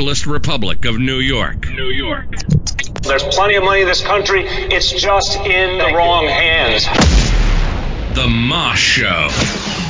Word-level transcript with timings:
Socialist 0.00 0.26
Republic 0.26 0.86
of 0.86 0.98
New 0.98 1.18
York. 1.18 1.68
New 1.68 1.90
York. 1.90 2.34
There's 3.02 3.22
plenty 3.22 3.56
of 3.56 3.64
money 3.64 3.82
in 3.82 3.86
this 3.86 4.00
country. 4.00 4.44
It's 4.46 4.90
just 4.90 5.36
in 5.36 5.76
the 5.76 5.94
wrong 5.94 6.26
hands. 6.26 6.86
The 8.14 8.26
Moss 8.26 8.78
Show. 8.78 9.28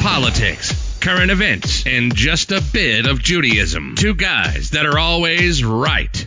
Politics, 0.02 0.98
current 0.98 1.30
events, 1.30 1.86
and 1.86 2.12
just 2.12 2.50
a 2.50 2.60
bit 2.60 3.06
of 3.06 3.22
Judaism. 3.22 3.94
Two 3.96 4.14
guys 4.14 4.70
that 4.70 4.84
are 4.84 4.98
always 4.98 5.62
right. 5.62 6.26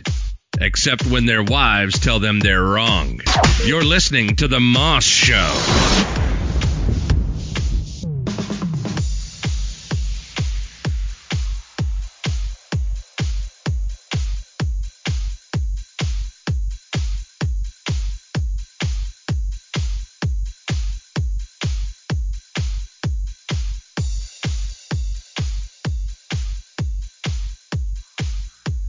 Except 0.58 1.04
when 1.04 1.26
their 1.26 1.42
wives 1.42 1.98
tell 1.98 2.20
them 2.20 2.40
they're 2.40 2.64
wrong. 2.64 3.20
You're 3.66 3.84
listening 3.84 4.36
to 4.36 4.48
The 4.48 4.60
Moss 4.60 5.04
Show. 5.04 6.23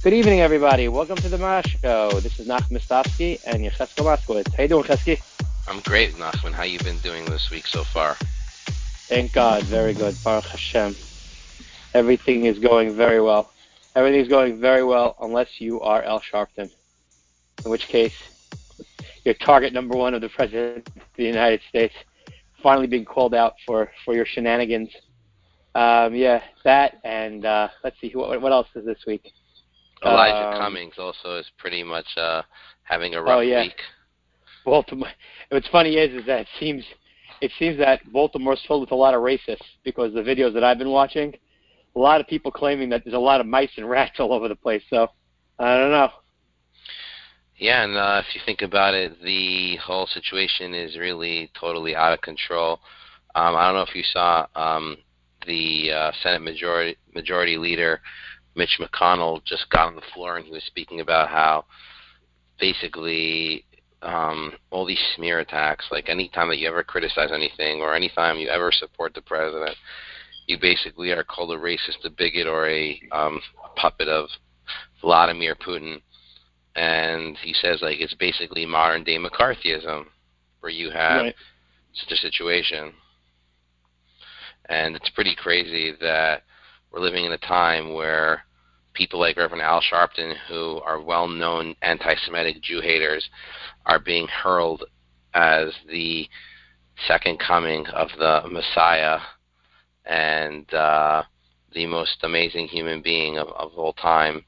Good 0.06 0.14
evening, 0.14 0.42
everybody. 0.42 0.88
Welcome 0.88 1.16
to 1.16 1.30
the 1.30 1.40
Moss 1.40 1.66
Show. 1.66 2.12
This 2.20 2.40
is 2.40 2.48
Nachman 2.48 2.80
Stofsky 2.80 3.42
and 3.48 3.66
Yecheskel 3.66 4.06
Moskowitz. 4.06 4.54
How 4.54 4.62
you 4.62 4.70
doing, 4.70 4.84
Chesky? 4.84 5.20
I'm 5.68 5.80
great, 5.80 6.14
Nachman. 6.14 6.52
How 6.52 6.62
you 6.62 6.78
been 6.78 7.00
doing 7.00 7.26
this 7.26 7.50
week 7.50 7.66
so 7.66 7.84
far? 7.84 8.14
Thank 9.10 9.34
God. 9.34 9.64
Very 9.64 9.96
good. 9.96 10.14
Baruch 10.24 10.46
Hashem. 10.46 10.96
Everything 11.96 12.46
is 12.46 12.60
going 12.60 12.96
very 12.96 13.20
well. 13.20 13.50
Everything 13.96 14.20
is 14.20 14.28
going 14.28 14.62
very 14.62 14.84
well 14.84 15.16
unless 15.24 15.60
you 15.60 15.82
are 15.82 16.04
Al 16.04 16.22
Sharpton, 16.22 16.70
in 17.66 17.72
which 17.72 17.88
case 17.88 18.14
you're 19.24 19.34
target 19.34 19.74
number 19.74 19.98
one 19.98 20.14
of 20.14 20.22
the 20.22 20.30
President 20.30 20.88
of 20.88 21.02
the 21.16 21.24
United 21.24 21.62
States, 21.68 21.96
finally 22.62 22.86
being 22.86 23.06
called 23.06 23.34
out 23.34 23.56
for, 23.66 23.90
for 24.06 24.14
your 24.14 24.28
shenanigans. 24.28 24.92
Um, 25.74 26.14
yeah, 26.14 26.44
that 26.64 27.00
and 27.04 27.44
uh, 27.44 27.70
let's 27.84 28.00
see, 28.00 28.12
what, 28.12 28.40
what 28.40 28.52
else 28.52 28.68
is 28.76 28.86
this 28.86 29.04
week? 29.08 29.34
Elijah 30.04 30.54
Um, 30.54 30.60
Cummings 30.60 30.96
also 30.98 31.38
is 31.38 31.50
pretty 31.58 31.84
much 31.84 32.06
uh, 32.18 32.42
having 32.84 33.16
a 33.16 33.22
rough 33.22 33.38
Oh, 33.38 33.42
yeah. 33.42 33.62
week. 33.64 33.82
Baltimore. 34.64 35.10
What's 35.50 35.68
funny 35.70 35.96
is, 35.98 36.14
is 36.20 36.26
that 36.26 36.42
it 36.42 36.48
seems, 36.60 36.84
it 37.42 37.52
seems 37.60 37.78
that 37.78 38.02
Baltimore's 38.12 38.62
filled 38.68 38.82
with 38.82 38.92
a 38.92 38.96
lot 38.96 39.14
of 39.14 39.22
racists 39.22 39.64
because 39.84 40.14
the 40.14 40.22
videos 40.22 40.54
that 40.54 40.64
I've 40.64 40.78
been 40.80 40.90
watching, 40.90 41.34
a 41.96 42.00
lot 42.00 42.20
of 42.20 42.28
people 42.28 42.52
claiming 42.52 42.90
that 42.90 43.04
there's 43.06 43.14
a 43.16 43.20
lot 43.20 43.40
of 43.40 43.48
mice 43.48 43.72
and 43.78 43.90
rats 43.90 44.16
all 44.20 44.34
over 44.34 44.48
the 44.48 44.56
place. 44.56 44.84
So, 44.90 45.08
I 45.60 45.78
don't 45.78 45.92
know. 45.92 46.10
Yeah, 47.58 47.84
and 47.84 47.96
uh, 47.96 48.22
if 48.28 48.36
you 48.36 48.42
think 48.46 48.62
about 48.62 48.94
it, 48.94 49.22
the 49.24 49.78
whole 49.78 50.08
situation 50.08 50.74
is 50.74 50.98
really 50.98 51.50
totally 51.58 51.96
out 51.96 52.12
of 52.12 52.20
control. 52.22 52.82
Um, 53.34 53.56
I 53.56 53.66
don't 53.68 53.76
know 53.76 53.82
if 53.88 53.96
you 53.96 54.04
saw 54.04 54.46
um, 54.56 54.98
the 55.48 55.92
uh, 55.92 56.12
Senate 56.22 56.42
Majority 56.42 56.98
Majority 57.14 57.58
Leader 57.58 58.02
Mitch 58.56 58.80
McConnell 58.80 59.44
just 59.46 59.70
got 59.70 59.88
on 59.88 59.96
the 59.96 60.02
floor 60.14 60.38
and 60.38 60.46
he 60.46 60.52
was 60.52 60.64
speaking 60.64 61.02
about 61.02 61.30
how 61.30 61.66
basically 62.60 63.66
um, 64.02 64.54
all 64.72 64.86
these 64.86 65.04
smear 65.16 65.40
attacks, 65.40 65.86
like 65.92 66.10
anytime 66.10 66.48
that 66.50 66.58
you 66.58 66.68
ever 66.68 66.84
criticize 66.84 67.32
anything 67.34 67.82
or 67.82 67.96
anytime 67.96 68.38
you 68.38 68.48
ever 68.48 68.72
support 68.72 69.14
the 69.14 69.22
president, 69.22 69.76
you 70.48 70.58
basically 70.60 71.12
are 71.12 71.24
called 71.24 71.52
a 71.52 71.58
racist, 71.58 72.06
a 72.06 72.10
bigot, 72.10 72.48
or 72.48 72.70
a, 72.70 73.02
um, 73.12 73.42
a 73.64 73.80
puppet 73.80 74.08
of 74.08 74.30
Vladimir 75.02 75.56
Putin. 75.56 76.02
And 76.76 77.38
he 77.38 77.54
says 77.54 77.82
like 77.82 78.00
it's 78.00 78.14
basically 78.14 78.66
modern 78.66 79.04
day 79.04 79.18
McCarthyism, 79.18 80.06
where 80.60 80.72
you 80.72 80.92
have 80.92 81.24
Right. 81.24 81.36
such 81.94 82.12
a 82.12 82.18
situation. 82.18 82.94
And 84.70 84.96
it's 84.96 85.10
pretty 85.10 85.36
crazy 85.36 85.94
that 86.02 86.44
we're 86.96 87.02
living 87.02 87.26
in 87.26 87.34
a 87.34 87.38
time 87.38 87.94
where 87.94 88.44
people 88.94 89.20
like 89.20 89.36
Reverend 89.36 89.62
Al 89.62 89.82
Sharpton, 89.82 90.34
who 90.48 90.80
are 90.86 91.02
well 91.02 91.28
known 91.28 91.76
anti 91.82 92.16
Semitic 92.26 92.62
Jew 92.62 92.80
haters, 92.80 93.30
are 93.86 94.00
being 94.00 94.28
hurled 94.28 94.86
as 95.34 95.74
the 95.90 96.28
second 97.06 97.38
coming 97.40 97.86
of 97.88 98.08
the 98.18 98.44
Messiah 98.50 99.20
and 100.06 100.74
uh, 100.74 101.24
the 101.74 101.86
most 101.86 102.18
amazing 102.24 102.68
human 102.68 103.02
being 103.02 103.38
of, 103.38 103.50
of 103.50 103.74
all 103.76 103.94
time, 103.94 104.46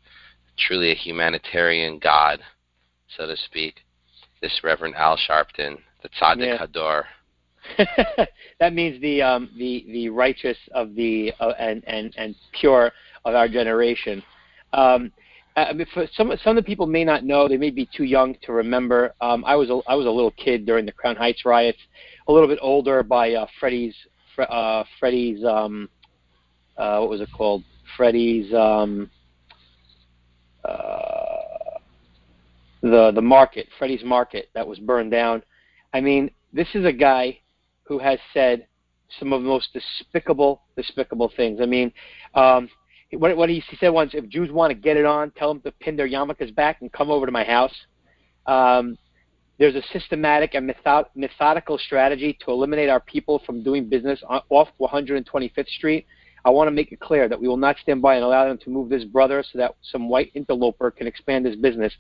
truly 0.57 0.91
a 0.91 0.95
humanitarian 0.95 1.99
God, 1.99 2.39
so 3.17 3.27
to 3.27 3.35
speak. 3.35 3.81
This 4.41 4.61
Reverend 4.63 4.95
Al 4.95 5.17
Sharpton, 5.17 5.79
the 6.01 6.09
Tzaddik 6.09 6.45
Yeah. 6.45 6.65
Hador. 6.65 7.03
that 8.59 8.73
means 8.73 9.01
the 9.01 9.21
um, 9.21 9.49
the 9.57 9.85
the 9.89 10.09
righteous 10.09 10.57
of 10.73 10.95
the 10.95 11.33
uh, 11.39 11.53
and 11.59 11.83
and 11.87 12.13
and 12.17 12.35
pure 12.59 12.91
of 13.25 13.35
our 13.35 13.47
generation. 13.47 14.23
Um, 14.73 15.11
I 15.55 15.73
mean, 15.73 15.87
for 15.91 16.05
some 16.13 16.31
some 16.43 16.57
of 16.57 16.63
the 16.63 16.67
people 16.67 16.85
may 16.85 17.03
not 17.03 17.23
know, 17.23 17.47
they 17.47 17.57
may 17.57 17.71
be 17.71 17.89
too 17.95 18.03
young 18.03 18.35
to 18.43 18.53
remember. 18.53 19.13
Um, 19.21 19.43
I 19.45 19.55
was 19.55 19.69
a, 19.69 19.79
I 19.87 19.95
was 19.95 20.05
a 20.05 20.11
little 20.11 20.31
kid 20.31 20.65
during 20.65 20.85
the 20.85 20.91
Crown 20.91 21.15
Heights 21.15 21.45
riots, 21.45 21.79
a 22.27 22.31
little 22.31 22.47
bit 22.47 22.59
older 22.61 23.01
by 23.03 23.33
uh, 23.33 23.47
Freddie's 23.59 23.95
Fre- 24.35 24.43
uh, 24.43 24.83
Freddie's 24.99 25.43
um, 25.43 25.89
uh, 26.77 26.99
what 26.99 27.09
was 27.09 27.21
it 27.21 27.29
called? 27.35 27.63
Freddie's 27.95 28.53
um, 28.53 29.09
uh, 30.63 31.79
the 32.81 33.11
the 33.13 33.21
market, 33.21 33.67
Freddie's 33.79 34.03
Market 34.03 34.49
that 34.53 34.67
was 34.67 34.77
burned 34.77 35.11
down. 35.11 35.41
I 35.93 36.01
mean, 36.01 36.29
this 36.53 36.67
is 36.75 36.85
a 36.85 36.93
guy 36.93 37.39
who 37.87 37.99
has 37.99 38.19
said 38.33 38.67
some 39.19 39.31
of 39.33 39.41
the 39.41 39.47
most 39.47 39.69
despicable, 39.73 40.61
despicable 40.75 41.31
things. 41.35 41.59
I 41.61 41.65
mean, 41.65 41.91
um, 42.33 42.69
what, 43.11 43.35
what 43.37 43.49
he 43.49 43.63
said 43.79 43.89
once: 43.89 44.11
if 44.13 44.27
Jews 44.27 44.51
want 44.51 44.71
to 44.71 44.75
get 44.75 44.97
it 44.97 45.05
on, 45.05 45.31
tell 45.31 45.53
them 45.53 45.61
to 45.61 45.71
pin 45.71 45.95
their 45.95 46.07
yarmulkes 46.07 46.53
back 46.53 46.81
and 46.81 46.91
come 46.91 47.09
over 47.09 47.25
to 47.25 47.31
my 47.31 47.43
house. 47.43 47.73
Um, 48.45 48.97
there's 49.59 49.75
a 49.75 49.81
systematic 49.91 50.53
and 50.53 50.67
method, 50.67 51.05
methodical 51.15 51.77
strategy 51.77 52.37
to 52.45 52.51
eliminate 52.51 52.89
our 52.89 52.99
people 52.99 53.41
from 53.45 53.63
doing 53.63 53.89
business 53.89 54.21
on, 54.27 54.41
off 54.49 54.69
125th 54.79 55.67
Street. 55.69 56.05
I 56.45 56.49
want 56.49 56.67
to 56.67 56.71
make 56.71 56.91
it 56.91 56.99
clear 56.99 57.27
that 57.27 57.39
we 57.39 57.47
will 57.47 57.57
not 57.57 57.75
stand 57.81 58.01
by 58.01 58.15
and 58.15 58.23
allow 58.23 58.47
them 58.47 58.57
to 58.59 58.69
move 58.69 58.89
this 58.89 59.03
brother 59.03 59.43
so 59.51 59.57
that 59.57 59.75
some 59.81 60.07
white 60.07 60.31
interloper 60.33 60.91
can 60.91 61.07
expand 61.07 61.45
his 61.45 61.55
business. 61.55 61.91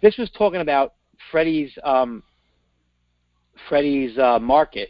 This 0.00 0.16
was 0.16 0.30
talking 0.36 0.60
about 0.60 0.94
Freddie's 1.30 1.70
um, 1.84 2.22
Freddie's 3.68 4.16
uh, 4.18 4.38
market. 4.38 4.88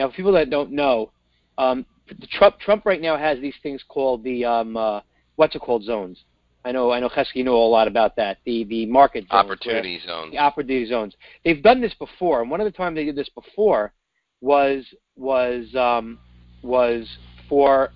Now, 0.00 0.08
for 0.08 0.14
people 0.14 0.32
that 0.32 0.48
don't 0.48 0.72
know, 0.72 1.12
um, 1.58 1.84
the 2.08 2.26
Trump 2.26 2.58
Trump 2.58 2.86
right 2.86 3.02
now 3.02 3.18
has 3.18 3.38
these 3.38 3.54
things 3.62 3.82
called 3.86 4.24
the 4.24 4.46
um, 4.46 4.74
uh, 4.74 5.02
what's 5.36 5.54
it 5.54 5.58
called 5.60 5.84
zones. 5.84 6.24
I 6.64 6.72
know 6.72 6.90
I 6.90 7.00
know 7.00 7.10
Chesky 7.10 7.44
know 7.44 7.56
a 7.56 7.68
lot 7.68 7.86
about 7.86 8.16
that. 8.16 8.38
The 8.46 8.64
the 8.64 8.86
market 8.86 9.24
zones, 9.24 9.30
where- 9.30 9.40
Opportunity 9.40 10.00
zones. 10.06 10.32
the 10.32 10.38
opportunity 10.38 10.86
zones. 10.86 11.14
They've 11.44 11.62
done 11.62 11.82
this 11.82 11.92
before, 11.98 12.40
and 12.40 12.50
one 12.50 12.62
of 12.62 12.64
the 12.64 12.70
times 12.70 12.94
they 12.96 13.04
did 13.04 13.14
this 13.14 13.28
before 13.28 13.92
was 14.40 14.86
was 15.16 15.66
um, 15.74 16.18
was 16.62 17.06
for 17.46 17.90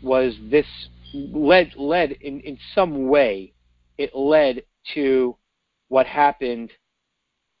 was 0.00 0.36
this 0.48 0.66
led 1.12 1.72
led 1.76 2.12
in, 2.12 2.38
in 2.42 2.56
some 2.72 3.08
way 3.08 3.52
it 3.98 4.14
led 4.14 4.62
to 4.94 5.36
what 5.88 6.06
happened 6.06 6.70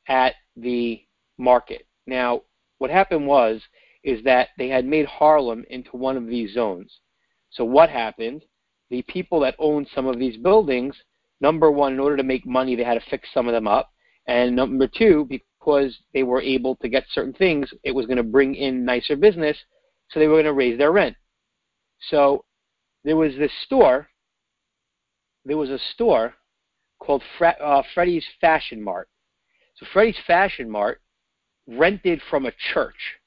at 0.06 0.34
the 0.56 1.02
market. 1.36 1.84
Now, 2.06 2.42
what 2.82 2.90
happened 2.90 3.24
was 3.24 3.62
is 4.02 4.24
that 4.24 4.48
they 4.58 4.66
had 4.66 4.84
made 4.84 5.06
Harlem 5.06 5.64
into 5.70 5.96
one 5.96 6.16
of 6.16 6.26
these 6.26 6.52
zones. 6.52 6.92
So 7.50 7.64
what 7.64 7.88
happened? 7.88 8.42
The 8.90 9.02
people 9.02 9.38
that 9.40 9.54
owned 9.60 9.86
some 9.94 10.08
of 10.08 10.18
these 10.18 10.36
buildings, 10.36 10.96
number 11.40 11.70
one, 11.70 11.92
in 11.92 12.00
order 12.00 12.16
to 12.16 12.24
make 12.24 12.44
money, 12.44 12.74
they 12.74 12.82
had 12.82 13.00
to 13.00 13.08
fix 13.08 13.28
some 13.32 13.46
of 13.46 13.54
them 13.54 13.68
up, 13.68 13.92
and 14.26 14.56
number 14.56 14.88
two, 14.88 15.28
because 15.30 15.96
they 16.12 16.24
were 16.24 16.42
able 16.42 16.74
to 16.76 16.88
get 16.88 17.04
certain 17.12 17.32
things, 17.34 17.72
it 17.84 17.92
was 17.92 18.06
going 18.06 18.16
to 18.16 18.24
bring 18.24 18.56
in 18.56 18.84
nicer 18.84 19.14
business, 19.14 19.56
so 20.10 20.18
they 20.18 20.26
were 20.26 20.34
going 20.34 20.44
to 20.46 20.52
raise 20.52 20.76
their 20.76 20.90
rent. 20.90 21.14
So 22.10 22.44
there 23.04 23.16
was 23.16 23.36
this 23.38 23.52
store. 23.64 24.08
There 25.44 25.56
was 25.56 25.70
a 25.70 25.78
store 25.94 26.34
called 26.98 27.22
Fre- 27.38 27.62
uh, 27.62 27.84
Freddy's 27.94 28.26
Fashion 28.40 28.82
Mart. 28.82 29.08
So 29.76 29.86
Freddy's 29.92 30.18
Fashion 30.26 30.68
Mart 30.68 31.00
rented 31.66 32.20
from 32.30 32.46
a 32.46 32.52
church 32.72 33.18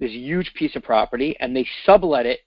this 0.00 0.10
huge 0.10 0.52
piece 0.54 0.74
of 0.74 0.82
property, 0.82 1.36
and 1.38 1.54
they 1.54 1.66
sublet 1.84 2.26
it 2.26 2.40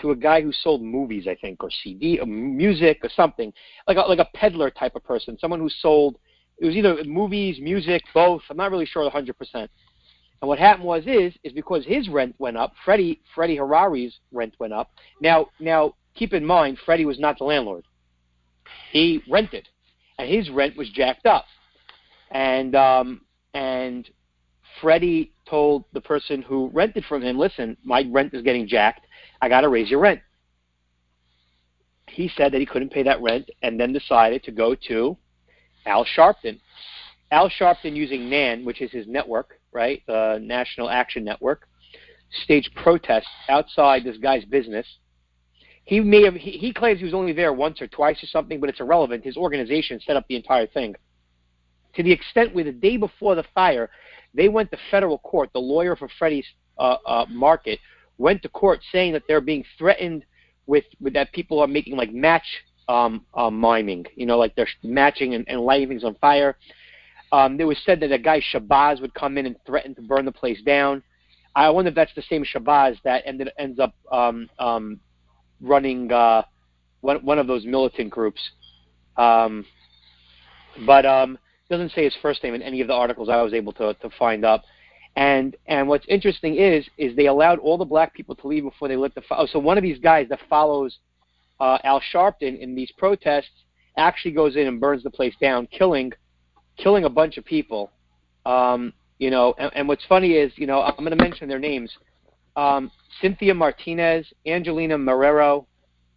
to 0.00 0.12
a 0.12 0.16
guy 0.16 0.40
who 0.40 0.52
sold 0.52 0.80
movies, 0.82 1.26
I 1.28 1.34
think, 1.34 1.62
or 1.62 1.70
CD, 1.82 2.20
or 2.20 2.26
music, 2.26 3.00
or 3.02 3.10
something 3.14 3.52
like 3.86 3.96
a, 3.96 4.00
like 4.00 4.20
a 4.20 4.28
peddler 4.34 4.70
type 4.70 4.94
of 4.94 5.04
person, 5.04 5.36
someone 5.38 5.60
who 5.60 5.68
sold. 5.68 6.16
It 6.58 6.66
was 6.66 6.76
either 6.76 7.02
movies, 7.04 7.58
music, 7.60 8.02
both. 8.14 8.42
I'm 8.48 8.56
not 8.56 8.70
really 8.70 8.86
sure 8.86 9.10
100%. 9.10 9.34
And 9.54 10.48
what 10.48 10.58
happened 10.58 10.86
was 10.86 11.02
is 11.06 11.34
is 11.44 11.52
because 11.52 11.84
his 11.84 12.08
rent 12.08 12.34
went 12.38 12.56
up, 12.56 12.72
Freddie 12.84 13.20
Freddie 13.34 13.56
Harari's 13.56 14.18
rent 14.32 14.54
went 14.58 14.72
up. 14.72 14.90
Now 15.20 15.48
now 15.58 15.94
keep 16.14 16.32
in 16.32 16.44
mind 16.44 16.78
Freddie 16.84 17.04
was 17.04 17.18
not 17.18 17.38
the 17.38 17.44
landlord. 17.44 17.84
he 18.90 19.22
rented, 19.28 19.68
and 20.18 20.28
his 20.28 20.48
rent 20.48 20.76
was 20.76 20.88
jacked 20.90 21.26
up, 21.26 21.44
and 22.30 22.74
um, 22.74 23.20
and 23.52 24.08
Freddie 24.80 25.32
told 25.48 25.84
the 25.92 26.00
person 26.00 26.42
who 26.42 26.70
rented 26.72 27.04
from 27.04 27.22
him, 27.22 27.38
"Listen, 27.38 27.76
my 27.84 28.04
rent 28.10 28.34
is 28.34 28.42
getting 28.42 28.66
jacked. 28.66 29.06
I 29.40 29.48
got 29.48 29.62
to 29.62 29.68
raise 29.68 29.90
your 29.90 30.00
rent." 30.00 30.20
He 32.08 32.28
said 32.36 32.52
that 32.52 32.58
he 32.58 32.66
couldn't 32.66 32.92
pay 32.92 33.02
that 33.04 33.22
rent, 33.22 33.50
and 33.62 33.78
then 33.78 33.92
decided 33.92 34.42
to 34.44 34.50
go 34.50 34.74
to 34.88 35.16
Al 35.86 36.04
Sharpton. 36.04 36.58
Al 37.30 37.48
Sharpton, 37.48 37.94
using 37.94 38.28
NAN, 38.28 38.64
which 38.64 38.80
is 38.82 38.90
his 38.90 39.06
network, 39.06 39.60
right, 39.72 40.02
the 40.06 40.38
National 40.42 40.90
Action 40.90 41.22
Network, 41.24 41.68
staged 42.42 42.74
protests 42.74 43.28
outside 43.48 44.02
this 44.04 44.16
guy's 44.18 44.44
business. 44.44 44.86
He 45.84 46.00
may 46.00 46.22
have 46.22 46.34
he, 46.34 46.52
he 46.52 46.72
claims 46.72 46.98
he 46.98 47.04
was 47.04 47.14
only 47.14 47.32
there 47.32 47.52
once 47.52 47.80
or 47.80 47.86
twice 47.86 48.22
or 48.22 48.26
something, 48.26 48.60
but 48.60 48.68
it's 48.68 48.80
irrelevant. 48.80 49.24
His 49.24 49.36
organization 49.36 50.00
set 50.00 50.16
up 50.16 50.26
the 50.28 50.36
entire 50.36 50.66
thing. 50.66 50.94
To 51.96 52.02
the 52.02 52.12
extent 52.12 52.54
where 52.54 52.64
the 52.64 52.72
day 52.72 52.96
before 52.96 53.34
the 53.34 53.44
fire, 53.54 53.90
they 54.34 54.48
went 54.48 54.70
to 54.70 54.78
federal 54.90 55.18
court. 55.18 55.50
The 55.52 55.60
lawyer 55.60 55.96
for 55.96 56.08
Freddie's 56.18 56.46
uh, 56.78 56.96
uh, 57.06 57.26
market 57.28 57.78
went 58.18 58.42
to 58.42 58.48
court 58.48 58.80
saying 58.92 59.12
that 59.14 59.22
they're 59.26 59.40
being 59.40 59.64
threatened 59.78 60.24
with, 60.66 60.84
with 61.00 61.14
that 61.14 61.32
people 61.32 61.58
are 61.58 61.66
making 61.66 61.96
like 61.96 62.12
match 62.12 62.44
um, 62.88 63.24
uh, 63.34 63.50
miming, 63.50 64.04
you 64.16 64.26
know, 64.26 64.38
like 64.38 64.54
they're 64.56 64.68
matching 64.82 65.34
and, 65.34 65.48
and 65.48 65.60
lighting 65.60 65.88
things 65.88 66.04
on 66.04 66.14
fire. 66.16 66.56
Um, 67.32 67.60
it 67.60 67.64
was 67.64 67.78
said 67.86 68.00
that 68.00 68.10
a 68.10 68.18
guy 68.18 68.40
Shabazz 68.52 69.00
would 69.00 69.14
come 69.14 69.38
in 69.38 69.46
and 69.46 69.56
threaten 69.64 69.94
to 69.94 70.02
burn 70.02 70.24
the 70.24 70.32
place 70.32 70.60
down. 70.62 71.02
I 71.54 71.70
wonder 71.70 71.88
if 71.88 71.94
that's 71.94 72.14
the 72.14 72.22
same 72.22 72.44
Shabazz 72.44 72.96
that 73.04 73.22
ended 73.26 73.50
ends 73.58 73.78
up 73.78 73.94
um, 74.10 74.48
um, 74.58 75.00
running 75.60 76.10
uh, 76.10 76.42
one 77.00 77.24
one 77.24 77.38
of 77.38 77.46
those 77.46 77.64
militant 77.64 78.10
groups. 78.10 78.40
Um, 79.16 79.64
but 80.86 81.06
um, 81.06 81.38
doesn't 81.70 81.92
say 81.92 82.04
his 82.04 82.16
first 82.20 82.42
name 82.42 82.54
in 82.54 82.62
any 82.62 82.80
of 82.80 82.88
the 82.88 82.94
articles 82.94 83.28
I 83.28 83.40
was 83.40 83.54
able 83.54 83.72
to 83.74 83.94
to 83.94 84.10
find 84.18 84.44
up. 84.44 84.64
And 85.16 85.56
and 85.66 85.88
what's 85.88 86.04
interesting 86.08 86.56
is 86.56 86.84
is 86.98 87.16
they 87.16 87.26
allowed 87.26 87.58
all 87.60 87.78
the 87.78 87.84
black 87.84 88.12
people 88.12 88.34
to 88.36 88.46
leave 88.46 88.64
before 88.64 88.88
they 88.88 88.96
lit 88.96 89.14
the 89.14 89.22
fire. 89.22 89.38
Oh, 89.40 89.46
so 89.46 89.58
one 89.58 89.78
of 89.78 89.82
these 89.82 89.98
guys 89.98 90.28
that 90.28 90.40
follows 90.48 90.98
uh, 91.60 91.78
Al 91.84 92.02
Sharpton 92.12 92.58
in 92.58 92.74
these 92.74 92.90
protests 92.98 93.64
actually 93.96 94.32
goes 94.32 94.56
in 94.56 94.66
and 94.66 94.80
burns 94.80 95.02
the 95.02 95.10
place 95.10 95.34
down, 95.40 95.66
killing 95.66 96.12
killing 96.76 97.04
a 97.04 97.10
bunch 97.10 97.38
of 97.38 97.44
people. 97.44 97.90
Um, 98.46 98.92
you 99.18 99.30
know, 99.30 99.54
and, 99.58 99.70
and 99.74 99.88
what's 99.88 100.04
funny 100.08 100.32
is, 100.32 100.52
you 100.56 100.66
know, 100.66 100.80
I'm 100.82 100.96
going 100.96 101.16
to 101.16 101.22
mention 101.22 101.48
their 101.48 101.58
names: 101.58 101.92
um, 102.56 102.90
Cynthia 103.20 103.54
Martinez, 103.54 104.26
Angelina 104.46 104.96
Marrero, 104.96 105.66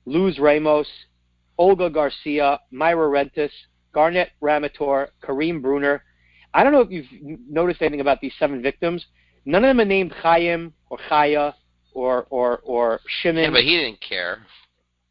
Luz 0.06 0.40
Ramos, 0.40 0.88
Olga 1.58 1.90
Garcia, 1.90 2.60
Mayra 2.72 3.10
Rentas, 3.10 3.52
Garnette 3.94 4.32
Ramautar, 4.42 5.10
Kareem 5.24 5.62
Brunner. 5.62 6.04
I 6.54 6.64
don't 6.64 6.74
know 6.74 6.82
if 6.82 6.92
you've 6.92 7.40
noticed 7.50 7.82
anything 7.82 8.02
about 8.02 8.22
these 8.22 8.34
seven 8.38 8.62
victims. 8.62 9.06
None 9.46 9.64
of 9.64 9.70
them 9.70 9.82
are 9.82 9.86
named 9.86 10.12
Chaim 10.12 10.74
or 10.90 10.98
Chaya 11.10 11.54
or 11.94 12.28
or 12.30 12.60
or 12.64 13.00
Shimon. 13.22 13.44
Yeah, 13.44 13.50
but 13.52 13.64
he 13.64 13.78
didn't 13.78 14.02
care. 14.02 14.46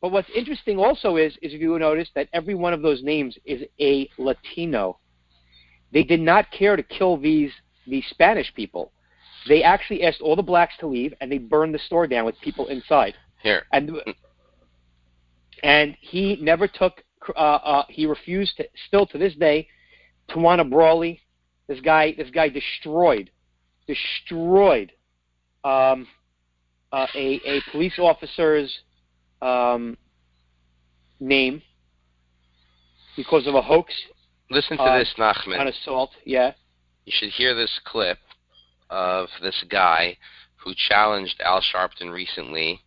But 0.01 0.11
what's 0.11 0.29
interesting 0.35 0.79
also 0.79 1.17
is, 1.17 1.33
is 1.43 1.55
if 1.55 1.61
you 1.61 1.79
notice 1.79 2.09
that 2.17 2.29
every 2.33 2.55
one 2.55 2.73
of 2.73 2.83
those 2.83 3.03
names 3.03 3.39
is 3.45 3.63
a 3.81 4.09
Latino. 4.19 4.99
They 5.93 6.03
did 6.03 6.21
not 6.21 6.51
care 6.51 6.77
to 6.77 6.83
kill 6.83 7.17
these 7.17 7.53
these 7.87 8.05
Spanish 8.11 8.53
people. 8.55 8.93
They 9.49 9.63
actually 9.63 10.05
asked 10.05 10.21
all 10.21 10.37
the 10.37 10.43
blacks 10.43 10.75
to 10.81 10.87
leave, 10.87 11.15
and 11.21 11.31
they 11.31 11.39
burned 11.39 11.75
the 11.75 11.79
store 11.81 12.07
down 12.07 12.25
with 12.25 12.41
people 12.41 12.69
inside. 12.69 13.15
Here. 13.43 13.65
And 13.73 13.93
and 15.63 15.97
he 16.01 16.37
never 16.41 16.67
took. 16.67 17.03
Uh, 17.31 17.39
uh, 17.39 17.85
he 17.89 18.07
refused 18.07 18.57
to. 18.57 18.65
Still 18.89 19.07
to 19.07 19.19
this 19.19 19.35
day, 19.35 19.69
Tawana 20.31 20.69
Brawley, 20.69 21.21
this 21.69 21.81
guy, 21.81 22.13
this 22.17 22.31
guy 22.31 22.49
destroyed, 22.49 23.31
destroyed 23.87 24.93
um, 25.65 26.07
uh, 26.93 27.07
a 27.15 27.41
a 27.45 27.61
police 27.71 27.99
officer's 27.99 28.77
um, 29.41 29.97
name 31.21 31.63
because 33.17 33.47
of 33.47 33.55
a 33.55 33.63
hoax 33.63 33.93
Listen 34.51 34.77
to 34.77 34.83
Uh, 34.83 34.99
this, 34.99 35.15
Nachman. 35.19 35.59
on 35.61 35.69
assault. 35.69 36.11
Yeah. 36.25 36.53
you 37.07 37.13
should 37.15 37.31
hear 37.31 37.55
this 37.55 37.81
clip 37.85 38.19
of 38.91 39.29
this 39.41 39.65
guy 39.71 40.17
who 40.57 40.75
challenged 40.89 41.41
Al 41.41 41.63
Sharpton 41.63 42.13
recently 42.13 42.81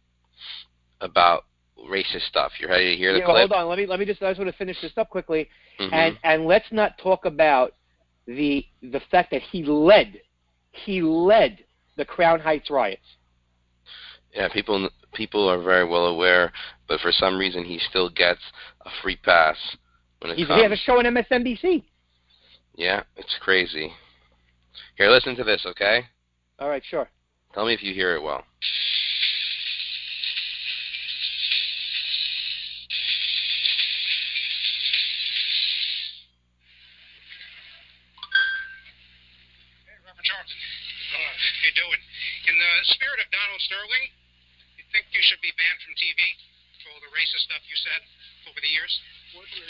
about 1.02 1.46
racist 1.90 2.28
stuff. 2.28 2.52
You're 2.60 2.70
ready 2.70 2.92
to 2.92 2.98
hear 2.98 3.14
the 3.14 3.20
yeah, 3.20 3.28
well, 3.28 3.38
hold 3.38 3.52
on. 3.52 3.68
Let 3.68 3.78
me 3.78 3.86
let 3.86 4.00
me 4.00 4.06
just. 4.06 4.22
I 4.22 4.30
just 4.32 4.40
want 4.40 4.52
to 4.52 4.58
finish 4.58 4.80
this 4.82 4.94
up 4.98 5.10
quickly, 5.10 5.50
Mhm. 5.80 5.94
and 5.94 6.20
and 6.24 6.46
let's 6.46 6.72
not 6.72 6.98
talk 6.98 7.26
about 7.26 7.74
the 8.28 8.66
the 8.82 9.00
fact 9.12 9.32
that 9.32 9.42
he 9.42 9.64
led, 9.64 10.22
he 10.72 11.02
led 11.02 11.64
the 11.98 12.06
Crown 12.06 12.40
Heights 12.40 12.70
riots. 12.70 13.06
Yeah, 14.34 14.50
people 14.50 14.90
people 15.14 15.48
are 15.50 15.62
very 15.62 15.86
well 15.88 16.08
aware, 16.08 16.52
but 16.88 17.00
for 17.02 17.12
some 17.12 17.38
reason 17.38 17.64
he 17.64 17.80
still 17.90 18.10
gets 18.10 18.42
a 18.86 18.90
free 19.02 19.16
pass 19.16 19.58
when 20.20 20.32
it 20.32 20.38
He's, 20.38 20.48
comes. 20.48 20.58
he 20.60 20.64
has 20.64 20.72
a 20.72 20.78
show 20.82 20.98
on 21.00 21.06
MSNBC. 21.06 21.84
Yeah, 22.76 23.04
it's 23.16 23.38
crazy. 23.40 23.94
Here, 24.98 25.10
listen 25.10 25.36
to 25.38 25.44
this, 25.44 25.66
okay? 25.66 26.02
All 26.60 26.68
right, 26.70 26.84
sure. 26.84 27.10
Tell 27.54 27.66
me 27.66 27.74
if 27.74 27.82
you 27.82 27.94
hear 27.94 28.16
it 28.16 28.22
well. 28.22 28.44
Of 43.26 43.34
Donald 43.34 43.62
Sterling, 43.66 44.06
you 44.78 44.86
think 44.94 45.10
you 45.10 45.22
should 45.26 45.42
be 45.42 45.50
banned 45.58 45.82
from 45.82 45.98
TV 45.98 46.22
for 46.86 46.94
all 46.94 47.02
the 47.02 47.10
racist 47.10 47.50
stuff 47.50 47.66
you 47.66 47.78
said 47.82 48.02
over 48.46 48.62
the 48.62 48.70
years? 48.70 48.94
What 49.34 49.50
racist 49.50 49.66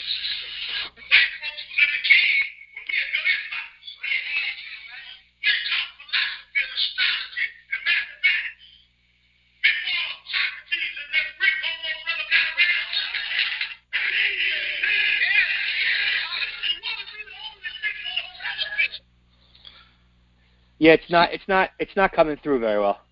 Yeah, 20.77 20.91
it's 20.91 21.10
not 21.10 21.34
it's 21.34 21.48
not 21.48 21.70
it's 21.80 21.96
not 21.96 22.12
coming 22.12 22.38
through 22.44 22.60
very 22.60 22.80
well. 22.80 23.05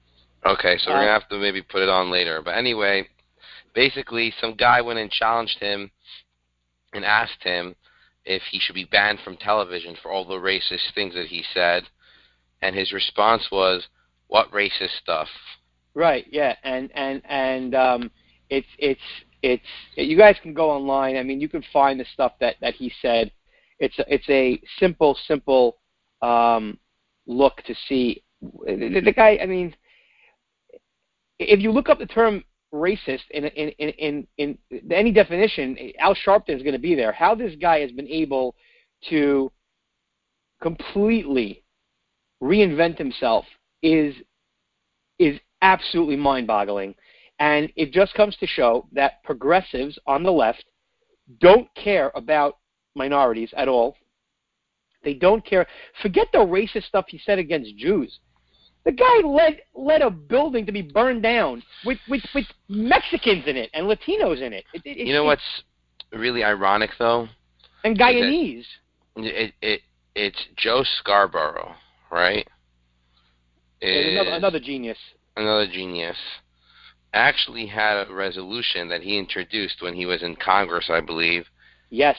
Okay, 0.45 0.77
so 0.77 0.91
we're 0.91 0.97
Uh, 0.97 1.01
gonna 1.01 1.11
have 1.11 1.29
to 1.29 1.37
maybe 1.37 1.61
put 1.61 1.81
it 1.81 1.89
on 1.89 2.11
later. 2.11 2.41
But 2.41 2.57
anyway, 2.57 3.07
basically, 3.73 4.31
some 4.39 4.55
guy 4.55 4.81
went 4.81 4.99
and 4.99 5.11
challenged 5.11 5.59
him 5.59 5.91
and 6.93 7.05
asked 7.05 7.43
him 7.43 7.75
if 8.25 8.41
he 8.43 8.59
should 8.59 8.75
be 8.75 8.85
banned 8.85 9.19
from 9.21 9.37
television 9.37 9.95
for 9.95 10.11
all 10.11 10.25
the 10.25 10.35
racist 10.35 10.93
things 10.93 11.13
that 11.13 11.27
he 11.27 11.43
said, 11.53 11.83
and 12.61 12.75
his 12.75 12.91
response 12.91 13.49
was, 13.51 13.87
"What 14.27 14.51
racist 14.51 14.97
stuff?" 15.01 15.29
Right. 15.93 16.25
Yeah. 16.29 16.55
And 16.63 16.91
and 16.93 17.21
and 17.25 17.75
um, 17.75 18.11
it's 18.49 18.67
it's 18.77 19.01
it's 19.41 19.63
you 19.95 20.17
guys 20.17 20.37
can 20.41 20.53
go 20.53 20.69
online. 20.69 21.17
I 21.17 21.23
mean, 21.23 21.39
you 21.39 21.49
can 21.49 21.63
find 21.71 21.99
the 21.99 22.05
stuff 22.13 22.33
that 22.39 22.55
that 22.61 22.73
he 22.75 22.91
said. 23.01 23.31
It's 23.79 23.97
a, 23.99 24.13
it's 24.13 24.29
a 24.29 24.61
simple 24.79 25.17
simple 25.27 25.77
um, 26.21 26.77
look 27.27 27.61
to 27.63 27.75
see 27.87 28.23
the, 28.41 29.01
the 29.03 29.11
guy. 29.11 29.37
I 29.41 29.45
mean, 29.45 29.75
if 31.39 31.59
you 31.59 31.71
look 31.71 31.89
up 31.89 31.99
the 31.99 32.05
term 32.05 32.43
racist 32.73 33.23
in 33.31 33.45
in 33.45 33.69
in 33.69 34.27
in, 34.37 34.57
in 34.69 34.91
any 34.91 35.11
definition, 35.11 35.77
Al 35.99 36.15
Sharpton 36.15 36.55
is 36.55 36.63
going 36.63 36.73
to 36.73 36.79
be 36.79 36.95
there. 36.95 37.11
How 37.11 37.35
this 37.35 37.55
guy 37.59 37.79
has 37.79 37.91
been 37.91 38.07
able 38.07 38.55
to 39.09 39.51
completely 40.61 41.63
reinvent 42.41 42.97
himself 42.97 43.45
is 43.81 44.15
is 45.19 45.39
absolutely 45.61 46.15
mind-boggling, 46.15 46.95
and 47.39 47.71
it 47.75 47.91
just 47.91 48.13
comes 48.15 48.35
to 48.37 48.47
show 48.47 48.87
that 48.91 49.23
progressives 49.23 49.97
on 50.07 50.23
the 50.23 50.31
left 50.31 50.65
don't 51.39 51.67
care 51.75 52.11
about 52.15 52.57
minorities 52.95 53.49
at 53.55 53.67
all. 53.67 53.95
They 55.03 55.13
don't 55.13 55.45
care. 55.45 55.67
Forget 56.01 56.27
the 56.31 56.39
racist 56.39 56.83
stuff 56.83 57.05
he 57.07 57.19
said 57.25 57.39
against 57.39 57.75
Jews. 57.77 58.19
The 58.85 58.91
guy 58.91 59.25
led 59.25 59.61
led 59.73 60.01
a 60.01 60.09
building 60.09 60.65
to 60.65 60.71
be 60.71 60.81
burned 60.81 61.23
down 61.23 61.63
with 61.85 61.99
with, 62.09 62.21
with 62.35 62.45
Mexicans 62.67 63.45
in 63.47 63.55
it 63.57 63.69
and 63.73 63.85
Latinos 63.87 64.41
in 64.41 64.51
it. 64.53 64.65
it, 64.73 64.81
it 64.85 64.97
You 65.07 65.13
know 65.13 65.23
it- 65.23 65.27
what's 65.27 65.63
really 66.11 66.43
ironic 66.43 66.91
though? 66.99 67.27
And 67.85 67.97
Guyanese. 67.97 68.65
It 69.15 69.53
it 69.61 69.81
it's 70.15 70.37
Joe 70.57 70.83
Scarborough, 70.99 71.75
right? 72.11 72.47
Another, 73.81 74.31
another 74.31 74.59
genius. 74.59 74.97
another 75.35 75.67
genius, 75.67 76.15
actually 77.13 77.65
had 77.65 78.07
a 78.07 78.13
resolution 78.13 78.87
that 78.89 79.01
he 79.01 79.17
introduced 79.17 79.81
when 79.81 79.93
he 79.93 80.05
was 80.05 80.23
in 80.23 80.35
Congress, 80.37 80.89
I 80.89 81.01
believe, 81.01 81.45
Yes. 81.89 82.15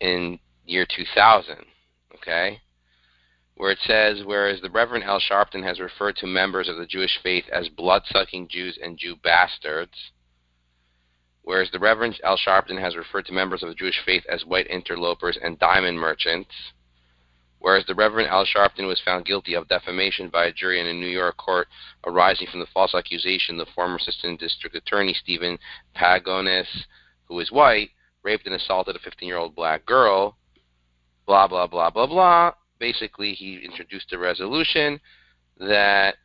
in 0.00 0.38
year 0.66 0.84
2000. 0.86 1.58
Okay, 2.16 2.60
where 3.56 3.70
it 3.70 3.78
says, 3.86 4.22
whereas 4.24 4.60
the 4.60 4.70
Reverend 4.70 5.04
Al 5.04 5.18
Sharpton 5.20 5.64
has 5.64 5.80
referred 5.80 6.16
to 6.16 6.26
members 6.26 6.68
of 6.68 6.76
the 6.76 6.86
Jewish 6.86 7.18
faith 7.22 7.44
as 7.50 7.68
blood-sucking 7.70 8.48
Jews 8.48 8.78
and 8.82 8.98
Jew 8.98 9.16
bastards. 9.24 10.12
Whereas 11.40 11.70
the 11.72 11.78
Reverend 11.78 12.20
Al 12.22 12.36
Sharpton 12.36 12.78
has 12.78 12.96
referred 12.96 13.24
to 13.26 13.32
members 13.32 13.62
of 13.62 13.70
the 13.70 13.74
Jewish 13.74 13.98
faith 14.04 14.24
as 14.28 14.44
white 14.44 14.66
interlopers 14.66 15.38
and 15.42 15.58
diamond 15.58 15.98
merchants. 15.98 16.50
Whereas 17.58 17.86
the 17.86 17.94
Reverend 17.94 18.28
Al 18.28 18.44
Sharpton 18.44 18.86
was 18.86 19.00
found 19.02 19.24
guilty 19.24 19.54
of 19.54 19.68
defamation 19.68 20.28
by 20.28 20.46
a 20.46 20.52
jury 20.52 20.78
in 20.78 20.86
a 20.86 20.92
New 20.92 21.06
York 21.06 21.38
court 21.38 21.68
arising 22.04 22.48
from 22.50 22.60
the 22.60 22.66
false 22.74 22.94
accusation 22.94 23.56
the 23.56 23.64
former 23.74 23.96
Assistant 23.96 24.38
District 24.38 24.76
Attorney 24.76 25.14
Steven 25.14 25.58
Pagones, 25.94 26.66
who 27.24 27.40
is 27.40 27.50
white, 27.50 27.88
raped 28.22 28.44
and 28.44 28.54
assaulted 28.54 28.96
a 28.96 28.98
15 28.98 29.26
year 29.26 29.38
old 29.38 29.54
black 29.54 29.86
girl. 29.86 30.36
Blah, 31.26 31.48
blah, 31.48 31.66
blah, 31.66 31.88
blah, 31.88 32.06
blah. 32.06 32.52
Basically, 32.78 33.32
he 33.32 33.64
introduced 33.64 34.12
a 34.12 34.18
resolution 34.18 35.00
that 35.58 36.16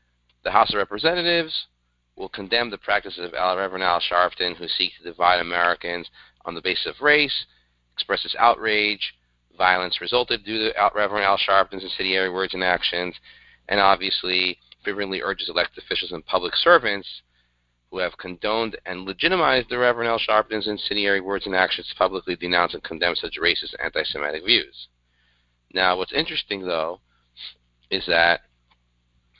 the 0.44 0.52
House 0.52 0.72
of 0.72 0.78
Representatives 0.78 1.68
will 2.16 2.30
condemn 2.30 2.70
the 2.70 2.78
practices 2.78 3.24
of 3.24 3.34
Al 3.34 3.58
Reverend 3.58 3.84
Al 3.84 4.02
Sharpton, 4.02 4.56
who 4.56 4.68
seek 4.68 4.92
to 4.98 5.04
divide 5.04 5.40
Americans 5.40 6.10
on 6.46 6.56
the 6.56 6.62
basis 6.62 6.88
of 6.88 7.02
race, 7.02 7.46
expresses 7.94 8.36
outrage. 8.38 9.14
Violence 9.58 10.02
resulted 10.02 10.44
due 10.44 10.58
to 10.58 10.92
Reverend 10.96 11.26
Al 11.26 11.38
Sharpton's 11.38 11.84
incendiary 11.84 12.30
words 12.30 12.54
and 12.54 12.64
actions, 12.64 13.16
and 13.70 13.80
obviously 13.80 14.58
fervently 14.84 15.22
urges 15.22 15.50
elected 15.50 15.84
officials 15.84 16.12
and 16.12 16.26
public 16.26 16.56
servants 16.56 17.08
who 17.92 18.00
have 18.00 18.18
condoned 18.18 18.78
and 18.86 19.06
legitimized 19.06 19.70
the 19.70 19.78
Reverend 19.78 20.10
Al 20.10 20.20
Sharpton's 20.20 20.68
incendiary 20.68 21.22
words 21.22 21.46
and 21.46 21.56
actions 21.56 21.88
to 21.90 21.96
publicly 21.96 22.36
denounce 22.36 22.74
and 22.74 22.84
condemn 22.84 23.16
such 23.16 23.38
racist 23.42 23.76
anti-Semitic 23.84 24.46
views. 24.46 24.88
Now, 25.74 25.98
what's 25.98 26.14
interesting, 26.14 26.62
though, 26.62 27.00
is 27.90 28.06
that 28.08 28.42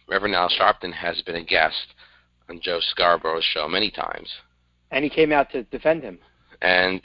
Reverend 0.08 0.36
Al 0.36 0.50
Sharpton 0.50 0.94
has 0.94 1.22
been 1.22 1.36
a 1.36 1.44
guest 1.44 1.94
on 2.50 2.60
Joe 2.62 2.80
Scarborough's 2.82 3.46
show 3.46 3.68
many 3.68 3.90
times. 3.90 4.30
And 4.92 5.04
he 5.04 5.10
came 5.10 5.32
out 5.32 5.52
to 5.52 5.64
defend 5.64 6.04
him. 6.04 6.20
And 6.62 7.02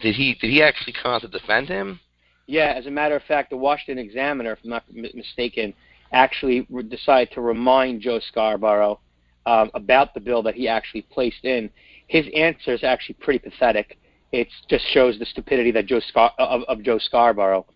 did 0.00 0.14
he 0.14 0.36
did 0.40 0.50
he 0.50 0.62
actually 0.62 0.92
come 0.92 1.12
out 1.12 1.22
to 1.22 1.28
defend 1.28 1.68
him? 1.68 2.00
Yeah, 2.46 2.72
as 2.76 2.86
a 2.86 2.90
matter 2.90 3.16
of 3.16 3.22
fact, 3.24 3.50
the 3.50 3.56
Washington 3.56 4.04
Examiner, 4.04 4.52
if 4.52 4.58
I'm 4.64 4.70
not 4.70 4.84
mistaken, 4.92 5.74
actually 6.12 6.66
re- 6.70 6.82
decided 6.82 7.32
to 7.34 7.40
remind 7.40 8.00
Joe 8.00 8.20
Scarborough 8.20 9.00
um, 9.46 9.70
about 9.74 10.14
the 10.14 10.20
bill 10.20 10.42
that 10.42 10.54
he 10.54 10.66
actually 10.66 11.02
placed 11.02 11.44
in. 11.44 11.70
His 12.08 12.26
answer 12.34 12.72
is 12.72 12.82
actually 12.82 13.16
pretty 13.20 13.38
pathetic. 13.38 13.98
It 14.32 14.48
just 14.68 14.84
shows 14.88 15.18
the 15.18 15.26
stupidity 15.26 15.70
that 15.72 15.86
Joe 15.86 16.00
Scar- 16.00 16.32
of, 16.38 16.62
of 16.62 16.82
Joe 16.82 16.98
Scarborough. 16.98 17.66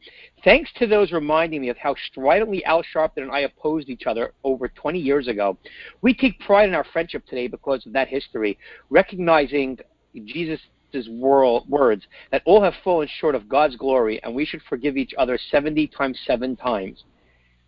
Thanks 0.45 0.71
to 0.79 0.87
those 0.87 1.11
reminding 1.11 1.63
me 1.63 1.71
of 1.71 1.79
how 1.79 1.95
stridently 2.11 2.63
Al 2.67 2.83
Sharpton 2.95 3.23
and 3.23 3.31
I 3.33 3.41
opposed 3.41 3.89
each 3.89 4.05
other 4.07 4.33
over 4.45 4.69
20 4.69 4.99
years 4.99 5.27
ago, 5.27 5.57
we 6.03 6.13
take 6.15 6.39
pride 6.41 6.69
in 6.69 6.75
our 6.75 6.85
friendship 6.93 7.25
today 7.27 7.49
because 7.49 7.87
of 7.87 7.95
that 7.95 8.09
history, 8.09 8.59
recognizing 8.91 9.79
Jesus' 10.27 10.61
world, 11.09 11.69
words 11.69 12.05
that 12.31 12.43
all 12.45 12.63
have 12.63 12.75
fallen 12.85 13.09
short 13.21 13.35
of 13.35 13.49
God's 13.49 13.77
glory, 13.77 14.23
and 14.23 14.35
we 14.35 14.45
should 14.45 14.61
forgive 14.69 14.99
each 14.99 15.15
other 15.17 15.39
70 15.51 15.87
times 15.89 16.19
seven 16.27 16.57
times. 16.57 17.05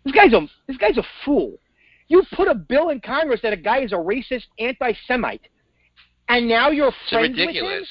This 0.05 0.13
guy's 0.13 0.33
a 0.33 0.47
this 0.67 0.77
guy's 0.77 0.97
a 0.97 1.03
fool. 1.25 1.57
You 2.09 2.23
put 2.33 2.47
a 2.47 2.55
bill 2.55 2.91
in 2.91 3.01
Congress 3.01 3.41
that 3.41 3.51
a 3.51 3.57
guy 3.57 3.79
is 3.81 3.91
a 3.91 3.95
racist 3.95 4.45
anti-Semite, 4.59 5.41
and 6.29 6.47
now 6.47 6.69
you're 6.69 6.87
It's 6.89 7.09
friends 7.09 7.31
with 7.31 7.39
him. 7.39 7.47
ridiculous. 7.47 7.89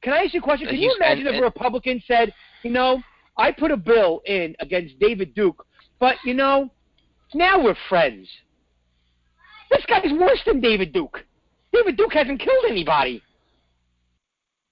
Can 0.00 0.14
I 0.14 0.24
ask 0.24 0.34
you 0.34 0.40
a 0.40 0.42
question? 0.42 0.66
Uh, 0.66 0.70
Can 0.70 0.80
you 0.80 0.96
imagine 0.96 1.26
and- 1.28 1.36
if 1.36 1.40
a 1.40 1.44
Republican 1.44 2.02
said, 2.08 2.34
you 2.64 2.70
know, 2.70 3.00
I 3.36 3.52
put 3.52 3.70
a 3.70 3.76
bill 3.76 4.20
in 4.26 4.54
against 4.60 4.98
David 4.98 5.34
Duke, 5.34 5.66
but 5.98 6.16
you 6.24 6.34
know, 6.34 6.70
now 7.34 7.62
we're 7.62 7.76
friends. 7.88 8.28
This 9.70 9.84
guy's 9.86 10.12
worse 10.12 10.40
than 10.46 10.60
David 10.60 10.92
Duke. 10.92 11.24
David 11.72 11.96
Duke 11.96 12.12
hasn't 12.12 12.40
killed 12.40 12.64
anybody. 12.68 13.22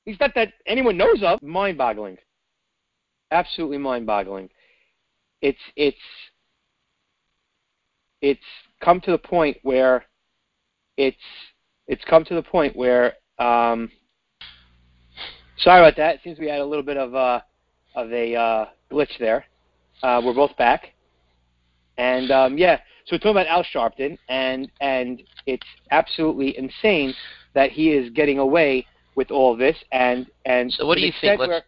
He's 0.04 0.20
not 0.20 0.34
that 0.34 0.52
anyone 0.66 0.96
knows 0.96 1.22
of. 1.22 1.42
Mind-boggling. 1.42 2.18
Absolutely 3.30 3.78
mind-boggling. 3.78 4.50
It's 5.40 5.58
it's 5.76 5.96
it's 8.20 8.40
come 8.80 9.00
to 9.02 9.10
the 9.10 9.18
point 9.18 9.56
where 9.62 10.04
it's 10.96 11.16
it's 11.86 12.04
come 12.04 12.24
to 12.24 12.34
the 12.34 12.42
point 12.42 12.76
where 12.76 13.14
um, 13.38 13.90
sorry 15.58 15.80
about 15.80 15.96
that. 15.96 16.16
It 16.16 16.20
seems 16.22 16.38
we 16.38 16.48
had 16.48 16.60
a 16.60 16.64
little 16.64 16.84
bit 16.84 16.98
of 16.98 17.14
uh, 17.14 17.40
of 17.94 18.12
a 18.12 18.34
uh, 18.34 18.66
glitch 18.90 19.16
there. 19.18 19.44
Uh, 20.02 20.20
we're 20.24 20.34
both 20.34 20.56
back, 20.56 20.92
and 21.98 22.30
um, 22.30 22.56
yeah. 22.58 22.78
So 23.06 23.14
we're 23.16 23.18
talking 23.18 23.32
about 23.32 23.46
Al 23.48 23.64
Sharpton, 23.64 24.16
and 24.28 24.70
and 24.80 25.22
it's 25.46 25.66
absolutely 25.90 26.56
insane 26.56 27.14
that 27.54 27.70
he 27.70 27.92
is 27.92 28.10
getting 28.10 28.38
away 28.38 28.86
with 29.16 29.30
all 29.30 29.56
this. 29.56 29.76
And 29.92 30.26
and 30.46 30.72
So 30.72 30.86
what 30.86 30.96
do 30.96 31.02
you 31.04 31.12
think? 31.20 31.40
Let's 31.40 31.64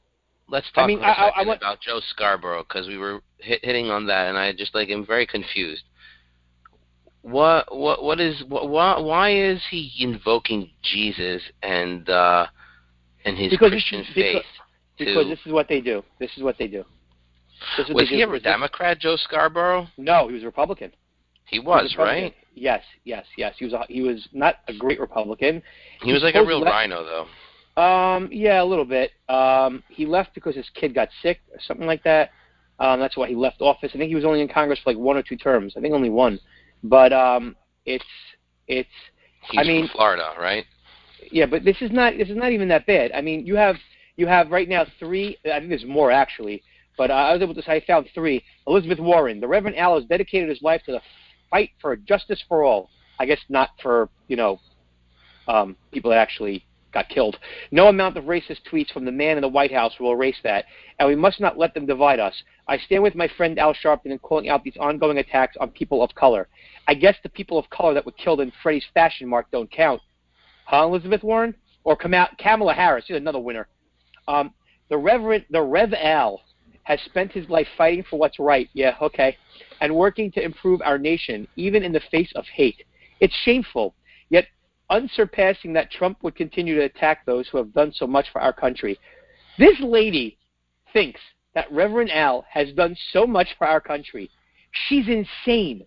let's 0.49 0.67
talk 0.73 0.85
I 0.85 0.87
mean, 0.87 1.01
I- 1.01 1.33
I- 1.37 1.45
want- 1.45 1.61
about 1.61 1.81
Joe 1.81 2.01
Scarborough 2.11 2.65
because 2.67 2.87
we 2.87 2.97
were 2.99 3.21
hit, 3.39 3.65
hitting 3.65 3.91
on 3.91 4.07
that, 4.07 4.29
and 4.29 4.39
I 4.39 4.53
just 4.53 4.75
like 4.75 4.89
am 4.91 5.05
very 5.05 5.27
confused. 5.27 5.83
What 7.23 7.75
what 7.77 8.03
what 8.03 8.21
is 8.21 8.43
what, 8.49 8.69
why 8.69 8.99
why 8.99 9.31
is 9.35 9.61
he 9.71 9.93
invoking 9.99 10.71
Jesus 10.83 11.43
and 11.63 12.09
uh 12.09 12.47
and 13.25 13.37
his 13.39 13.51
Because 13.51 13.71
Christian 13.71 14.01
is- 14.01 14.15
faith? 14.15 14.43
Because, 15.07 15.27
this 15.29 15.39
is 15.47 15.53
what 15.53 15.69
they 15.69 15.81
do. 15.81 16.03
This 16.19 16.31
is 16.37 16.43
what 16.43 16.57
they 16.59 16.67
do. 16.67 16.85
This 17.77 17.87
is 17.87 17.95
what 17.95 18.03
was 18.03 18.09
they 18.09 18.17
he 18.17 18.17
do. 18.19 18.23
ever 18.25 18.35
a 18.37 18.41
Democrat, 18.41 18.99
Joe 18.99 19.17
Scarborough? 19.17 19.87
No, 19.97 20.29
he 20.29 20.35
was 20.35 20.43
a 20.43 20.47
Republican. 20.47 20.93
He 21.47 21.57
He 21.57 21.61
was, 21.61 21.95
right? 21.99 22.35
Yes, 22.55 22.83
yes, 23.05 23.25
yes. 23.37 23.55
He 23.59 23.65
was. 23.65 23.75
A, 23.75 23.85
he 23.89 24.03
was 24.03 24.29
not 24.33 24.57
a 24.69 24.75
great 24.75 25.01
Republican. 25.01 25.63
He 26.03 26.13
was 26.13 26.23
like 26.23 26.35
a 26.35 26.45
real 26.45 26.61
let- 26.61 26.73
RINO, 26.73 27.05
though. 27.05 27.27
Um, 27.83 28.29
yeah, 28.31 28.63
a 28.63 28.65
little 28.65 28.85
bit. 28.85 29.13
Um, 29.29 29.83
he 29.89 30.05
left 30.05 30.35
because 30.35 30.55
his 30.55 30.69
kid 30.75 30.95
got 30.95 31.09
sick 31.23 31.41
or 31.53 31.59
something 31.67 31.87
like 31.87 32.03
that. 32.05 32.31
Um, 32.79 33.01
that's 33.01 33.17
why 33.17 33.29
he 33.29 33.35
left 33.35 33.61
office. 33.63 33.91
I 33.95 33.99
think 33.99 34.09
he 34.09 34.15
was 34.15 34.25
only 34.25 34.41
in 34.43 34.49
Congress 34.49 34.79
for 34.83 34.91
like 34.91 34.99
one 34.99 35.17
or 35.17 35.23
two 35.23 35.37
terms. 35.37 35.75
I 35.77 35.81
think 35.81 35.95
only 35.95 36.11
one. 36.11 36.39
But 36.85 37.13
um, 37.13 37.57
it's 37.87 38.05
it's 38.67 38.89
He's 39.51 39.61
I 39.61 39.63
mean- 39.65 39.89
Florida, 39.89 40.35
right? 40.39 40.65
yeah, 41.31 41.47
but 41.47 41.65
this 41.65 41.77
is 41.81 41.91
not 41.91 42.15
this 42.19 42.29
is 42.29 42.37
not 42.37 42.53
even 42.53 42.69
that 42.69 42.87
bad. 42.87 43.13
I 43.13 43.21
mean, 43.21 43.47
you 43.47 43.57
have 43.57 43.77
you 44.17 44.27
have 44.27 44.51
right 44.51 44.69
now 44.69 44.87
three. 44.99 45.39
I 45.45 45.59
think 45.59 45.71
there's 45.71 45.85
more 45.85 46.11
actually, 46.11 46.63
but 46.99 47.11
I 47.11 47.33
was 47.33 47.43
able 47.43 47.55
to. 47.55 47.71
I 47.71 47.85
found 47.87 48.09
three. 48.15 48.45
Elizabeth 48.67 48.99
Warren, 48.99 49.41
the 49.41 49.49
Reverend 49.49 49.77
Al 49.77 49.99
has 49.99 50.05
dedicated 50.05 50.49
his 50.49 50.63
life 50.63 50.83
to 50.87 50.93
the 50.93 51.01
fight 51.51 51.71
for 51.81 51.97
justice 51.97 52.43
for 52.49 52.63
all. 52.63 52.91
I 53.19 53.27
guess 53.27 53.41
not 53.49 53.71
for 53.83 54.09
you 54.29 54.37
know 54.37 54.61
um, 55.49 55.77
people 55.93 56.11
that 56.11 56.19
actually 56.19 56.65
got 56.93 57.09
killed. 57.09 57.39
No 57.71 57.89
amount 57.89 58.17
of 58.17 58.25
racist 58.25 58.61
tweets 58.71 58.93
from 58.93 59.05
the 59.05 59.13
man 59.13 59.39
in 59.39 59.43
the 59.43 59.49
White 59.49 59.73
House 59.73 59.93
will 59.99 60.13
erase 60.13 60.37
that, 60.45 60.67
and 60.99 61.09
we 61.09 61.17
must 61.17 61.41
not 61.41 61.59
let 61.59 61.75
them 61.75 61.87
divide 61.87 62.21
us. 62.21 62.35
I 62.69 62.79
stand 62.79 63.03
with 63.03 63.15
my 63.15 63.29
friend 63.37 63.59
Al 63.59 63.75
Sharpton 63.75 64.07
in 64.07 64.19
calling 64.19 64.49
out 64.49 64.63
these 64.63 64.77
ongoing 64.79 65.19
attacks 65.19 65.57
on 65.59 65.71
people 65.71 66.03
of 66.03 66.15
color. 66.15 66.49
I 66.87 66.95
guess 66.95 67.17
the 67.23 67.29
people 67.29 67.59
of 67.59 67.69
color 67.71 67.95
that 67.95 68.05
were 68.05 68.13
killed 68.13 68.41
in 68.41 68.53
Freddie's 68.63 68.85
fashion 68.93 69.29
mart 69.29 69.47
don't 69.51 69.71
count. 69.71 70.01
Huh, 70.67 70.85
Elizabeth 70.85 71.23
Warren? 71.23 71.55
Or 71.85 71.97
Kama- 71.97 72.31
Kamala 72.39 72.75
Harris? 72.75 73.05
She's 73.07 73.17
another 73.17 73.41
winner. 73.41 73.67
Um, 74.29 74.53
the 74.89 74.99
Reverend, 74.99 75.45
the 75.51 75.63
Rev 75.63 75.95
Al, 75.95 76.41
has 76.85 77.01
spent 77.03 77.33
his 77.33 77.49
life 77.49 77.69
fighting 77.77 78.05
for 78.09 78.19
what's 78.19 78.39
right. 78.39 78.69
Yeah, 78.73 78.97
okay, 79.01 79.37
and 79.81 79.95
working 79.95 80.31
to 80.33 80.43
improve 80.43 80.81
our 80.83 80.99
nation, 80.99 81.47
even 81.57 81.83
in 81.83 81.93
the 81.93 82.03
face 82.11 82.33
of 82.35 82.45
hate. 82.47 82.85
It's 83.21 83.35
shameful, 83.45 83.95
yet 84.31 84.47
unsurpassing 84.91 85.73
that 85.75 85.91
Trump 85.91 86.19
would 86.23 86.35
continue 86.35 86.75
to 86.77 86.85
attack 86.85 87.25
those 87.25 87.49
who 87.49 87.59
have 87.59 87.73
done 87.73 87.93
so 87.95 88.07
much 88.07 88.27
for 88.33 88.41
our 88.41 88.53
country. 88.53 88.99
This 89.59 89.79
lady 89.81 90.39
thinks 90.93 91.21
that 91.55 91.71
Reverend 91.71 92.11
Al 92.11 92.45
has 92.51 92.73
done 92.73 92.97
so 93.13 93.27
much 93.27 93.49
for 93.59 93.67
our 93.67 93.81
country. 93.81 94.31
She's 94.89 95.07
insane. 95.09 95.85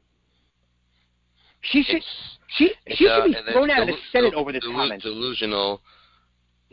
She 1.62 1.84
should 1.84 1.98
It's, 1.98 2.06
she 2.50 2.72
she 2.96 3.08
uh, 3.08 3.24
should 3.24 3.32
be 3.32 3.51
thrown 3.51 3.72
out 3.72 3.82
of 3.82 3.88
the 3.88 3.98
Senate 4.12 4.34
over 4.36 4.51
this 4.51 4.63
comment. 4.63 5.01
Delusional, 5.01 5.82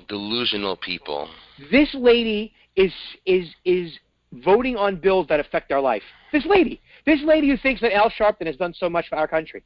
delusional 0.09 0.77
people. 0.77 1.29
This 1.71 1.89
lady 1.95 2.53
is 2.77 2.93
is 3.27 3.47
is 3.65 3.93
voting 4.33 4.77
on 4.77 4.97
bills 4.97 5.27
that 5.29 5.41
affect 5.41 5.73
our 5.73 5.81
life. 5.81 6.03
This 6.33 6.45
lady, 6.47 6.81
this 7.05 7.21
lady 7.25 7.49
who 7.49 7.57
thinks 7.57 7.81
that 7.83 7.93
Al 7.93 8.11
Sharpton 8.11 8.47
has 8.47 8.57
done 8.57 8.75
so 8.75 8.89
much 8.89 9.09
for 9.09 9.17
our 9.17 9.29
country. 9.29 9.63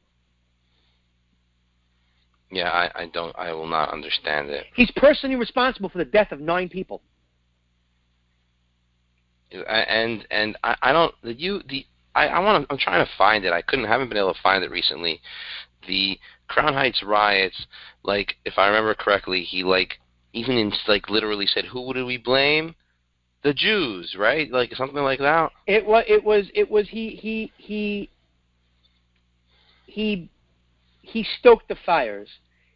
Yeah, 2.49 2.69
I, 2.69 3.03
I 3.03 3.05
don't, 3.07 3.37
I 3.37 3.51
will 3.51 3.67
not 3.67 3.91
understand 3.91 4.49
it. 4.49 4.65
He's 4.73 4.91
personally 4.95 5.35
responsible 5.35 5.89
for 5.89 5.97
the 5.97 6.05
death 6.05 6.31
of 6.31 6.39
nine 6.39 6.69
people. 6.69 7.01
And 9.51 10.25
and 10.29 10.57
I, 10.63 10.75
I 10.81 10.91
don't 10.91 11.13
the 11.23 11.33
you 11.33 11.61
the 11.69 11.85
I, 12.15 12.27
I 12.27 12.39
want 12.39 12.67
to 12.67 12.73
I'm 12.73 12.77
trying 12.77 13.05
to 13.05 13.11
find 13.17 13.45
it 13.45 13.53
I 13.53 13.61
couldn't 13.61 13.85
haven't 13.85 14.09
been 14.09 14.17
able 14.17 14.33
to 14.33 14.41
find 14.41 14.61
it 14.61 14.69
recently 14.69 15.21
the 15.87 16.19
Crown 16.49 16.73
Heights 16.73 17.01
riots 17.01 17.65
like 18.03 18.35
if 18.43 18.55
I 18.57 18.67
remember 18.67 18.93
correctly 18.93 19.43
he 19.43 19.63
like 19.63 19.99
even 20.37 20.57
in 20.57 20.71
like 20.87 21.09
literally 21.09 21.47
said 21.47 21.65
who 21.65 21.81
would 21.81 21.97
we 22.05 22.17
blame 22.17 22.75
the 23.43 23.53
Jews, 23.53 24.15
right? 24.17 24.51
Like 24.51 24.73
something 24.75 25.01
like 25.01 25.19
that. 25.19 25.51
It 25.65 25.85
was. 25.85 26.03
It 26.07 26.23
was. 26.23 26.45
It 26.53 26.69
was. 26.69 26.87
He. 26.89 27.09
He. 27.11 27.51
He. 27.57 28.09
He. 29.85 30.29
He 31.01 31.25
stoked 31.39 31.67
the 31.69 31.77
fires. 31.85 32.27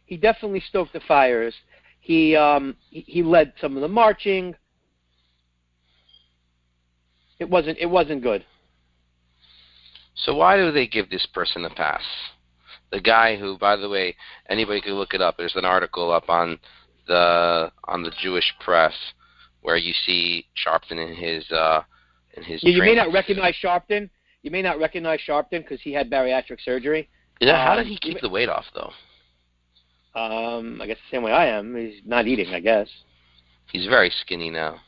He 0.06 0.16
definitely 0.16 0.62
stoked 0.68 0.92
the 0.92 1.00
fires. 1.06 1.54
He. 2.00 2.34
Um. 2.36 2.76
He, 2.90 3.00
he 3.06 3.22
led 3.22 3.52
some 3.60 3.76
of 3.76 3.82
the 3.82 3.88
marching. 3.88 4.54
It 7.38 7.48
wasn't. 7.48 7.78
It 7.78 7.90
wasn't 7.90 8.22
good. 8.22 8.44
So 10.14 10.34
why 10.34 10.56
do 10.56 10.70
they 10.70 10.86
give 10.86 11.10
this 11.10 11.26
person 11.26 11.64
a 11.64 11.70
pass? 11.70 12.02
The 12.92 13.00
guy 13.00 13.36
who, 13.36 13.56
by 13.56 13.76
the 13.76 13.88
way, 13.88 14.14
anybody 14.48 14.80
can 14.80 14.94
look 14.94 15.14
it 15.14 15.22
up. 15.22 15.36
There's 15.38 15.56
an 15.56 15.64
article 15.64 16.12
up 16.12 16.28
on 16.28 16.58
the 17.12 17.72
on 17.84 18.02
the 18.02 18.10
Jewish 18.22 18.52
press 18.60 18.94
where 19.60 19.76
you 19.76 19.92
see 20.06 20.46
Sharpton 20.66 20.98
in 20.98 21.14
his 21.14 21.48
uh, 21.50 21.82
in 22.34 22.42
his. 22.42 22.62
Yeah, 22.62 22.70
you 22.70 22.82
may 22.82 22.94
not 22.94 23.12
recognize 23.12 23.54
Sharpton. 23.62 24.08
You 24.42 24.50
may 24.50 24.62
not 24.62 24.78
recognize 24.78 25.20
Sharpton 25.26 25.62
because 25.62 25.80
he 25.82 25.92
had 25.92 26.10
bariatric 26.10 26.60
surgery. 26.64 27.08
Yeah, 27.40 27.64
how 27.64 27.72
um, 27.72 27.78
did 27.78 27.86
he 27.86 27.98
keep 27.98 28.20
the 28.20 28.28
weight 28.28 28.48
off 28.48 28.64
though? 28.74 28.92
Um, 30.18 30.80
I 30.82 30.86
guess 30.86 30.98
the 31.10 31.16
same 31.16 31.22
way 31.22 31.32
I 31.32 31.46
am. 31.46 31.74
He's 31.76 32.00
not 32.04 32.26
eating, 32.26 32.52
I 32.52 32.60
guess. 32.60 32.88
He's 33.70 33.86
very 33.86 34.12
skinny 34.20 34.50
now. 34.50 34.80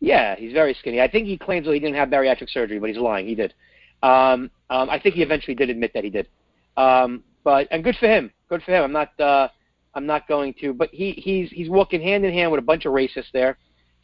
Yeah, 0.00 0.36
he's 0.36 0.52
very 0.52 0.74
skinny. 0.74 1.00
I 1.00 1.08
think 1.08 1.26
he 1.26 1.38
claims 1.38 1.66
that 1.66 1.72
he 1.72 1.80
didn't 1.80 1.96
have 1.96 2.08
bariatric 2.08 2.50
surgery, 2.50 2.78
but 2.78 2.90
he's 2.90 2.98
lying. 2.98 3.26
He 3.26 3.34
did. 3.34 3.54
Um, 4.02 4.50
um, 4.70 4.90
I 4.90 4.98
think 4.98 5.14
he 5.14 5.22
eventually 5.22 5.54
did 5.54 5.70
admit 5.70 5.92
that 5.94 6.04
he 6.04 6.10
did. 6.10 6.28
Um, 6.76 7.24
but 7.44 7.66
and 7.70 7.82
good 7.82 7.96
for 7.96 8.06
him. 8.06 8.30
Good 8.48 8.62
for 8.62 8.72
him. 8.72 8.84
I'm 8.84 8.92
not. 8.92 9.18
Uh, 9.18 9.48
I'm 9.94 10.06
not 10.06 10.28
going 10.28 10.54
to. 10.60 10.72
But 10.72 10.90
he 10.92 11.12
he's 11.12 11.50
he's 11.50 11.68
walking 11.68 12.00
hand 12.00 12.24
in 12.24 12.32
hand 12.32 12.50
with 12.50 12.58
a 12.58 12.64
bunch 12.64 12.84
of 12.84 12.92
racists 12.92 13.32
there. 13.32 13.58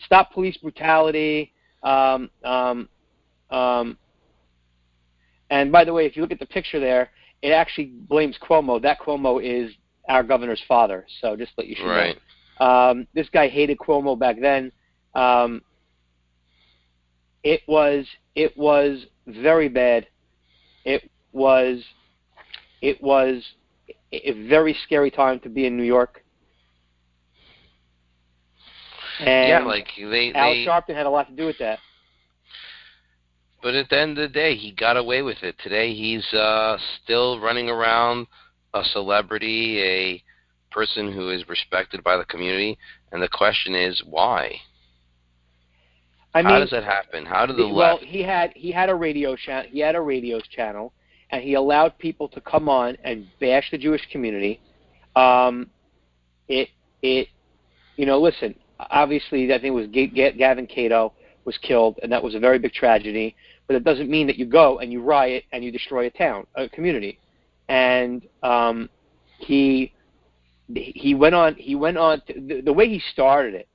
Stop 0.05 0.33
police 0.33 0.57
brutality. 0.57 1.53
Um, 1.83 2.31
um, 2.43 2.89
um, 3.51 3.99
and 5.51 5.71
by 5.71 5.85
the 5.85 5.93
way, 5.93 6.07
if 6.07 6.17
you 6.17 6.23
look 6.23 6.33
at 6.33 6.39
the 6.39 6.47
picture 6.47 6.81
there, 6.81 7.11
it 7.43 7.51
actually 7.51 7.93
blames 8.09 8.37
Cuomo. 8.43 8.81
That 8.81 8.99
Cuomo 9.01 9.43
is 9.43 9.73
our 10.09 10.23
governor's 10.23 10.63
father. 10.67 11.07
So 11.21 11.37
just 11.37 11.53
let 11.57 11.67
you 11.67 11.77
should 11.77 11.87
know. 11.87 11.91
Right. 11.91 12.19
Um, 12.59 13.07
this 13.15 13.29
guy 13.29 13.49
hated 13.49 13.79
Cuomo 13.79 14.19
back 14.19 14.37
then. 14.41 14.73
Um, 15.15 15.63
it 17.43 17.61
was 17.69 18.07
it 18.35 18.57
was 18.57 19.07
very 19.27 19.69
bad. 19.69 20.07
It 20.85 21.11
was 21.33 21.83
it 22.81 23.03
was 23.03 23.43
a 24.25 24.49
very 24.49 24.77
scary 24.85 25.11
time 25.11 25.41
to 25.41 25.49
be 25.49 25.67
in 25.67 25.77
New 25.77 25.85
York. 25.85 26.23
And 29.21 29.49
yeah, 29.49 29.61
like 29.61 29.89
they, 29.97 30.33
Al 30.33 30.51
they 30.51 30.67
Sharpton 30.67 30.95
had 30.95 31.07
a 31.07 31.11
lot 31.11 31.29
to 31.29 31.35
do 31.35 31.47
with 31.47 31.59
that. 31.59 31.79
But 33.63 33.75
at 33.75 33.89
the 33.89 33.99
end 33.99 34.19
of 34.19 34.29
the 34.29 34.29
day, 34.29 34.57
he 34.57 34.73
got 34.73 34.97
away 34.97 35.23
with 35.23 35.43
it. 35.43 35.57
Today, 35.63 35.95
he's 35.95 36.25
uh, 36.35 36.77
still 37.03 37.41
running 37.41 37.71
around 37.71 38.27
a 38.75 38.85
celebrity, 38.85 39.81
a 39.83 40.23
person 40.71 41.11
who 41.11 41.31
is 41.31 41.49
respected 41.49 42.05
by 42.05 42.17
the 42.17 42.25
community. 42.27 42.77
And 43.11 43.23
the 43.23 43.29
question 43.29 43.75
is, 43.75 44.03
why? 44.05 44.57
I 46.35 46.43
mean, 46.43 46.53
How 46.53 46.59
does 46.59 46.71
that 46.71 46.85
happen? 46.85 47.25
How 47.25 47.47
did 47.47 47.57
the 47.57 47.69
well, 47.69 47.95
left? 47.95 48.05
he 48.05 48.23
had 48.23 48.53
he 48.57 48.73
had 48.73 48.91
a 48.91 48.95
radio 48.95 49.37
channel. 49.37 49.71
He 49.71 49.79
had 49.79 49.95
a 49.95 50.01
radio 50.01 50.41
channel, 50.41 50.93
and 51.35 51.43
he 51.43 51.55
allowed 51.55 51.99
people 51.99 52.29
to 52.29 52.41
come 52.41 52.69
on 52.69 52.97
and 53.03 53.27
bash 53.41 53.69
the 53.73 53.77
Jewish 53.77 54.07
community. 54.13 54.61
Um, 55.17 55.69
it 56.47 56.69
it, 57.03 57.27
you 57.97 58.07
know, 58.07 58.21
listen. 58.21 58.55
Obviously, 58.79 59.53
I 59.53 59.57
think 59.57 59.65
it 59.65 59.71
was 59.71 59.89
Ga- 59.89 60.07
Ga- 60.07 60.33
Gavin 60.33 60.69
Cato 60.69 61.13
was 61.45 61.59
killed, 61.59 61.99
and 62.03 62.13
that 62.13 62.23
was 62.23 62.37
a 62.37 62.39
very 62.39 62.61
big 62.61 62.73
tragedy. 62.73 63.35
But 63.67 63.75
it 63.75 63.83
doesn't 63.83 64.09
mean 64.09 64.29
that 64.29 64.37
you 64.37 64.47
go 64.47 64.79
and 64.79 64.93
you 64.93 65.03
riot 65.03 65.45
and 65.51 65.65
you 65.65 65.73
destroy 65.73 66.07
a 66.07 66.11
town, 66.11 66.47
a 66.55 66.69
community. 66.69 67.19
And 67.69 68.29
um, 68.45 68.89
he 69.39 69.93
he 70.73 71.17
went 71.17 71.35
on. 71.35 71.57
He 71.57 71.75
went 71.75 71.99
on. 71.99 72.23
To, 72.29 72.35
the, 72.35 72.61
the 72.61 72.73
way 72.73 72.89
he 72.89 73.03
started 73.13 73.55
it 73.55 73.67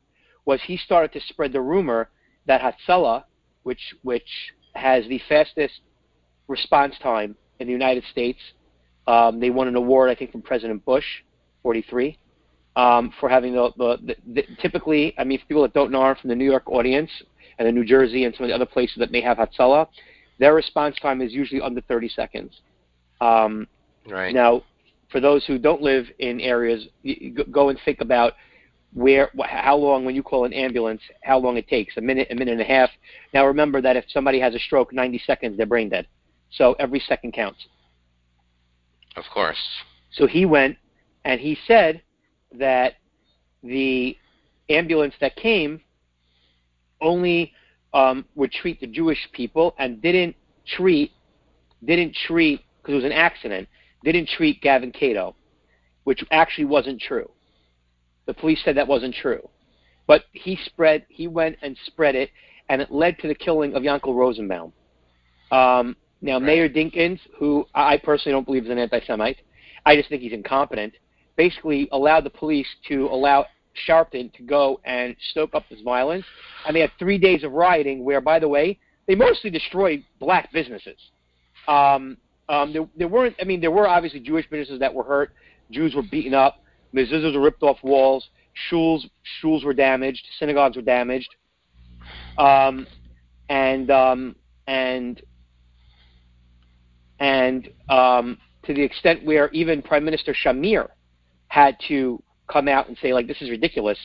was 0.45 0.62
he 0.65 0.77
started 0.77 1.12
to 1.12 1.27
spread 1.27 1.51
the 1.51 1.62
rumor 1.62 2.10
that 2.45 2.62
Hatzalah, 2.62 3.25
which 3.63 3.95
which 4.03 4.53
has 4.75 5.05
the 5.10 5.19
fastest 5.27 5.81
response 6.47 6.95
time 7.03 7.36
in 7.59 7.67
the 7.67 7.73
United 7.73 8.03
States, 8.11 8.39
um, 9.07 9.39
they 9.39 9.49
won 9.49 9.67
an 9.67 9.75
award 9.75 10.09
I 10.09 10.15
think 10.15 10.31
from 10.31 10.41
President 10.41 10.83
Bush, 10.85 11.05
43, 11.63 12.17
um, 12.75 13.13
for 13.19 13.27
having 13.29 13.53
the, 13.53 13.71
the, 13.77 13.97
the, 14.05 14.15
the 14.33 14.43
typically 14.61 15.13
I 15.17 15.23
mean 15.23 15.39
for 15.39 15.45
people 15.45 15.61
that 15.63 15.73
don't 15.73 15.91
know 15.91 16.01
are 16.01 16.15
from 16.15 16.29
the 16.29 16.35
New 16.35 16.45
York 16.45 16.69
audience 16.69 17.09
and 17.57 17.67
the 17.67 17.71
New 17.71 17.85
Jersey 17.85 18.25
and 18.25 18.33
some 18.35 18.45
of 18.45 18.49
the 18.49 18.55
other 18.55 18.65
places 18.65 18.97
that 18.99 19.11
may 19.11 19.21
have 19.21 19.37
Hatzalah, 19.37 19.87
their 20.39 20.53
response 20.53 20.95
time 21.01 21.21
is 21.21 21.33
usually 21.33 21.61
under 21.61 21.81
30 21.81 22.09
seconds. 22.09 22.61
Um, 23.21 23.67
Right. 24.07 24.33
now, 24.33 24.63
for 25.11 25.19
those 25.19 25.45
who 25.45 25.57
don't 25.57 25.81
live 25.81 26.05
in 26.19 26.39
areas, 26.39 26.87
y- 27.03 27.17
y- 27.21 27.27
go- 27.29 27.43
go 27.51 27.69
and 27.69 27.77
think 27.83 27.99
about 28.01 28.33
where, 28.93 29.29
how 29.43 29.75
long 29.75 30.05
when 30.05 30.15
you 30.15 30.23
call 30.23 30.45
an 30.45 30.53
ambulance, 30.53 31.01
how 31.21 31.37
long 31.37 31.57
it 31.57 31.67
takes, 31.67 31.97
a 31.97 32.01
minute, 32.01 32.27
a 32.31 32.35
minute 32.35 32.53
and 32.53 32.61
a 32.61 32.65
half. 32.65 32.89
Now 33.33 33.45
remember 33.45 33.81
that 33.81 33.97
if 33.97 34.05
somebody 34.09 34.39
has 34.39 34.55
a 34.55 34.59
stroke, 34.59 34.93
90 34.93 35.19
seconds, 35.27 35.57
they're 35.57 35.65
brain 35.65 35.89
dead. 35.89 36.07
So 36.51 36.73
every 36.79 36.99
second 36.99 37.33
counts. 37.33 37.65
Of 39.15 39.25
course. 39.33 39.59
So 40.12 40.27
he 40.27 40.45
went 40.45 40.77
and 41.25 41.39
he 41.39 41.57
said 41.67 42.01
that 42.53 42.93
the 43.63 44.17
ambulance 44.69 45.13
that 45.19 45.35
came 45.35 45.81
only 47.01 47.53
um, 47.93 48.25
would 48.35 48.51
treat 48.51 48.79
the 48.79 48.88
Jewish 48.88 49.27
people 49.33 49.75
and 49.79 50.01
didn't 50.01 50.35
treat 50.65 51.12
didn't 51.83 52.13
treat 52.27 52.62
because 52.81 52.93
it 52.93 52.95
was 52.95 53.05
an 53.05 53.12
accident 53.12 53.67
didn't 54.03 54.29
treat 54.29 54.62
Gavin 54.62 54.91
Cato, 54.91 55.35
which 56.03 56.23
actually 56.31 56.65
wasn't 56.65 57.01
true. 57.01 57.29
The 58.25 58.33
police 58.33 58.62
said 58.63 58.77
that 58.77 58.88
wasn't 58.88 59.15
true, 59.15 59.49
but 60.07 60.23
he 60.31 60.57
spread 60.65 61.05
he 61.09 61.27
went 61.27 61.57
and 61.62 61.75
spread 61.85 62.15
it, 62.15 62.29
and 62.69 62.81
it 62.81 62.91
led 62.91 63.17
to 63.19 63.27
the 63.27 63.35
killing 63.35 63.73
of 63.75 63.83
Yankel 63.83 64.15
Rosenbaum. 64.15 64.71
Um, 65.51 65.95
now 66.21 66.34
Right. 66.34 66.43
Mayor 66.43 66.69
Dinkins, 66.69 67.19
who 67.38 67.65
I 67.73 67.97
personally 67.97 68.34
don't 68.34 68.45
believe 68.45 68.65
is 68.65 68.69
an 68.69 68.77
anti-Semite, 68.77 69.38
I 69.86 69.95
just 69.95 70.10
think 70.10 70.21
he's 70.21 70.34
incompetent. 70.34 70.93
Basically, 71.36 71.88
allowed 71.91 72.25
the 72.25 72.29
police 72.29 72.67
to 72.89 73.05
allow 73.08 73.45
Sharpton 73.88 74.34
to 74.34 74.43
go 74.43 74.82
and 74.84 75.15
stoke 75.32 75.55
up 75.55 75.63
this 75.69 75.79
violence, 75.82 76.25
and 76.67 76.75
they 76.75 76.82
had 76.82 76.91
three 76.99 77.17
days 77.17 77.43
of 77.43 77.53
rioting. 77.53 78.03
Where, 78.03 78.19
by 78.19 78.39
the 78.39 78.47
way, 78.47 78.77
they 79.08 79.15
mostly 79.15 79.49
destroyed 79.49 80.03
black 80.19 80.51
businesses. 80.51 80.97
Um, 81.67 82.17
um, 82.49 82.73
there, 82.73 82.88
there 82.97 83.08
weren't. 83.08 83.36
I 83.39 83.45
mean, 83.45 83.62
there 83.62 83.71
were 83.71 83.88
obviously 83.88 84.19
Jewish 84.19 84.49
businesses 84.49 84.79
that 84.79 84.93
were 84.93 85.03
hurt. 85.03 85.32
Jews 85.71 85.95
were 85.95 86.03
beaten 86.03 86.34
up. 86.34 86.63
Mezuzahs 86.93 87.36
were 87.36 87.41
ripped 87.41 87.63
off 87.63 87.77
walls. 87.84 88.27
Shuls, 88.69 89.10
shuls 89.41 89.63
were 89.63 89.73
damaged. 89.73 90.25
Synagogues 90.39 90.75
were 90.75 90.82
damaged. 90.82 91.29
Um, 92.38 92.88
and 93.49 93.89
um, 93.91 94.36
and 94.67 95.21
and 97.19 97.69
um, 97.89 98.38
to 98.65 98.73
the 98.73 98.82
extent 98.82 99.23
where 99.25 99.49
even 99.51 99.82
Prime 99.82 100.03
Minister 100.05 100.34
Shamir 100.34 100.88
had 101.47 101.75
to 101.88 102.21
come 102.51 102.67
out 102.67 102.88
and 102.88 102.97
say, 103.01 103.13
like, 103.13 103.27
this 103.27 103.41
is 103.41 103.49
ridiculous. 103.49 103.97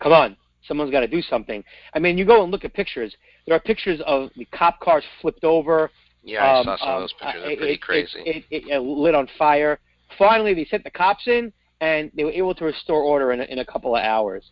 Come 0.00 0.12
on, 0.12 0.36
someone's 0.66 0.90
got 0.90 1.00
to 1.00 1.08
do 1.08 1.22
something. 1.22 1.62
I 1.94 1.98
mean, 1.98 2.18
you 2.18 2.24
go 2.24 2.42
and 2.42 2.50
look 2.52 2.64
at 2.64 2.74
pictures. 2.74 3.14
There 3.46 3.54
are 3.56 3.60
pictures 3.60 4.00
of 4.06 4.30
the 4.36 4.44
cop 4.46 4.80
cars 4.80 5.04
flipped 5.20 5.44
over. 5.44 5.90
Yeah, 6.22 6.44
I 6.44 6.58
Um, 6.60 6.64
saw 6.64 6.76
some 6.78 6.88
um, 6.88 6.94
of 6.94 7.00
those 7.02 7.12
pictures. 7.20 7.42
They're 7.42 7.50
it- 7.52 7.58
pretty 7.58 7.72
it- 7.74 7.80
crazy. 7.82 8.18
It, 8.24 8.44
it, 8.50 8.68
it 8.68 8.78
lit 8.80 9.14
on 9.14 9.28
fire. 9.38 9.78
Finally, 10.18 10.54
they 10.54 10.64
sent 10.66 10.84
the 10.84 10.90
cops 10.90 11.26
in, 11.26 11.52
and 11.80 12.10
they 12.16 12.24
were 12.24 12.30
able 12.32 12.54
to 12.54 12.64
restore 12.64 13.02
order 13.02 13.32
in 13.32 13.40
a, 13.40 13.44
in 13.44 13.58
a 13.58 13.64
couple 13.64 13.94
of 13.96 14.02
hours. 14.02 14.44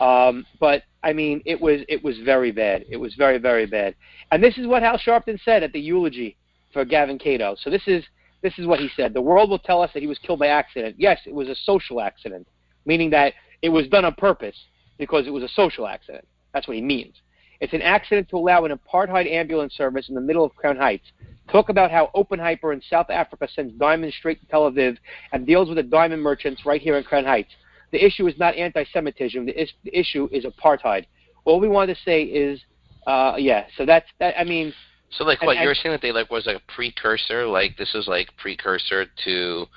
Um, 0.00 0.46
but 0.60 0.84
I 1.02 1.12
mean, 1.12 1.42
it 1.44 1.60
was 1.60 1.80
it 1.88 2.02
was 2.04 2.16
very 2.24 2.52
bad. 2.52 2.84
It 2.88 2.96
was 2.96 3.14
very 3.14 3.38
very 3.38 3.66
bad. 3.66 3.94
And 4.30 4.42
this 4.42 4.56
is 4.56 4.66
what 4.66 4.82
Al 4.84 4.96
Sharpton 4.96 5.38
said 5.44 5.62
at 5.64 5.72
the 5.72 5.80
eulogy 5.80 6.36
for 6.72 6.84
Gavin 6.84 7.18
Cato. 7.18 7.56
So 7.60 7.70
this 7.70 7.82
is 7.86 8.04
this 8.42 8.58
is 8.58 8.66
what 8.66 8.78
he 8.78 8.88
said. 8.94 9.14
The 9.14 9.20
world 9.20 9.50
will 9.50 9.58
tell 9.58 9.82
us 9.82 9.90
that 9.94 10.00
he 10.00 10.06
was 10.06 10.18
killed 10.18 10.38
by 10.38 10.48
accident. 10.48 10.96
Yes, 10.98 11.18
it 11.26 11.34
was 11.34 11.48
a 11.48 11.56
social 11.56 12.00
accident, 12.00 12.46
meaning 12.86 13.10
that 13.10 13.34
it 13.62 13.68
was 13.68 13.88
done 13.88 14.04
on 14.04 14.14
purpose 14.14 14.56
because 14.96 15.26
it 15.26 15.30
was 15.30 15.42
a 15.42 15.48
social 15.48 15.86
accident. 15.86 16.26
That's 16.52 16.68
what 16.68 16.76
he 16.76 16.82
means. 16.82 17.16
It's 17.60 17.72
an 17.72 17.82
accident 17.82 18.28
to 18.30 18.36
allow 18.36 18.64
an 18.64 18.72
apartheid 18.72 19.30
ambulance 19.30 19.74
service 19.74 20.08
in 20.08 20.14
the 20.14 20.20
middle 20.20 20.44
of 20.44 20.54
Crown 20.54 20.76
Heights. 20.76 21.10
Talk 21.50 21.68
about 21.70 21.90
how 21.90 22.10
Oppenheimer 22.14 22.72
in 22.72 22.80
South 22.88 23.10
Africa 23.10 23.48
sends 23.52 23.72
diamonds 23.74 24.14
straight 24.16 24.40
to 24.40 24.46
Tel 24.46 24.70
Aviv 24.70 24.96
and 25.32 25.46
deals 25.46 25.68
with 25.68 25.76
the 25.76 25.82
diamond 25.82 26.22
merchants 26.22 26.64
right 26.64 26.80
here 26.80 26.96
in 26.96 27.04
Crown 27.04 27.24
Heights. 27.24 27.50
The 27.90 28.04
issue 28.04 28.26
is 28.26 28.38
not 28.38 28.54
anti-Semitism. 28.54 29.46
The, 29.46 29.62
is, 29.62 29.72
the 29.82 29.98
issue 29.98 30.28
is 30.30 30.44
apartheid. 30.44 31.06
All 31.44 31.58
we 31.58 31.68
want 31.68 31.90
to 31.90 31.96
say 32.04 32.22
is, 32.22 32.60
uh, 33.06 33.34
yeah. 33.38 33.64
So 33.76 33.86
that's 33.86 34.06
that. 34.20 34.38
I 34.38 34.44
mean, 34.44 34.74
So 35.10 35.24
like 35.24 35.42
what 35.42 35.56
and- 35.56 35.62
you 35.62 35.68
were 35.68 35.74
saying 35.74 35.92
that 35.92 36.02
they 36.02 36.12
like 36.12 36.30
was 36.30 36.46
like 36.46 36.56
a 36.56 36.72
precursor, 36.72 37.46
like 37.46 37.76
this 37.76 37.92
was 37.94 38.06
like 38.08 38.28
precursor 38.36 39.06
to 39.24 39.60
like, 39.60 39.68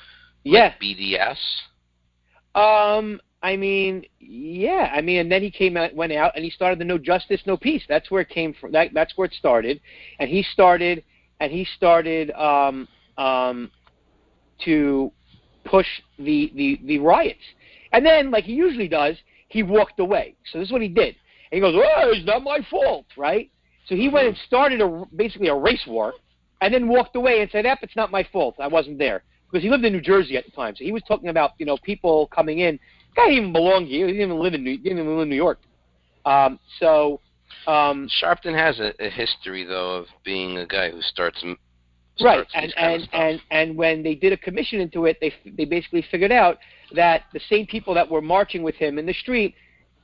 yeah. 0.43 0.73
BDS. 0.81 1.37
Um, 2.53 3.21
I 3.43 3.55
mean, 3.55 4.05
yeah. 4.19 4.91
I 4.93 5.01
mean, 5.01 5.19
and 5.19 5.31
then 5.31 5.41
he 5.41 5.49
came 5.49 5.77
out, 5.77 5.95
went 5.95 6.11
out, 6.11 6.33
and 6.35 6.43
he 6.43 6.51
started 6.51 6.79
the 6.79 6.85
No 6.85 6.97
Justice, 6.97 7.41
No 7.45 7.57
Peace. 7.57 7.83
That's 7.87 8.11
where 8.11 8.21
it 8.21 8.29
came 8.29 8.53
from. 8.53 8.71
That, 8.71 8.89
that's 8.93 9.17
where 9.17 9.25
it 9.25 9.33
started, 9.33 9.81
and 10.19 10.29
he 10.29 10.43
started, 10.43 11.03
and 11.39 11.51
he 11.51 11.65
started 11.77 12.31
um, 12.31 12.87
um, 13.17 13.71
to 14.65 15.11
push 15.65 15.87
the, 16.19 16.51
the 16.55 16.79
the 16.85 16.99
riots. 16.99 17.39
And 17.93 18.05
then, 18.05 18.31
like 18.31 18.43
he 18.43 18.53
usually 18.53 18.87
does, 18.87 19.15
he 19.47 19.63
walked 19.63 19.99
away. 19.99 20.35
So 20.51 20.59
this 20.59 20.67
is 20.67 20.71
what 20.71 20.81
he 20.81 20.87
did. 20.87 21.15
And 21.51 21.57
he 21.57 21.59
goes, 21.59 21.75
"Oh, 21.75 22.11
it's 22.11 22.25
not 22.25 22.43
my 22.43 22.59
fault, 22.69 23.05
right?" 23.17 23.49
So 23.91 23.97
he 23.97 24.07
went 24.07 24.25
and 24.25 24.37
started 24.47 24.79
a 24.79 25.03
basically 25.13 25.49
a 25.49 25.55
race 25.55 25.83
war, 25.85 26.13
and 26.61 26.73
then 26.73 26.87
walked 26.87 27.13
away 27.17 27.41
and 27.41 27.51
said, 27.51 27.65
"Ep, 27.65 27.79
it's 27.81 27.95
not 27.97 28.09
my 28.09 28.23
fault. 28.31 28.55
I 28.57 28.67
wasn't 28.67 28.97
there." 28.97 29.21
Because 29.49 29.61
he 29.61 29.69
lived 29.69 29.83
in 29.83 29.91
New 29.91 29.99
Jersey 29.99 30.37
at 30.37 30.45
the 30.45 30.51
time, 30.51 30.77
so 30.77 30.85
he 30.85 30.93
was 30.93 31.03
talking 31.05 31.27
about 31.27 31.51
you 31.57 31.65
know 31.65 31.75
people 31.83 32.27
coming 32.27 32.59
in 32.59 32.79
guy 33.17 33.25
didn't 33.25 33.39
even 33.39 33.53
belong 33.53 33.85
here. 33.85 34.07
He 34.07 34.13
didn't 34.13 34.29
even 34.29 34.41
live 34.41 34.53
in 34.53 34.63
New, 34.63 34.77
didn't 34.77 34.99
even 34.99 35.17
live 35.17 35.23
in 35.23 35.29
New 35.29 35.35
York. 35.35 35.59
Um, 36.25 36.57
so 36.79 37.19
um, 37.67 38.07
Sharpton 38.23 38.57
has 38.57 38.79
a, 38.79 38.93
a 39.03 39.09
history 39.09 39.65
though 39.65 39.95
of 39.95 40.05
being 40.23 40.59
a 40.59 40.65
guy 40.65 40.89
who 40.89 41.01
starts. 41.01 41.39
starts 41.39 41.57
right, 42.21 42.47
and 42.53 42.73
and, 42.77 43.09
and 43.11 43.41
and 43.51 43.77
when 43.77 44.03
they 44.03 44.15
did 44.15 44.31
a 44.31 44.37
commission 44.37 44.79
into 44.79 45.05
it, 45.05 45.17
they 45.19 45.33
they 45.57 45.65
basically 45.65 46.05
figured 46.09 46.31
out 46.31 46.59
that 46.93 47.23
the 47.33 47.41
same 47.49 47.65
people 47.67 47.93
that 47.93 48.09
were 48.09 48.21
marching 48.21 48.63
with 48.63 48.75
him 48.75 48.97
in 48.97 49.05
the 49.05 49.13
street 49.13 49.53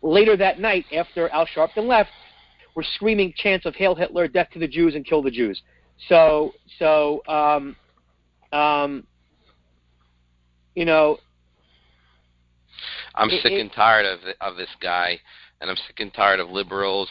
later 0.02 0.38
that 0.38 0.60
night, 0.60 0.86
after 0.94 1.30
Al 1.30 1.48
Sharpton 1.48 1.88
left, 1.88 2.12
were 2.78 2.86
screaming 2.94 3.34
chants 3.36 3.66
of 3.66 3.76
"Hail 3.76 3.96
Hitler, 3.96 4.28
Death 4.28 4.50
to 4.54 4.60
the 4.60 4.68
Jews, 4.68 4.94
and 4.94 5.04
Kill 5.04 5.24
the 5.24 5.32
Jews." 5.32 5.62
So 6.08 6.54
so 6.78 7.24
um, 7.28 7.76
um, 8.54 9.06
you 10.76 10.86
know 10.86 11.18
I'm 13.16 13.32
it, 13.32 13.42
sick 13.42 13.54
it, 13.54 13.60
and 13.60 13.72
tired 13.74 14.06
of 14.06 14.20
of 14.40 14.58
this 14.58 14.70
guy, 14.80 15.20
and 15.60 15.72
I'm 15.72 15.76
sick 15.88 16.00
and 16.00 16.14
tired 16.14 16.40
of 16.40 16.52
liberals 16.52 17.10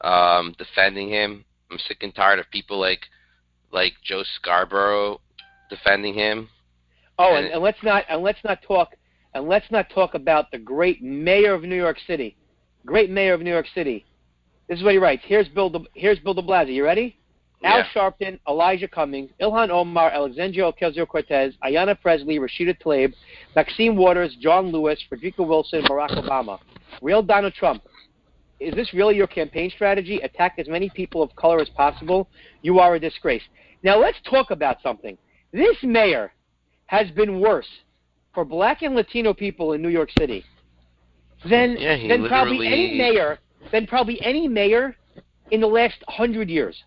um, 0.00 0.54
defending 0.58 1.10
him. 1.10 1.44
I'm 1.70 1.78
sick 1.86 1.98
and 2.00 2.14
tired 2.14 2.38
of 2.38 2.50
people 2.50 2.80
like 2.80 3.02
like 3.70 3.92
Joe 4.02 4.22
Scarborough 4.40 5.20
defending 5.68 6.14
him. 6.14 6.48
Oh, 7.18 7.36
and, 7.36 7.44
and, 7.44 7.54
and 7.54 7.62
let's 7.62 7.82
not 7.82 8.04
and 8.08 8.22
let's 8.22 8.42
not 8.44 8.62
talk 8.62 8.94
and 9.34 9.46
let's 9.46 9.70
not 9.70 9.90
talk 9.90 10.14
about 10.14 10.50
the 10.50 10.58
great 10.58 11.02
mayor 11.02 11.52
of 11.52 11.64
New 11.64 11.76
York 11.76 11.98
City, 12.06 12.34
great 12.86 13.10
mayor 13.10 13.34
of 13.34 13.42
New 13.42 13.50
York 13.50 13.66
City. 13.74 14.06
This 14.72 14.78
is 14.78 14.84
what 14.84 14.94
he 14.94 14.98
writes. 14.98 15.22
Here's 15.26 15.48
Bill. 15.48 15.68
De, 15.68 15.80
here's 15.92 16.18
Bill 16.20 16.32
De 16.32 16.40
Blasio. 16.40 16.72
You 16.72 16.82
ready? 16.82 17.18
Yeah. 17.60 17.84
Al 17.84 17.84
Sharpton, 17.94 18.40
Elijah 18.48 18.88
Cummings, 18.88 19.28
Ilhan 19.38 19.68
Omar, 19.68 20.08
Alexandria 20.08 20.72
Ocasio-Cortez, 20.72 21.52
Ayanna 21.62 21.94
Pressley, 22.00 22.38
Rashida 22.38 22.74
Tlaib, 22.82 23.12
Maxine 23.54 23.96
Waters, 23.96 24.34
John 24.40 24.72
Lewis, 24.72 24.98
Frederica 25.10 25.42
Wilson, 25.42 25.82
Barack 25.82 26.12
Obama. 26.12 26.58
Real 27.02 27.22
Donald 27.22 27.52
Trump. 27.52 27.82
Is 28.60 28.74
this 28.74 28.94
really 28.94 29.14
your 29.14 29.26
campaign 29.26 29.68
strategy? 29.68 30.20
Attack 30.22 30.54
as 30.56 30.68
many 30.68 30.88
people 30.88 31.22
of 31.22 31.36
color 31.36 31.60
as 31.60 31.68
possible? 31.68 32.30
You 32.62 32.78
are 32.78 32.94
a 32.94 32.98
disgrace. 32.98 33.42
Now 33.82 34.00
let's 34.00 34.16
talk 34.30 34.52
about 34.52 34.78
something. 34.82 35.18
This 35.52 35.76
mayor 35.82 36.32
has 36.86 37.10
been 37.10 37.40
worse 37.40 37.68
for 38.32 38.46
black 38.46 38.80
and 38.80 38.94
Latino 38.94 39.34
people 39.34 39.74
in 39.74 39.82
New 39.82 39.90
York 39.90 40.08
City 40.18 40.42
than, 41.50 41.76
yeah, 41.78 42.08
than 42.08 42.26
probably 42.26 42.68
any 42.68 42.96
mayor 42.96 43.38
than 43.70 43.86
probably 43.86 44.20
any 44.22 44.48
mayor 44.48 44.96
in 45.50 45.60
the 45.60 45.66
last 45.66 46.02
hundred 46.08 46.48
years 46.48 46.82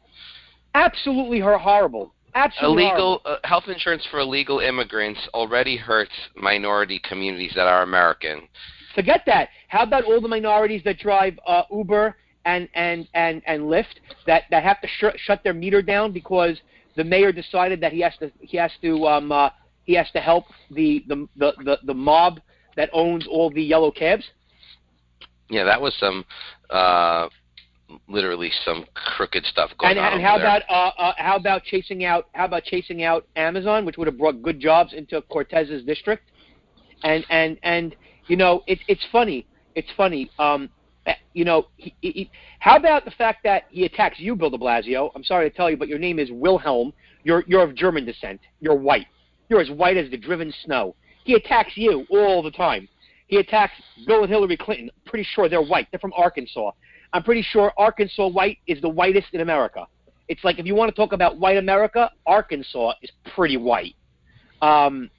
absolutely 0.76 1.40
her 1.40 1.58
horrible. 1.58 2.14
Absolutely 2.36 2.84
illegal 2.84 3.22
uh, 3.26 3.38
health 3.46 3.64
insurance 3.68 4.06
for 4.12 4.20
illegal 4.20 4.60
immigrants 4.60 5.22
already 5.34 5.78
hurts 5.78 6.12
minority 6.36 7.02
communities 7.08 7.54
that 7.56 7.66
are 7.66 7.82
American. 7.82 8.48
Forget 8.94 9.22
that. 9.26 9.50
How 9.70 9.84
about 9.84 10.04
all 10.04 10.22
the 10.22 10.28
minorities 10.28 10.82
that 10.84 11.00
drive 11.00 11.40
uh, 11.48 11.64
Uber 11.72 12.16
and 12.44 12.68
and 12.76 13.08
and 13.14 13.42
and 13.48 13.64
Lyft 13.64 13.96
that 14.28 14.44
that 14.52 14.64
have 14.64 14.82
to 14.82 14.88
sh- 14.88 15.18
shut 15.18 15.44
their 15.44 15.54
meter 15.54 15.82
down 15.82 16.12
because 16.12 16.58
the 16.98 17.04
mayor 17.04 17.32
decided 17.32 17.80
that 17.82 17.94
he 17.94 18.02
has 18.02 18.14
to 18.20 18.30
he 18.42 18.58
has 18.58 18.72
to 18.82 19.08
um 19.08 19.32
uh, 19.32 19.50
he 19.86 19.94
has 19.94 20.12
to 20.12 20.20
help 20.20 20.46
the 20.72 21.06
the 21.08 21.28
the 21.38 21.54
the, 21.64 21.78
the 21.86 21.94
mob 21.94 22.42
that 22.76 22.90
owns 22.92 23.26
all 23.28 23.50
the 23.50 23.64
yellow 23.64 23.92
cabs. 23.92 24.26
Yeah, 25.50 25.64
that 25.64 25.82
was 25.82 25.96
some 26.00 26.26
uh 26.70 27.28
literally 28.08 28.52
some 28.64 28.86
crooked 28.96 29.46
stuff 29.46 29.70
going 29.78 29.92
and, 29.92 30.00
on. 30.00 30.14
And 30.14 30.22
how 30.22 30.38
there. 30.38 30.48
about 30.48 30.62
uh, 30.70 31.02
uh, 31.02 31.14
how 31.18 31.36
about 31.36 31.64
chasing 31.64 32.04
out 32.04 32.28
how 32.34 32.46
about 32.46 32.64
chasing 32.64 33.04
out 33.04 33.28
Amazon, 33.36 33.86
which 33.86 33.98
would 33.98 34.08
have 34.08 34.18
brought 34.18 34.42
good 34.42 34.60
jobs 34.60 34.94
into 34.94 35.22
Cortez's 35.22 35.84
district? 35.86 36.24
And 37.04 37.26
and 37.30 37.60
and 37.64 37.96
you 38.28 38.38
know 38.38 38.64
it's 38.68 38.82
it's 38.88 39.06
funny 39.12 39.46
it's 39.76 39.90
funny. 39.96 40.32
Um, 40.40 40.70
eh, 41.06 41.14
you 41.34 41.46
know, 41.46 41.68
he, 41.78 41.94
he, 42.00 42.32
how 42.60 42.78
about 42.78 43.06
the 43.06 43.12
fact 43.12 43.44
that 43.44 43.66
he 43.70 43.86
attacks 43.86 44.20
you, 44.20 44.36
Bill 44.36 44.50
De 44.50 44.58
Blasio? 44.58 45.12
I'm 45.16 45.24
sorry 45.24 45.50
to 45.50 45.56
tell 45.56 45.70
you, 45.70 45.78
but 45.78 45.88
your 45.88 46.00
name 46.00 46.18
is 46.18 46.32
Wilhelm. 46.32 46.94
You're 47.24 47.44
you're 47.48 47.64
of 47.64 47.76
German 47.76 48.06
descent. 48.06 48.40
You're 48.62 48.76
white. 48.76 49.08
You're 49.50 49.62
as 49.62 49.70
white 49.70 49.98
as 49.98 50.10
the 50.10 50.18
driven 50.18 50.54
snow. 50.64 50.96
He 51.24 51.34
attacks 51.34 51.74
you 51.76 52.06
all 52.10 52.42
the 52.42 52.52
time. 52.52 52.88
He 53.28 53.38
attacks 53.38 53.74
Bill 54.06 54.22
and 54.22 54.32
Hillary 54.32 54.58
Clinton. 54.58 54.90
Pretty 55.06 55.28
sure 55.34 55.50
they're 55.50 55.62
white. 55.62 55.88
They're 55.92 56.00
from 56.00 56.14
Arkansas. 56.16 56.72
I'm 57.14 57.24
pretty 57.24 57.42
sure 57.42 57.74
Arkansas 57.78 58.28
white 58.28 58.60
is 58.68 58.82
the 58.82 58.90
whitest 58.90 59.28
in 59.34 59.42
America. 59.42 59.88
It's 60.28 60.44
like 60.44 60.60
if 60.60 60.66
you 60.66 60.76
want 60.76 60.90
to 60.90 60.96
talk 60.96 61.14
about 61.14 61.38
white 61.38 61.58
America, 61.58 62.12
Arkansas 62.26 62.94
is 63.02 63.12
pretty 63.36 63.58
white. 63.58 63.96
Um, 64.62 65.10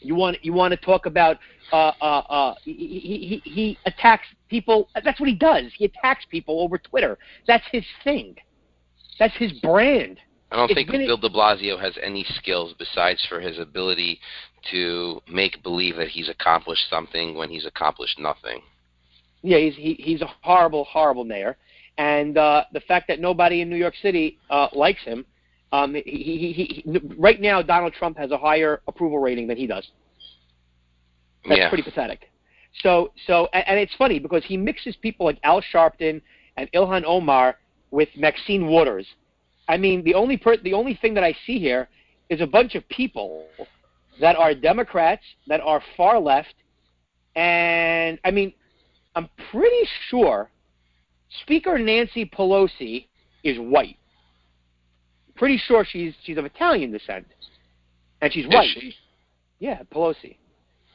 you 0.00 0.14
want 0.14 0.44
you 0.44 0.52
want 0.52 0.72
to 0.72 0.76
talk 0.76 1.06
about 1.06 1.38
uh, 1.72 1.92
uh, 2.00 2.04
uh, 2.04 2.54
he, 2.64 3.40
he, 3.42 3.50
he 3.50 3.78
attacks 3.86 4.26
people. 4.48 4.88
That's 5.04 5.18
what 5.18 5.28
he 5.28 5.34
does. 5.34 5.64
He 5.76 5.84
attacks 5.86 6.24
people 6.30 6.60
over 6.60 6.78
Twitter. 6.78 7.18
That's 7.46 7.64
his 7.72 7.84
thing. 8.04 8.36
That's 9.18 9.34
his 9.36 9.52
brand. 9.60 10.18
I 10.50 10.56
don't 10.56 10.70
It's 10.70 10.74
think 10.74 10.90
Bill 10.90 11.16
De 11.16 11.30
Blasio 11.30 11.80
has 11.80 11.96
any 12.02 12.26
skills 12.34 12.74
besides 12.78 13.24
for 13.28 13.40
his 13.40 13.58
ability 13.58 14.20
to 14.70 15.20
make 15.28 15.62
believe 15.62 15.96
that 15.96 16.08
he's 16.08 16.28
accomplished 16.28 16.88
something 16.88 17.34
when 17.34 17.50
he's 17.50 17.66
accomplished 17.66 18.18
nothing. 18.18 18.60
Yeah, 19.42 19.58
he's 19.58 19.74
he, 19.74 19.94
he's 19.94 20.22
a 20.22 20.30
horrible, 20.40 20.84
horrible 20.84 21.24
mayor, 21.24 21.56
and 21.98 22.38
uh, 22.38 22.64
the 22.72 22.80
fact 22.80 23.08
that 23.08 23.20
nobody 23.20 23.60
in 23.60 23.68
New 23.68 23.76
York 23.76 23.94
City 24.00 24.38
uh, 24.50 24.68
likes 24.72 25.02
him. 25.02 25.24
Um, 25.72 25.94
he, 25.94 26.02
he, 26.04 26.52
he, 26.52 26.82
he, 26.84 27.00
right 27.16 27.40
now, 27.40 27.62
Donald 27.62 27.94
Trump 27.94 28.18
has 28.18 28.30
a 28.30 28.36
higher 28.36 28.82
approval 28.86 29.18
rating 29.18 29.46
than 29.46 29.56
he 29.56 29.66
does. 29.66 29.88
That's 31.48 31.58
yeah. 31.58 31.68
pretty 31.70 31.82
pathetic. 31.82 32.30
So, 32.82 33.12
so, 33.26 33.48
and, 33.52 33.64
and 33.66 33.78
it's 33.78 33.94
funny 33.96 34.18
because 34.18 34.44
he 34.44 34.56
mixes 34.56 34.96
people 34.96 35.26
like 35.26 35.38
Al 35.42 35.62
Sharpton 35.62 36.20
and 36.56 36.70
Ilhan 36.72 37.04
Omar 37.04 37.56
with 37.90 38.08
Maxine 38.16 38.66
Waters. 38.66 39.06
I 39.68 39.76
mean, 39.76 40.04
the 40.04 40.14
only 40.14 40.36
per- 40.36 40.58
the 40.58 40.74
only 40.74 40.94
thing 41.00 41.14
that 41.14 41.24
I 41.24 41.34
see 41.46 41.58
here 41.58 41.88
is 42.28 42.40
a 42.40 42.46
bunch 42.46 42.74
of 42.74 42.86
people 42.88 43.46
that 44.20 44.36
are 44.36 44.54
Democrats 44.54 45.22
that 45.46 45.60
are 45.60 45.82
far 45.96 46.18
left, 46.18 46.54
and 47.34 48.18
I 48.24 48.30
mean, 48.30 48.52
I'm 49.14 49.28
pretty 49.50 49.88
sure 50.08 50.50
Speaker 51.42 51.78
Nancy 51.78 52.26
Pelosi 52.26 53.06
is 53.42 53.58
white. 53.58 53.98
Pretty 55.34 55.56
sure 55.56 55.84
she's 55.84 56.14
she's 56.24 56.36
of 56.36 56.44
Italian 56.44 56.92
descent, 56.92 57.26
and 58.20 58.32
she's 58.32 58.44
Is 58.44 58.54
white. 58.54 58.68
she? 58.68 58.94
Yeah, 59.58 59.82
Pelosi, 59.92 60.36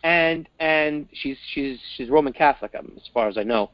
and 0.04 0.48
and 0.60 1.08
she's 1.14 1.38
she's 1.54 1.80
she's 1.96 2.10
Roman 2.10 2.34
Catholic, 2.34 2.76
um, 2.78 2.92
as 2.96 3.10
far 3.14 3.28
as 3.28 3.38
I 3.38 3.44
know, 3.44 3.72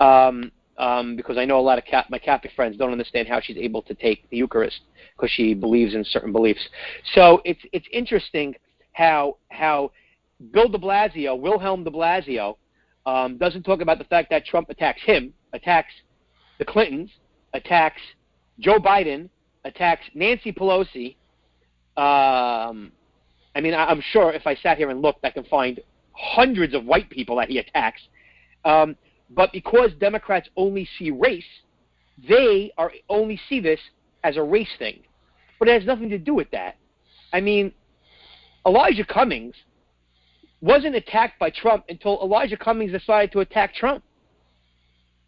um, 0.00 0.50
um, 0.78 1.16
because 1.16 1.36
I 1.36 1.44
know 1.44 1.58
a 1.58 1.60
lot 1.60 1.78
of 1.78 1.84
Ca- 1.84 2.06
my 2.08 2.18
Catholic 2.18 2.52
friends 2.54 2.76
don't 2.76 2.92
understand 2.92 3.28
how 3.28 3.40
she's 3.40 3.56
able 3.58 3.82
to 3.82 3.94
take 3.94 4.28
the 4.30 4.38
Eucharist 4.38 4.80
because 5.16 5.30
she 5.30 5.52
believes 5.52 5.94
in 5.94 6.02
certain 6.04 6.32
beliefs. 6.32 6.66
So 7.14 7.42
it's 7.44 7.60
it's 7.72 7.86
interesting 7.92 8.54
how 8.96 9.36
how 9.50 9.92
Bill 10.52 10.68
De 10.68 10.78
Blasio, 10.78 11.38
Wilhelm 11.38 11.84
De 11.84 11.90
Blasio, 11.90 12.56
um, 13.04 13.36
doesn't 13.36 13.62
talk 13.62 13.82
about 13.82 13.98
the 13.98 14.04
fact 14.04 14.30
that 14.30 14.46
Trump 14.46 14.70
attacks 14.70 15.02
him, 15.02 15.34
attacks 15.52 15.92
the 16.58 16.64
Clintons, 16.64 17.10
attacks 17.52 18.00
Joe 18.58 18.78
Biden, 18.78 19.28
attacks 19.64 20.04
Nancy 20.14 20.50
Pelosi. 20.50 21.16
Um, 21.96 22.90
I 23.54 23.60
mean, 23.60 23.74
I, 23.74 23.84
I'm 23.86 24.02
sure 24.12 24.32
if 24.32 24.46
I 24.46 24.54
sat 24.56 24.78
here 24.78 24.88
and 24.88 25.02
looked, 25.02 25.24
I 25.24 25.30
can 25.30 25.44
find 25.44 25.78
hundreds 26.12 26.74
of 26.74 26.86
white 26.86 27.10
people 27.10 27.36
that 27.36 27.50
he 27.50 27.58
attacks. 27.58 28.00
Um, 28.64 28.96
but 29.28 29.52
because 29.52 29.90
Democrats 30.00 30.48
only 30.56 30.88
see 30.98 31.10
race, 31.10 31.44
they 32.26 32.72
are 32.78 32.92
only 33.10 33.38
see 33.48 33.60
this 33.60 33.80
as 34.24 34.38
a 34.38 34.42
race 34.42 34.74
thing. 34.78 35.00
But 35.58 35.68
it 35.68 35.78
has 35.78 35.86
nothing 35.86 36.08
to 36.10 36.18
do 36.18 36.34
with 36.34 36.50
that. 36.52 36.76
I 37.32 37.40
mean, 37.42 37.72
Elijah 38.66 39.04
Cummings 39.04 39.54
wasn't 40.60 40.96
attacked 40.96 41.38
by 41.38 41.50
Trump 41.50 41.84
until 41.88 42.18
Elijah 42.22 42.56
Cummings 42.56 42.92
decided 42.92 43.30
to 43.32 43.40
attack 43.40 43.74
Trump. 43.74 44.02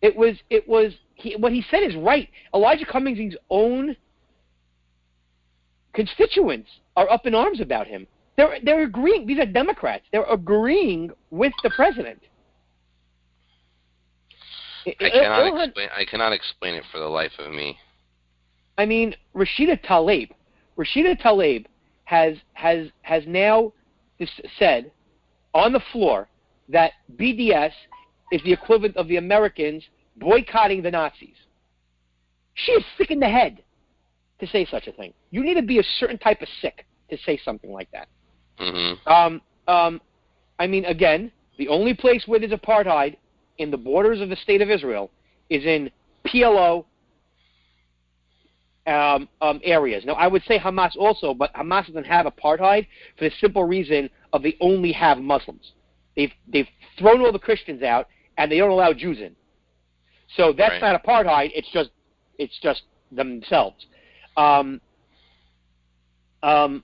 It 0.03 0.17
was 0.17 0.37
it 0.51 0.69
was 0.69 0.93
he, 1.15 1.37
what 1.37 1.53
he 1.53 1.65
said 1.71 1.83
is 1.83 1.95
right. 1.97 2.29
Elijah 2.55 2.85
Cummings' 2.85 3.35
own 3.51 3.97
constituents 5.93 6.69
are 6.97 7.09
up 7.11 7.27
in 7.27 7.35
arms 7.35 7.61
about 7.61 7.87
him. 7.87 8.07
They're 8.37 8.59
they're 8.63 8.83
agreeing. 8.83 9.27
These 9.27 9.39
are 9.39 9.47
Democrats. 9.47 10.05
They're 10.13 10.25
agreeing 10.25 11.11
with 11.31 11.53
the 11.63 11.71
president. 11.71 12.23
I 14.87 15.11
cannot 15.11 15.65
explain. 15.65 15.89
I 15.97 16.05
cannot 16.05 16.33
explain 16.33 16.75
it 16.75 16.85
for 16.91 16.99
the 16.99 17.09
life 17.09 17.33
of 17.39 17.53
me. 17.53 17.77
I 18.79 18.87
mean, 18.87 19.15
Rashida 19.35 19.85
Tlaib, 19.85 20.31
Rashida 20.79 21.21
Tlaib 21.21 21.67
has 22.09 22.37
has 22.55 22.89
has 23.03 23.23
now 23.27 23.71
said 24.59 24.91
on 25.53 25.75
the 25.75 25.83
floor 25.93 26.27
that 26.71 26.93
BDS 27.17 27.73
is 28.33 28.43
the 28.45 28.53
equivalent 28.53 28.97
of 28.97 29.09
the 29.09 29.17
Americans 29.17 29.85
boycotting 30.17 30.81
the 30.81 30.91
Nazis. 30.91 31.37
She 32.55 32.73
is 32.73 32.83
sick 32.97 33.11
in 33.11 33.21
the 33.21 33.29
head 33.29 33.63
to 34.41 34.47
say 34.47 34.65
such 34.65 34.87
a 34.87 34.93
thing. 34.93 35.13
You 35.31 35.45
need 35.45 35.57
to 35.57 35.63
be 35.63 35.81
a 35.81 35.83
certain 36.01 36.17
type 36.17 36.41
of 36.41 36.49
sick 36.63 36.87
to 37.11 37.19
say 37.27 37.39
something 37.45 37.71
like 37.71 37.91
that. 37.91 38.09
Mm-hmm. 38.59 39.07
Um, 39.07 39.43
um, 39.67 40.01
I 40.59 40.67
mean, 40.67 40.87
again, 40.87 41.31
the 41.59 41.69
only 41.69 41.93
place 41.93 42.23
where 42.25 42.41
there's 42.41 42.53
apartheid 42.53 43.19
in 43.59 43.71
the 43.71 43.77
borders 43.77 44.23
of 44.23 44.31
the 44.31 44.37
state 44.37 44.63
of 44.63 44.71
Israel 44.71 45.11
is 45.51 45.63
in 45.67 45.91
PLO 46.27 46.87
um, 48.89 49.29
um, 49.43 49.61
areas. 49.63 50.05
Now, 50.05 50.15
I 50.15 50.27
would 50.27 50.43
say 50.45 50.59
Hamas 50.59 50.97
also, 50.97 51.35
but 51.35 51.53
Hamas 51.55 51.87
doesn't 51.87 52.07
have 52.07 52.27
apartheid 52.27 52.87
for 53.19 53.25
the 53.25 53.31
simple 53.41 53.65
reason 53.65 54.09
of 54.33 54.43
they 54.43 54.57
only 54.61 54.93
have 54.93 55.19
Muslims. 55.19 55.73
They've 56.17 56.33
they've 56.51 56.69
thrown 56.99 57.21
all 57.21 57.31
the 57.31 57.39
Christians 57.39 57.83
out 57.83 58.09
and 58.39 58.51
they 58.51 58.59
don't 58.59 58.71
allow 58.71 58.93
Jews 58.93 59.19
in. 59.19 59.37
So 60.37 60.53
that's 60.53 60.83
Right. 60.83 60.93
not 60.93 61.05
apartheid. 61.05 61.51
It's 61.55 61.71
just 61.71 61.91
it's 62.39 62.59
just 62.61 62.83
themselves. 63.13 63.87
Um, 64.37 64.81
um, 66.43 66.83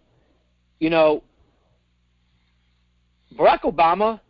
you 0.81 0.91
know, 0.91 1.23
Barack 3.37 3.63
Obama 3.63 4.21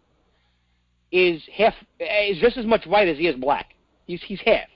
is 1.10 1.42
half 1.52 1.74
is 1.98 2.38
just 2.38 2.56
as 2.56 2.66
much 2.66 2.86
white 2.86 3.08
as 3.08 3.18
he 3.18 3.26
is 3.26 3.36
black. 3.36 3.74
He's 4.06 4.22
he's 4.22 4.40
half. 4.40 4.68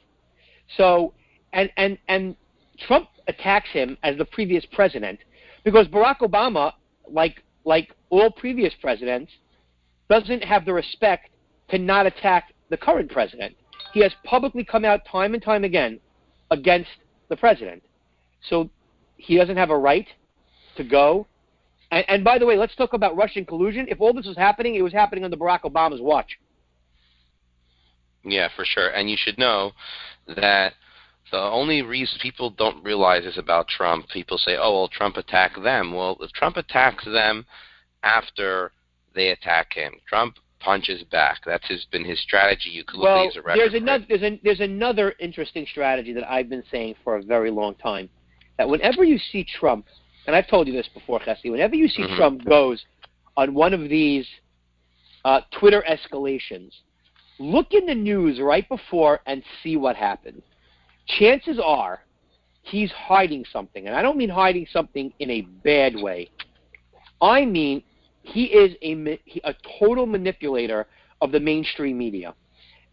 So 0.76 1.14
and 1.52 1.70
and 1.76 1.98
and 2.08 2.36
Trump 2.86 3.08
attacks 3.26 3.68
him 3.70 3.96
as 4.02 4.16
the 4.16 4.24
previous 4.24 4.64
president 4.72 5.18
because 5.64 5.86
Barack 5.88 6.18
Obama, 6.20 6.72
like 7.10 7.42
like 7.64 7.94
all 8.10 8.30
previous 8.30 8.72
presidents, 8.80 9.30
doesn't 10.08 10.42
have 10.42 10.64
the 10.64 10.72
respect 10.72 11.30
to 11.70 11.78
not 11.78 12.06
attack 12.06 12.54
the 12.70 12.76
current 12.76 13.10
president. 13.10 13.54
He 13.92 14.00
has 14.00 14.12
publicly 14.24 14.64
come 14.64 14.84
out 14.84 15.00
time 15.10 15.34
and 15.34 15.42
time 15.42 15.64
again 15.64 16.00
against 16.50 16.90
the 17.28 17.36
president. 17.36 17.82
So 18.48 18.70
he 19.16 19.36
doesn't 19.36 19.56
have 19.56 19.70
a 19.70 19.78
right 19.78 20.06
to 20.76 20.84
go. 20.84 21.26
And, 21.90 22.04
and 22.08 22.24
by 22.24 22.38
the 22.38 22.46
way, 22.46 22.56
let's 22.56 22.74
talk 22.76 22.92
about 22.92 23.16
Russian 23.16 23.44
collusion. 23.44 23.86
If 23.88 24.00
all 24.00 24.12
this 24.12 24.26
was 24.26 24.36
happening, 24.36 24.74
it 24.74 24.82
was 24.82 24.92
happening 24.92 25.24
under 25.24 25.36
Barack 25.36 25.62
Obama's 25.62 26.00
watch. 26.00 26.38
Yeah, 28.24 28.48
for 28.54 28.64
sure. 28.64 28.88
And 28.88 29.10
you 29.10 29.16
should 29.18 29.38
know 29.38 29.72
that 30.26 30.74
the 31.30 31.38
only 31.38 31.82
reason 31.82 32.18
people 32.20 32.50
don't 32.50 32.82
realize 32.84 33.24
this 33.24 33.36
about 33.36 33.68
Trump, 33.68 34.08
people 34.08 34.38
say, 34.38 34.56
"Oh, 34.56 34.72
well, 34.72 34.88
Trump 34.88 35.16
attacked 35.16 35.62
them." 35.62 35.92
Well, 35.92 36.16
if 36.20 36.32
Trump 36.32 36.56
attacks 36.56 37.04
them 37.04 37.46
after 38.02 38.72
they 39.14 39.28
attack 39.30 39.74
him, 39.74 39.94
Trump 40.08 40.36
punches 40.60 41.04
back. 41.04 41.38
That's 41.44 41.66
his 41.68 41.84
been 41.86 42.04
his 42.04 42.20
strategy. 42.20 42.70
You 42.70 42.84
could 42.84 42.96
look 42.96 43.04
well, 43.04 43.20
at 43.20 43.34
his 43.34 43.44
record. 43.44 43.58
there's 43.58 43.74
another 43.74 44.04
there's, 44.08 44.22
an, 44.22 44.40
there's 44.42 44.60
another 44.60 45.14
interesting 45.20 45.66
strategy 45.70 46.12
that 46.14 46.30
I've 46.30 46.48
been 46.48 46.64
saying 46.70 46.96
for 47.04 47.16
a 47.16 47.22
very 47.22 47.50
long 47.50 47.74
time. 47.76 48.08
That 48.56 48.68
whenever 48.68 49.04
you 49.04 49.18
see 49.18 49.44
Trump, 49.44 49.86
and 50.26 50.34
I've 50.34 50.48
told 50.48 50.66
you 50.66 50.72
this 50.72 50.88
before, 50.92 51.20
Chesky, 51.20 51.50
whenever 51.50 51.76
you 51.76 51.88
see 51.88 52.02
Mhm. 52.02 52.16
Trump 52.16 52.44
goes 52.44 52.84
on 53.36 53.54
one 53.54 53.72
of 53.72 53.88
these 53.88 54.26
uh, 55.24 55.42
Twitter 55.52 55.84
escalations, 55.88 56.72
look 57.38 57.72
in 57.72 57.86
the 57.86 57.94
news 57.94 58.40
right 58.40 58.68
before 58.68 59.20
and 59.26 59.42
see 59.62 59.76
what 59.76 59.94
happened. 59.94 60.42
Chances 61.08 61.58
are 61.62 62.00
he's 62.62 62.90
hiding 62.92 63.44
something, 63.52 63.86
and 63.86 63.96
I 63.96 64.02
don't 64.02 64.16
mean 64.16 64.28
hiding 64.28 64.66
something 64.72 65.12
in 65.18 65.30
a 65.30 65.40
bad 65.40 65.96
way. 65.96 66.30
I 67.20 67.44
mean 67.44 67.82
he 68.22 68.44
is 68.44 68.76
a 68.82 69.18
a 69.44 69.54
total 69.78 70.06
manipulator 70.06 70.86
of 71.20 71.32
the 71.32 71.40
mainstream 71.40 71.98
media. 71.98 72.34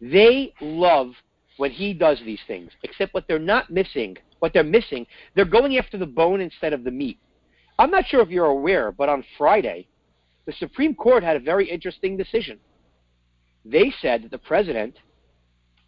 They 0.00 0.52
love 0.60 1.12
when 1.56 1.70
he 1.70 1.94
does 1.94 2.18
these 2.24 2.40
things, 2.46 2.70
except 2.82 3.14
what 3.14 3.26
they're 3.28 3.38
not 3.38 3.70
missing, 3.70 4.16
what 4.40 4.52
they're 4.52 4.64
missing, 4.64 5.06
they're 5.34 5.44
going 5.44 5.78
after 5.78 5.96
the 5.96 6.06
bone 6.06 6.40
instead 6.40 6.72
of 6.72 6.84
the 6.84 6.90
meat. 6.90 7.18
I'm 7.78 7.90
not 7.90 8.06
sure 8.06 8.20
if 8.20 8.28
you're 8.28 8.46
aware, 8.46 8.92
but 8.92 9.08
on 9.08 9.24
Friday, 9.38 9.88
the 10.46 10.52
Supreme 10.52 10.94
Court 10.94 11.22
had 11.22 11.36
a 11.36 11.40
very 11.40 11.68
interesting 11.68 12.16
decision. 12.16 12.58
They 13.64 13.92
said 14.00 14.22
that 14.24 14.30
the 14.30 14.38
president 14.38 14.96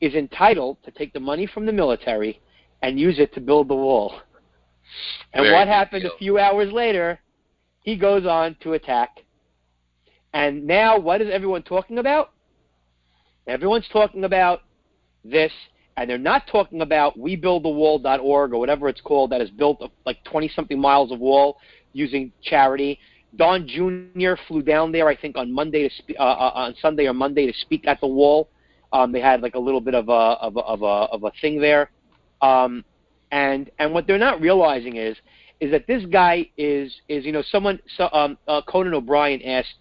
is 0.01 0.15
entitled 0.15 0.79
to 0.85 0.91
take 0.91 1.13
the 1.13 1.21
money 1.21 1.47
from 1.47 1.67
the 1.67 1.73
military 1.73 2.41
and 2.83 2.99
use 2.99 3.19
it 3.19 3.33
to 3.35 3.41
build 3.41 3.69
the 3.69 3.75
wall. 3.75 4.21
And 5.33 5.45
Very 5.45 5.55
what 5.55 5.69
happened 5.69 6.03
deal. 6.03 6.13
a 6.15 6.19
few 6.19 6.39
hours 6.39 6.73
later? 6.73 7.21
He 7.83 7.97
goes 7.97 8.27
on 8.27 8.57
to 8.63 8.73
attack. 8.75 9.11
And 10.33 10.67
now, 10.67 10.99
what 10.99 11.21
is 11.21 11.29
everyone 11.33 11.63
talking 11.63 11.99
about? 11.99 12.33
Everyone's 13.47 13.89
talking 13.93 14.25
about 14.25 14.63
this, 15.25 15.53
and 15.97 16.09
they're 16.09 16.19
not 16.19 16.47
talking 16.47 16.83
about 16.83 17.19
WeBuildTheWall.org 17.19 18.53
or 18.53 18.59
whatever 18.59 18.89
it's 18.89 19.01
called 19.01 19.31
that 19.31 19.41
has 19.41 19.51
built 19.51 19.81
uh, 19.83 19.89
like 20.07 20.23
20 20.25 20.49
something 20.55 20.79
miles 20.79 21.11
of 21.11 21.19
wall 21.19 21.59
using 21.93 22.31
charity. 22.43 22.99
Don 23.37 23.67
Jr. 23.67 24.35
flew 24.47 24.63
down 24.63 24.93
there, 24.93 25.09
I 25.09 25.17
think, 25.17 25.37
on 25.37 25.53
Monday 25.53 25.89
to 25.89 25.95
spe- 25.95 26.19
uh, 26.19 26.23
uh, 26.23 26.53
on 26.55 26.75
Sunday 26.81 27.07
or 27.07 27.15
Monday 27.15 27.47
to 27.51 27.59
speak 27.59 27.87
at 27.87 28.01
the 28.01 28.07
wall. 28.07 28.49
Um, 28.93 29.13
they 29.13 29.21
had 29.21 29.43
like 29.43 29.55
a 29.55 29.59
little 29.59 29.81
bit 29.81 29.95
of 29.95 30.09
a 30.09 30.13
of 30.13 30.57
a 30.57 30.61
of 30.61 30.83
a, 30.83 31.13
of 31.13 31.25
a 31.25 31.31
thing 31.41 31.61
there, 31.61 31.91
um, 32.41 32.85
and 33.31 33.71
and 33.79 33.93
what 33.93 34.07
they're 34.07 34.19
not 34.19 34.41
realizing 34.41 34.97
is 34.97 35.17
is 35.61 35.71
that 35.73 35.87
this 35.87 36.05
guy 36.07 36.49
is 36.57 36.95
is 37.09 37.25
you 37.25 37.33
know 37.33 37.43
someone 37.51 37.81
so, 37.97 38.09
um, 38.13 38.39
uh, 38.47 38.63
Conan 38.63 38.95
O'Brien 38.95 39.43
asked 39.43 39.75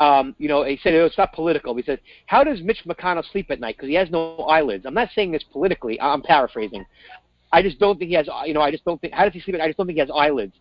um, 0.00 0.34
you 0.38 0.48
know, 0.48 0.64
he 0.64 0.78
said 0.82 0.94
oh, 0.94 1.06
it's 1.06 1.18
not 1.18 1.32
political. 1.32 1.74
He 1.76 1.82
said, 1.82 2.00
"How 2.26 2.42
does 2.42 2.60
Mitch 2.62 2.82
McConnell 2.86 3.24
sleep 3.30 3.50
at 3.50 3.60
night? 3.60 3.76
Because 3.76 3.88
he 3.88 3.94
has 3.94 4.10
no 4.10 4.36
eyelids." 4.38 4.84
I'm 4.86 4.94
not 4.94 5.10
saying 5.14 5.32
this 5.32 5.44
politically. 5.52 6.00
I'm 6.00 6.20
paraphrasing. 6.20 6.84
I 7.52 7.62
just 7.62 7.78
don't 7.78 7.98
think 7.98 8.08
he 8.08 8.14
has. 8.16 8.28
You 8.44 8.54
know, 8.54 8.60
I 8.60 8.70
just 8.70 8.84
don't 8.84 9.00
think. 9.00 9.14
How 9.14 9.24
does 9.24 9.32
he 9.32 9.40
sleep? 9.40 9.56
I 9.60 9.66
just 9.68 9.76
don't 9.76 9.86
think 9.86 9.96
he 9.96 10.00
has 10.00 10.10
eyelids. 10.12 10.54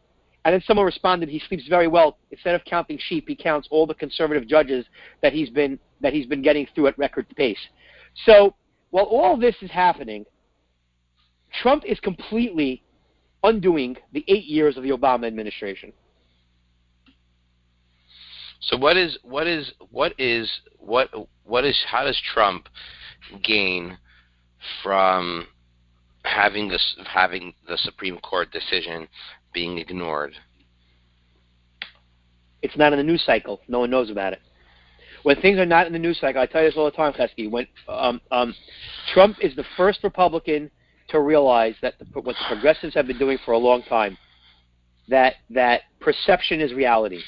And 0.46 0.54
then 0.54 0.62
someone 0.68 0.86
responded, 0.86 1.30
"He 1.30 1.42
sleeps 1.48 1.68
very 1.68 1.88
well. 1.88 2.18
Instead 2.32 2.54
of 2.54 2.64
counting 2.66 3.00
sheep, 3.00 3.26
he 3.28 3.36
counts 3.36 3.68
all 3.72 3.88
the 3.88 3.96
conservative 3.96 4.48
judges 4.48 4.86
that 5.22 5.34
he's 5.34 5.50
been 5.50 5.80
that 6.02 6.14
he's 6.14 6.28
been 6.28 6.44
getting 6.44 6.68
through 6.76 6.88
at 6.88 6.98
record 7.00 7.26
pace." 7.36 7.58
So 8.26 8.56
while 8.92 9.06
all 9.06 9.38
this 9.38 9.56
is 9.62 9.72
happening, 9.72 10.26
Trump 11.62 11.84
is 11.86 12.00
completely 12.00 12.84
undoing 13.44 13.98
the 14.12 14.24
eight 14.28 14.46
years 14.46 14.78
of 14.78 14.84
the 14.84 14.90
Obama 14.90 15.28
administration. 15.28 15.94
So 18.62 18.78
what 18.78 18.96
is 18.96 19.18
what 19.24 19.46
is 19.46 19.72
what 19.92 20.14
is 20.18 20.50
what 20.78 21.10
what 21.44 21.66
is 21.66 21.78
how 21.86 22.06
does 22.06 22.20
Trump 22.34 22.70
gain 23.44 23.98
from 24.82 25.48
having 26.24 26.70
this 26.70 26.96
having 27.06 27.54
the 27.68 27.78
Supreme 27.78 28.18
Court 28.20 28.52
decision 28.52 29.08
being 29.54 29.80
ignored? 29.80 30.34
It's 32.62 32.78
not 32.78 32.94
in 32.94 33.00
the 33.00 33.04
news 33.04 33.24
cycle. 33.26 33.60
No 33.68 33.80
one 33.80 33.90
knows 33.90 34.10
about 34.10 34.32
it. 34.32 34.40
When 35.24 35.40
things 35.42 35.58
are 35.58 35.66
not 35.66 35.88
in 35.88 35.94
the 35.94 36.00
news 36.00 36.20
cycle, 36.20 36.42
I 36.42 36.46
tell 36.46 36.62
you 36.62 36.70
this 36.70 36.78
all 36.78 36.86
the 36.86 36.92
time, 36.92 37.14
Chesky. 37.14 37.50
When 37.50 37.66
um, 37.88 38.22
um, 38.32 38.54
Trump 39.14 39.38
is 39.42 39.56
the 39.56 39.64
first 39.78 40.04
Republican 40.04 40.70
to 41.10 41.22
realize 41.22 41.76
that 41.82 41.96
the, 42.00 42.06
what 42.20 42.36
the 42.36 42.46
progressives 42.48 42.94
have 42.94 43.08
been 43.08 43.18
doing 43.18 43.38
for 43.46 43.54
a 43.54 43.58
long 43.58 43.84
time, 43.84 44.18
that 45.08 45.36
that 45.50 45.82
perception 46.00 46.60
is 46.60 46.74
reality. 46.74 47.22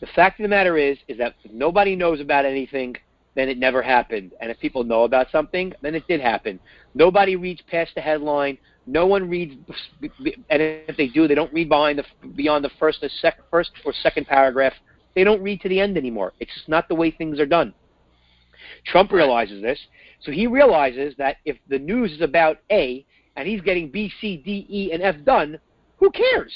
The 0.00 0.06
fact 0.14 0.40
of 0.40 0.44
the 0.44 0.48
matter 0.48 0.76
is, 0.76 0.96
is 1.08 1.18
that 1.18 1.34
if 1.44 1.52
nobody 1.52 1.96
knows 1.96 2.20
about 2.20 2.44
anything, 2.44 2.96
then 3.34 3.48
it 3.48 3.58
never 3.58 3.82
happened. 3.82 4.32
And 4.40 4.50
if 4.50 4.58
people 4.58 4.84
know 4.84 5.04
about 5.04 5.30
something, 5.30 5.72
then 5.82 5.94
it 5.94 6.06
did 6.08 6.20
happen. 6.20 6.58
Nobody 6.94 7.36
reads 7.36 7.60
past 7.70 7.90
the 7.94 8.00
headline. 8.00 8.58
No 8.86 9.06
one 9.06 9.28
reads, 9.28 9.54
and 10.00 10.40
if 10.50 10.96
they 10.96 11.08
do, 11.08 11.28
they 11.28 11.34
don't 11.34 11.52
read 11.52 11.68
behind 11.68 11.98
the 11.98 12.28
beyond 12.28 12.64
the 12.64 12.70
first 12.78 13.02
or 13.02 13.10
sec, 13.20 13.38
first 13.50 13.70
or 13.84 13.92
second 13.92 14.26
paragraph. 14.26 14.72
They 15.18 15.24
don't 15.24 15.42
read 15.42 15.60
to 15.62 15.68
the 15.68 15.80
end 15.80 15.98
anymore. 15.98 16.32
It's 16.38 16.54
just 16.54 16.68
not 16.68 16.86
the 16.86 16.94
way 16.94 17.10
things 17.10 17.40
are 17.40 17.46
done. 17.46 17.74
Trump 18.86 19.10
realizes 19.10 19.60
this, 19.60 19.76
so 20.22 20.30
he 20.30 20.46
realizes 20.46 21.12
that 21.18 21.38
if 21.44 21.56
the 21.68 21.80
news 21.80 22.12
is 22.12 22.20
about 22.20 22.58
A 22.70 23.04
and 23.34 23.48
he's 23.48 23.60
getting 23.60 23.90
B, 23.90 24.12
C, 24.20 24.36
D, 24.36 24.64
E, 24.70 24.92
and 24.92 25.02
F 25.02 25.16
done, 25.24 25.58
who 25.96 26.12
cares? 26.12 26.52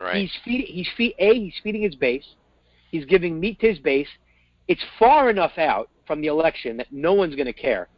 Right. 0.00 0.18
He's 0.18 0.30
feeding. 0.44 0.66
He's 0.68 0.86
feed. 0.96 1.16
A. 1.18 1.34
He's 1.34 1.54
feeding 1.64 1.82
his 1.82 1.96
base. 1.96 2.22
He's 2.92 3.04
giving 3.06 3.40
meat 3.40 3.58
to 3.58 3.70
his 3.70 3.80
base. 3.80 4.06
It's 4.68 4.84
far 5.00 5.28
enough 5.28 5.58
out 5.58 5.90
from 6.06 6.20
the 6.20 6.28
election 6.28 6.76
that 6.76 6.92
no 6.92 7.12
one's 7.12 7.34
going 7.34 7.46
to 7.46 7.52
care. 7.52 7.88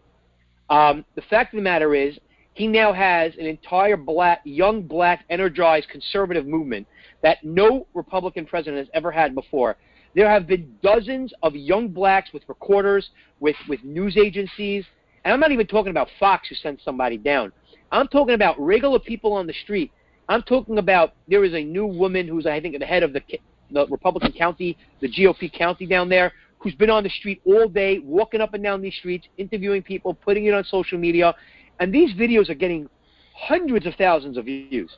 Um, 0.71 1.05
the 1.17 1.23
fact 1.29 1.53
of 1.53 1.59
the 1.59 1.65
matter 1.65 1.95
is, 1.95 2.19
he 2.55 2.67
now 2.67 2.95
has 2.95 3.35
an 3.39 3.45
entire 3.45 3.99
black, 3.99 4.41
young, 4.45 4.81
black, 4.81 5.27
energized 5.29 5.91
conservative 5.91 6.47
movement 6.47 6.87
that 7.23 7.45
no 7.45 7.87
Republican 7.93 8.47
president 8.47 8.79
has 8.79 8.89
ever 8.95 9.11
had 9.11 9.35
before. 9.35 9.77
There 10.15 10.29
have 10.29 10.47
been 10.47 10.77
dozens 10.83 11.33
of 11.43 11.55
young 11.55 11.89
blacks 11.89 12.33
with 12.33 12.43
recorders, 12.49 13.11
with, 13.41 13.57
with 13.69 13.83
news 13.85 14.17
agencies, 14.17 14.85
And 15.25 15.33
I'm 15.33 15.41
not 15.41 15.53
even 15.53 15.67
talking 15.67 15.91
about 15.91 16.09
Fox 16.19 16.49
who 16.49 16.55
sent 16.55 16.81
somebody 16.83 17.19
down. 17.19 17.53
I'm 17.93 18.09
talking 18.09 18.35
about 18.35 18.59
regular 18.59 18.99
people 18.99 19.33
on 19.33 19.47
the 19.47 19.55
street. 19.65 19.93
I'm 20.29 20.43
talking 20.43 20.79
about 20.79 21.15
there 21.27 21.45
is 21.45 21.55
a 21.55 21.63
new 21.63 21.87
woman 21.87 22.29
who's 22.29 22.47
I 22.47 22.61
think 22.61 22.79
the 22.79 22.87
head 22.87 23.03
of 23.03 23.13
the 23.13 23.23
the 23.71 23.87
Republican 23.87 24.33
county, 24.33 24.77
the 25.01 25.09
GOP 25.09 25.53
county 25.53 25.87
down 25.87 26.09
there, 26.09 26.33
who's 26.59 26.75
been 26.75 26.91
on 26.91 27.03
the 27.03 27.11
street 27.11 27.41
all 27.45 27.69
day, 27.69 27.99
walking 27.99 28.41
up 28.41 28.55
and 28.55 28.63
down 28.63 28.81
these 28.81 28.95
streets, 28.97 29.27
interviewing 29.37 29.83
people, 29.83 30.15
putting 30.15 30.47
it 30.47 30.55
on 30.55 30.65
social 30.65 30.99
media, 30.99 31.35
and 31.81 31.93
these 31.93 32.15
videos 32.15 32.49
are 32.49 32.55
getting 32.55 32.89
hundreds 33.35 33.87
of 33.87 33.95
thousands 33.95 34.37
of 34.37 34.47
views, 34.47 34.91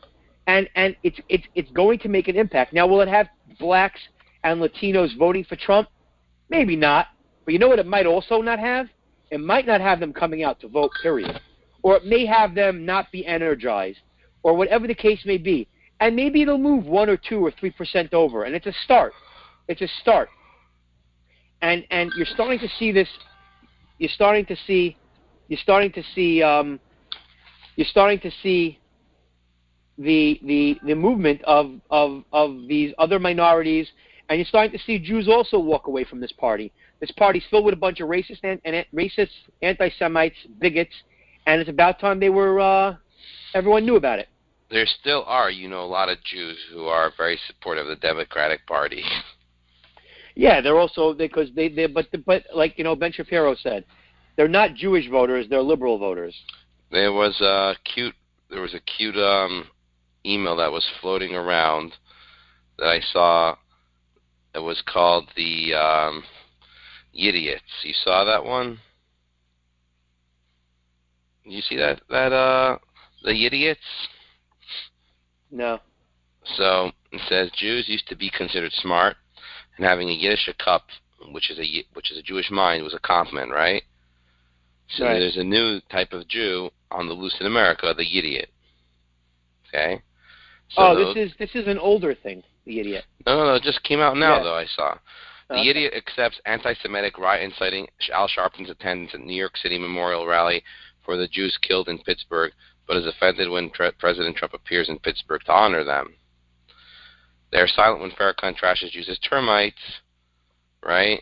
and 0.47 0.69
and 0.75 0.97
it's 1.03 1.19
it's 1.29 1.45
it's 1.55 1.71
going 1.73 1.99
to 1.99 2.09
make 2.09 2.29
an 2.29 2.37
impact. 2.37 2.73
Now, 2.73 2.87
will 2.87 3.01
it 3.01 3.09
have 3.09 3.29
blacks 3.59 4.01
and 4.45 4.61
Latinos 4.61 5.17
voting 5.19 5.45
for 5.45 5.57
Trump? 5.57 5.89
Maybe 6.49 6.77
not, 6.77 7.09
but 7.45 7.53
you 7.53 7.59
know 7.59 7.69
what? 7.69 7.79
It 7.79 7.87
might 7.87 8.07
also 8.07 8.41
not 8.41 8.59
have. 8.59 8.87
It 9.31 9.41
might 9.41 9.67
not 9.67 9.81
have 9.81 10.01
them 10.01 10.13
coming 10.13 10.43
out 10.43 10.61
to 10.61 10.69
vote. 10.69 10.91
Period, 11.03 11.41
or 11.83 11.97
it 11.97 12.05
may 12.05 12.27
have 12.27 12.55
them 12.55 12.85
not 12.85 13.11
be 13.13 13.27
energized, 13.27 14.01
or 14.43 14.55
whatever 14.55 14.87
the 14.87 14.95
case 14.95 15.21
may 15.25 15.39
be. 15.39 15.69
And 16.01 16.17
maybe 16.17 16.43
it'll 16.43 16.59
move 16.59 16.87
one 16.87 17.11
or 17.11 17.17
two 17.17 17.45
or 17.45 17.51
three 17.51 17.71
percent 17.71 18.15
over, 18.15 18.45
and 18.45 18.55
it's 18.55 18.67
a 18.67 18.75
start. 18.85 19.13
It's 19.69 19.83
a 19.83 19.89
start 20.01 20.29
and 21.63 21.85
and 21.91 22.11
you're 22.17 22.27
starting 22.27 22.59
to 22.59 22.69
see 22.79 22.93
this. 22.93 23.09
You're 23.99 24.11
starting 24.11 24.47
to 24.47 24.57
see. 24.67 24.97
You're 25.49 25.59
starting 25.63 25.93
to 25.93 26.03
see. 26.15 26.43
Um, 26.43 26.81
you're 27.77 27.87
starting 27.87 28.21
to 28.21 28.31
see 28.43 28.79
the 29.99 30.41
the 30.45 30.79
the 30.87 30.95
movement 30.95 31.43
of 31.45 31.73
of 31.91 32.25
of 32.33 32.69
these 32.69 32.93
other 32.99 33.19
minorities, 33.19 33.89
and 34.31 34.39
you're 34.39 34.47
starting 34.47 34.71
to 34.71 34.85
see 34.85 34.99
Jews 34.99 35.29
also 35.29 35.59
walk 35.59 35.89
away 35.89 36.05
from 36.05 36.21
this 36.21 36.31
party. 36.31 36.73
This 37.01 37.11
party's 37.11 37.43
filled 37.51 37.65
with 37.65 37.75
a 37.75 37.77
bunch 37.77 37.99
of 37.99 38.09
racist 38.09 38.39
and, 38.45 38.61
and 38.65 38.87
racist 38.95 39.31
anti-Semites, 39.61 40.37
bigots, 40.61 40.95
and 41.47 41.61
it's 41.61 41.69
about 41.69 41.99
time 41.99 42.21
they 42.21 42.31
were. 42.31 42.61
Uh, 42.61 42.95
everyone 43.55 43.85
knew 43.85 43.97
about 43.97 44.21
it. 44.21 44.29
There 44.71 44.87
still 44.87 45.25
are, 45.27 45.51
you 45.51 45.69
know, 45.69 45.81
a 45.81 45.87
lot 45.87 46.09
of 46.09 46.23
Jews 46.23 46.57
who 46.73 46.85
are 46.87 47.13
very 47.17 47.41
supportive 47.49 47.87
of 47.87 47.91
the 47.91 48.07
Democratic 48.07 48.67
Party. 48.67 49.05
Yeah, 50.37 50.61
they're 50.61 50.79
also 50.79 51.13
because 51.13 51.49
they 51.55 51.69
they 51.69 51.87
but 51.87 52.07
but 52.25 52.45
like 52.55 52.79
you 52.79 52.85
know 52.85 52.95
Ben 52.95 53.13
Shapiro 53.13 53.57
said, 53.57 53.85
they're 54.37 54.49
not 54.49 54.75
Jewish 54.75 55.11
voters, 55.11 55.47
they're 55.51 55.61
liberal 55.61 55.99
voters. 55.99 56.35
There 56.91 57.13
was 57.13 57.39
a 57.41 57.75
cute 57.85 58.15
there 58.49 58.63
was 58.63 58.73
a 58.73 58.81
cute 58.81 59.17
um 59.17 59.67
email 60.25 60.57
that 60.57 60.71
was 60.73 60.87
floating 61.01 61.35
around 61.35 61.93
that 62.79 62.87
I 62.87 63.01
saw. 63.13 63.57
It 64.55 64.59
was 64.59 64.83
called 64.87 65.29
the 65.37 65.75
um, 65.75 66.25
Yidiots. 67.17 67.61
You 67.85 67.95
saw 68.05 68.25
that 68.25 68.45
one? 68.45 68.79
You 71.45 71.63
see 71.63 71.77
that 71.77 72.01
that 72.11 72.33
uh 72.33 72.79
the 73.25 73.31
Yidiots? 73.31 73.77
No. 75.51 75.81
So 76.57 76.91
it 77.13 77.21
says 77.29 77.51
Jews 77.57 77.89
used 77.89 78.09
to 78.09 78.17
be 78.17 78.31
considered 78.31 78.73
smart, 78.73 79.17
and 79.77 79.87
having 79.87 80.09
a 80.09 80.17
Yiddishe 80.17 80.55
kop, 80.65 80.83
which 81.33 81.51
is 81.51 81.59
a 81.59 81.85
which 81.95 82.11
is 82.11 82.19
a 82.19 82.23
Jewish 82.23 82.51
mind, 82.51 82.85
was 82.85 82.95
a 82.95 83.01
compliment, 83.01 83.51
right? 83.51 83.83
So 84.97 85.05
right. 85.05 85.19
there's 85.19 85.37
a 85.37 85.45
new 85.45 85.81
type 85.91 86.13
of 86.13 86.29
Jew 86.29 86.71
on 86.91 87.07
the 87.09 87.15
loose 87.15 87.37
in 87.41 87.47
America, 87.47 87.95
the 87.97 88.05
Yidiot. 88.05 88.47
Okay. 89.69 90.03
So 90.71 90.83
oh, 90.83 90.95
those, 90.95 91.15
this 91.15 91.31
is 91.31 91.37
this 91.39 91.51
is 91.55 91.69
an 91.69 91.79
older 91.79 92.15
thing, 92.15 92.43
the 92.71 92.79
Yidiot. 92.79 93.03
No, 93.27 93.37
no, 93.39 93.45
no, 93.47 93.55
it 93.55 93.63
just 93.63 93.83
came 93.83 94.01
out 94.01 94.17
now 94.17 94.37
Yeah. 94.39 94.43
though. 94.43 94.55
I 94.57 94.67
saw. 94.67 94.97
The 95.49 95.57
Okay. 95.57 95.67
Yidiot 95.67 95.97
accepts 95.97 96.41
anti-Semitic 96.47 97.19
riot 97.19 97.43
inciting 97.43 97.89
Al 98.13 98.29
Sharpton's 98.29 98.71
attendance 98.71 99.13
at 99.15 99.21
New 99.21 99.35
York 99.35 99.57
City 99.57 99.79
memorial 99.79 100.27
rally 100.27 100.63
for 101.05 101.17
the 101.17 101.27
Jews 101.27 101.59
killed 101.61 101.89
in 101.89 101.99
Pittsburgh, 101.99 102.53
but 102.87 102.97
is 102.97 103.07
offended 103.07 103.49
when 103.51 103.71
tre- 103.71 103.91
President 103.99 104.37
Trump 104.37 104.55
appears 104.55 104.89
in 104.89 104.99
Pittsburgh 105.01 105.43
to 105.47 105.53
honor 105.53 105.83
them. 105.83 106.15
They're 107.51 107.67
silent 107.67 108.01
when 108.01 108.13
Farrakhan 108.13 108.57
trashes 108.57 108.93
Jews 108.93 109.09
as 109.09 109.19
termites, 109.19 109.81
right? 110.85 111.21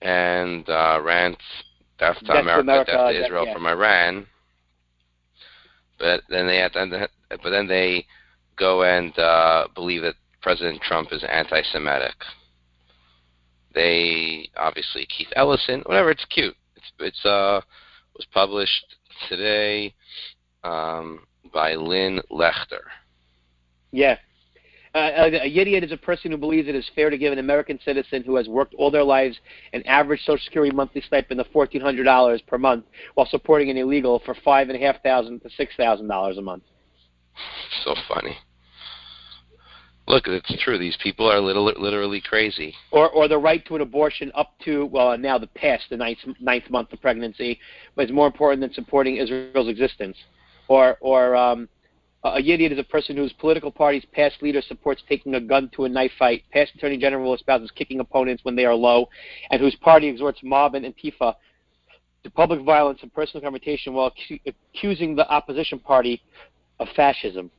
And 0.00 0.68
uh, 0.68 1.00
rants 1.02 1.42
death 1.98 2.18
to 2.20 2.24
Death 2.26 2.36
America, 2.42 2.60
America, 2.60 2.92
death 2.92 3.06
to 3.08 3.12
death- 3.14 3.24
Israel 3.24 3.46
yeah. 3.46 3.52
from 3.54 3.66
Iran. 3.66 4.26
But 5.98 6.22
then 6.28 6.46
they 6.46 6.58
have 6.58 6.72
to, 6.72 7.08
but 7.30 7.50
then 7.50 7.66
they 7.66 8.06
go 8.56 8.82
and 8.84 9.16
uh, 9.18 9.68
believe 9.74 10.02
that 10.02 10.14
President 10.44 10.80
Trump 10.82 11.08
is 11.10 11.24
anti-Semitic. 11.24 12.14
They 13.74 14.50
obviously 14.58 15.06
Keith 15.06 15.32
Ellison, 15.34 15.80
whatever. 15.86 16.10
It's 16.10 16.26
cute. 16.26 16.54
It's 16.76 16.92
it's 17.00 17.24
uh 17.24 17.62
was 18.14 18.26
published 18.32 18.94
today 19.30 19.94
um, 20.62 21.20
by 21.52 21.74
Lynn 21.74 22.20
Lechter. 22.30 22.84
Yeah. 23.90 24.18
Uh, 24.94 25.10
a, 25.16 25.46
a 25.46 25.50
Yidiot 25.50 25.82
is 25.82 25.92
a 25.92 25.96
person 25.96 26.30
who 26.30 26.36
believes 26.36 26.68
it 26.68 26.74
is 26.74 26.88
fair 26.94 27.08
to 27.08 27.18
give 27.18 27.32
an 27.32 27.38
American 27.38 27.80
citizen 27.82 28.22
who 28.22 28.36
has 28.36 28.46
worked 28.46 28.74
all 28.74 28.90
their 28.90 29.02
lives 29.02 29.36
an 29.72 29.82
average 29.86 30.20
Social 30.20 30.44
Security 30.44 30.76
monthly 30.76 31.00
stipend 31.00 31.40
of 31.40 31.46
fourteen 31.54 31.80
hundred 31.80 32.04
dollars 32.04 32.42
per 32.46 32.58
month, 32.58 32.84
while 33.14 33.26
supporting 33.26 33.70
an 33.70 33.78
illegal 33.78 34.20
for 34.26 34.36
five 34.44 34.68
and 34.68 34.76
a 34.76 34.86
half 34.86 35.02
thousand 35.02 35.40
to 35.40 35.48
six 35.56 35.74
thousand 35.74 36.06
dollars 36.06 36.36
a 36.36 36.42
month. 36.42 36.64
So 37.82 37.94
funny. 38.06 38.36
Look, 40.06 40.26
it's 40.26 40.62
true. 40.62 40.78
These 40.78 40.98
people 41.02 41.30
are 41.30 41.40
little, 41.40 41.64
literally 41.64 42.20
crazy. 42.20 42.74
Or, 42.90 43.08
or 43.10 43.26
the 43.26 43.38
right 43.38 43.64
to 43.66 43.76
an 43.76 43.80
abortion 43.80 44.30
up 44.34 44.52
to 44.64 44.86
well 44.86 45.16
now 45.16 45.38
the 45.38 45.46
past 45.46 45.84
the 45.88 45.96
ninth 45.96 46.18
ninth 46.40 46.68
month 46.68 46.92
of 46.92 47.00
pregnancy, 47.00 47.58
it's 47.96 48.12
more 48.12 48.26
important 48.26 48.60
than 48.60 48.72
supporting 48.74 49.16
Israel's 49.16 49.68
existence. 49.68 50.16
Or 50.68 50.98
or 51.00 51.34
um, 51.34 51.68
a 52.22 52.40
Yidiot 52.40 52.72
is 52.72 52.78
a 52.78 52.84
person 52.84 53.16
whose 53.16 53.32
political 53.34 53.70
party's 53.70 54.04
past 54.12 54.42
leader 54.42 54.62
supports 54.66 55.02
taking 55.08 55.34
a 55.34 55.40
gun 55.40 55.70
to 55.74 55.84
a 55.84 55.88
knife 55.88 56.12
fight, 56.18 56.42
past 56.52 56.72
attorney 56.74 56.98
general 56.98 57.34
espouses 57.34 57.70
kicking 57.74 58.00
opponents 58.00 58.44
when 58.44 58.56
they 58.56 58.64
are 58.64 58.74
low, 58.74 59.08
and 59.50 59.60
whose 59.60 59.74
party 59.76 60.08
exhorts 60.08 60.40
mob 60.42 60.74
and 60.74 60.84
Antifa 60.84 61.34
to 62.24 62.30
public 62.30 62.60
violence 62.62 62.98
and 63.02 63.12
personal 63.12 63.42
confrontation 63.42 63.92
while 63.92 64.10
accu- 64.10 64.40
accusing 64.46 65.14
the 65.14 65.28
opposition 65.30 65.78
party 65.78 66.22
of 66.80 66.88
fascism. 66.96 67.50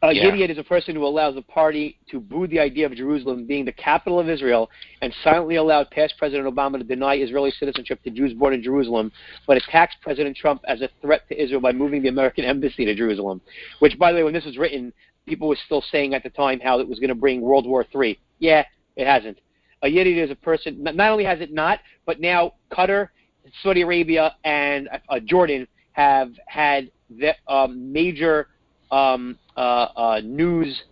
A 0.00 0.12
Yeah. 0.12 0.30
Yidiot 0.30 0.50
is 0.50 0.58
a 0.58 0.62
person 0.62 0.94
who 0.94 1.04
allows 1.04 1.34
the 1.34 1.42
party 1.42 1.98
to 2.08 2.20
boo 2.20 2.46
the 2.46 2.60
idea 2.60 2.86
of 2.86 2.94
Jerusalem 2.94 3.46
being 3.46 3.64
the 3.64 3.72
capital 3.72 4.20
of 4.20 4.28
Israel 4.28 4.70
and 5.02 5.12
silently 5.24 5.56
allowed 5.56 5.90
past 5.90 6.14
President 6.18 6.52
Obama 6.52 6.78
to 6.78 6.84
deny 6.84 7.16
Israeli 7.16 7.50
citizenship 7.50 8.00
to 8.04 8.10
Jews 8.10 8.32
born 8.32 8.54
in 8.54 8.62
Jerusalem, 8.62 9.10
but 9.48 9.56
attacks 9.56 9.96
President 10.00 10.36
Trump 10.36 10.62
as 10.68 10.82
a 10.82 10.88
threat 11.02 11.22
to 11.28 11.42
Israel 11.42 11.60
by 11.60 11.72
moving 11.72 12.00
the 12.02 12.08
American 12.08 12.44
embassy 12.54 12.84
to 12.84 12.94
Jerusalem. 12.94 13.40
Which, 13.80 13.98
by 13.98 14.12
the 14.12 14.18
way, 14.18 14.22
when 14.22 14.34
this 14.34 14.44
was 14.44 14.56
written, 14.56 14.92
people 15.26 15.48
were 15.48 15.58
still 15.66 15.82
saying 15.90 16.14
at 16.14 16.22
the 16.22 16.30
time 16.30 16.60
how 16.60 16.78
it 16.78 16.88
was 16.88 17.00
going 17.00 17.08
to 17.08 17.16
bring 17.16 17.40
World 17.40 17.66
War 17.66 17.84
III. 17.92 18.16
Yeah, 18.38 18.64
it 18.94 19.06
hasn't. 19.06 19.38
A 19.82 19.88
Yidiot 19.88 20.24
is 20.24 20.30
a 20.30 20.36
person, 20.36 20.80
not 20.82 20.94
not 20.94 21.10
only 21.10 21.24
has 21.24 21.40
it 21.40 21.52
not, 21.52 21.80
but 22.06 22.20
now 22.20 22.52
Qatar, 22.70 23.08
Saudi 23.62 23.82
Arabia, 23.82 24.36
and 24.44 24.88
uh, 25.08 25.18
Jordan 25.20 25.66
have 25.92 26.32
had 26.46 26.90
the, 27.10 27.34
um, 27.48 27.92
major 27.92 28.48
um, 28.90 29.38
uh, 29.56 29.88
uh, 29.96 30.20
news 30.24 30.82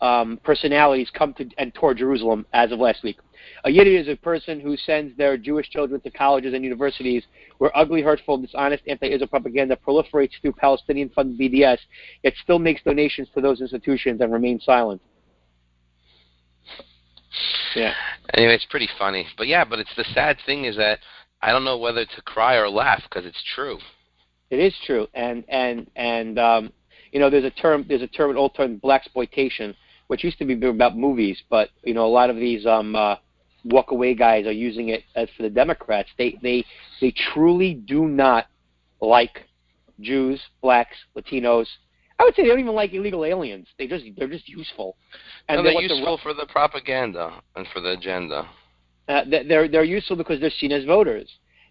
um, 0.00 0.38
personalities 0.44 1.08
come 1.12 1.32
to 1.34 1.48
and 1.58 1.74
tour 1.74 1.94
Jerusalem 1.94 2.46
as 2.52 2.72
of 2.72 2.78
last 2.78 3.02
week. 3.02 3.18
A 3.64 3.68
Yidiot 3.68 4.02
is 4.02 4.08
a 4.08 4.16
person 4.16 4.60
who 4.60 4.76
sends 4.76 5.16
their 5.16 5.36
Jewish 5.36 5.70
children 5.70 6.00
to 6.02 6.10
colleges 6.10 6.54
and 6.54 6.64
universities 6.64 7.24
where 7.58 7.76
ugly, 7.76 8.02
hurtful, 8.02 8.38
dishonest 8.38 8.82
anti-Israel 8.86 9.28
propaganda 9.28 9.76
proliferates 9.76 10.32
through 10.40 10.52
Palestinian-funded 10.52 11.38
BDS, 11.38 11.78
yet 12.22 12.34
still 12.42 12.58
makes 12.58 12.82
donations 12.82 13.28
to 13.34 13.40
those 13.40 13.60
institutions 13.60 14.20
and 14.20 14.32
remains 14.32 14.64
silent. 14.64 15.00
Yeah. 17.74 17.92
Anyway, 18.34 18.54
it's 18.54 18.66
pretty 18.66 18.88
funny. 18.98 19.26
But 19.36 19.46
yeah, 19.46 19.64
but 19.64 19.78
it's 19.78 19.94
the 19.96 20.04
sad 20.14 20.38
thing 20.46 20.64
is 20.64 20.76
that 20.76 20.98
I 21.42 21.50
don't 21.50 21.64
know 21.64 21.78
whether 21.78 22.04
to 22.04 22.22
cry 22.22 22.56
or 22.56 22.68
laugh 22.68 23.02
because 23.08 23.26
it's 23.26 23.42
true. 23.54 23.78
It 24.50 24.58
is 24.60 24.74
true, 24.86 25.08
and 25.12 25.44
and 25.48 25.90
and 25.96 26.38
um, 26.38 26.72
you 27.16 27.20
know, 27.20 27.30
there's 27.30 27.44
a 27.44 27.50
term, 27.50 27.86
there's 27.88 28.02
a 28.02 28.06
term, 28.06 28.30
an 28.30 28.36
old 28.36 28.54
term, 28.54 28.76
black 28.76 29.00
exploitation, 29.00 29.74
which 30.08 30.22
used 30.22 30.36
to 30.36 30.44
be 30.44 30.52
about 30.66 30.98
movies, 30.98 31.42
but 31.48 31.70
you 31.82 31.94
know, 31.94 32.04
a 32.04 32.12
lot 32.12 32.28
of 32.28 32.36
these 32.36 32.66
um, 32.66 32.94
uh, 32.94 33.16
walk 33.64 33.90
away 33.90 34.14
guys 34.14 34.44
are 34.44 34.52
using 34.52 34.90
it 34.90 35.02
as 35.14 35.26
for 35.34 35.42
the 35.42 35.48
Democrats. 35.48 36.10
They 36.18 36.38
they 36.42 36.62
they 37.00 37.14
truly 37.32 37.72
do 37.72 38.06
not 38.06 38.48
like 39.00 39.44
Jews, 39.98 40.42
blacks, 40.60 40.94
Latinos. 41.16 41.66
I 42.18 42.24
would 42.24 42.34
say 42.34 42.42
they 42.42 42.50
don't 42.50 42.60
even 42.60 42.74
like 42.74 42.92
illegal 42.92 43.24
aliens. 43.24 43.68
They 43.78 43.86
just 43.86 44.04
they're 44.18 44.28
just 44.28 44.46
useful, 44.46 44.94
and 45.48 45.56
no, 45.56 45.62
they're 45.62 45.72
they're 45.72 45.74
what 45.74 45.88
the- 45.88 45.94
useful 45.94 46.20
for 46.22 46.34
the 46.34 46.44
propaganda 46.44 47.40
and 47.56 47.66
for 47.72 47.80
the 47.80 47.92
agenda. 47.92 48.46
uh, 49.08 49.22
they're 49.26 49.68
they're 49.68 49.84
useful 49.84 50.16
because 50.16 50.38
they're 50.38 50.50
seen 50.50 50.70
as 50.70 50.84
voters. 50.84 51.30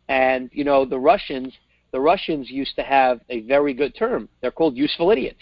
And 0.09 0.49
you 0.51 0.63
know 0.63 0.85
the 0.85 0.97
Russians, 0.97 1.53
the 1.95 2.01
Russians 2.01 2.49
used 2.49 2.75
to 2.75 2.83
have 2.83 3.21
a 3.29 3.39
very 3.43 3.73
good 3.73 3.95
term. 3.95 4.27
They're 4.41 4.51
called 4.51 4.75
useful 4.75 5.11
idiots. 5.11 5.39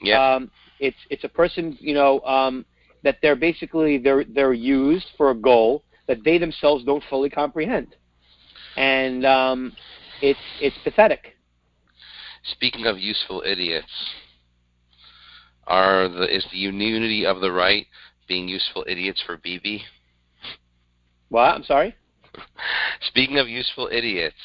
Yeah. 0.00 0.34
Um, 0.34 0.48
it's 0.78 0.96
it's 1.10 1.24
a 1.24 1.28
person 1.28 1.76
you 1.80 1.94
know 1.94 2.20
um, 2.20 2.64
that 3.02 3.16
they're 3.22 3.34
basically 3.34 3.98
they're 3.98 4.22
they're 4.22 4.52
used 4.52 5.08
for 5.16 5.32
a 5.32 5.34
goal 5.34 5.82
that 6.06 6.22
they 6.24 6.38
themselves 6.38 6.84
don't 6.84 7.02
fully 7.10 7.28
comprehend. 7.28 7.96
and 8.76 9.26
um, 9.26 9.72
it's 10.22 10.38
it's 10.60 10.76
pathetic. 10.84 11.34
Speaking 12.44 12.86
of 12.86 12.96
useful 12.96 13.42
idiots, 13.44 13.92
are 15.66 16.08
the 16.08 16.32
is 16.32 16.46
the 16.52 16.58
unity 16.58 17.26
of 17.26 17.40
the 17.40 17.50
right 17.50 17.86
being 18.28 18.46
useful 18.46 18.84
idiots 18.86 19.20
for 19.26 19.38
Bibi? 19.38 19.82
What? 21.30 21.52
I'm 21.56 21.64
sorry. 21.64 21.96
Speaking 23.08 23.38
of 23.38 23.48
useful 23.48 23.88
idiots, 23.90 24.36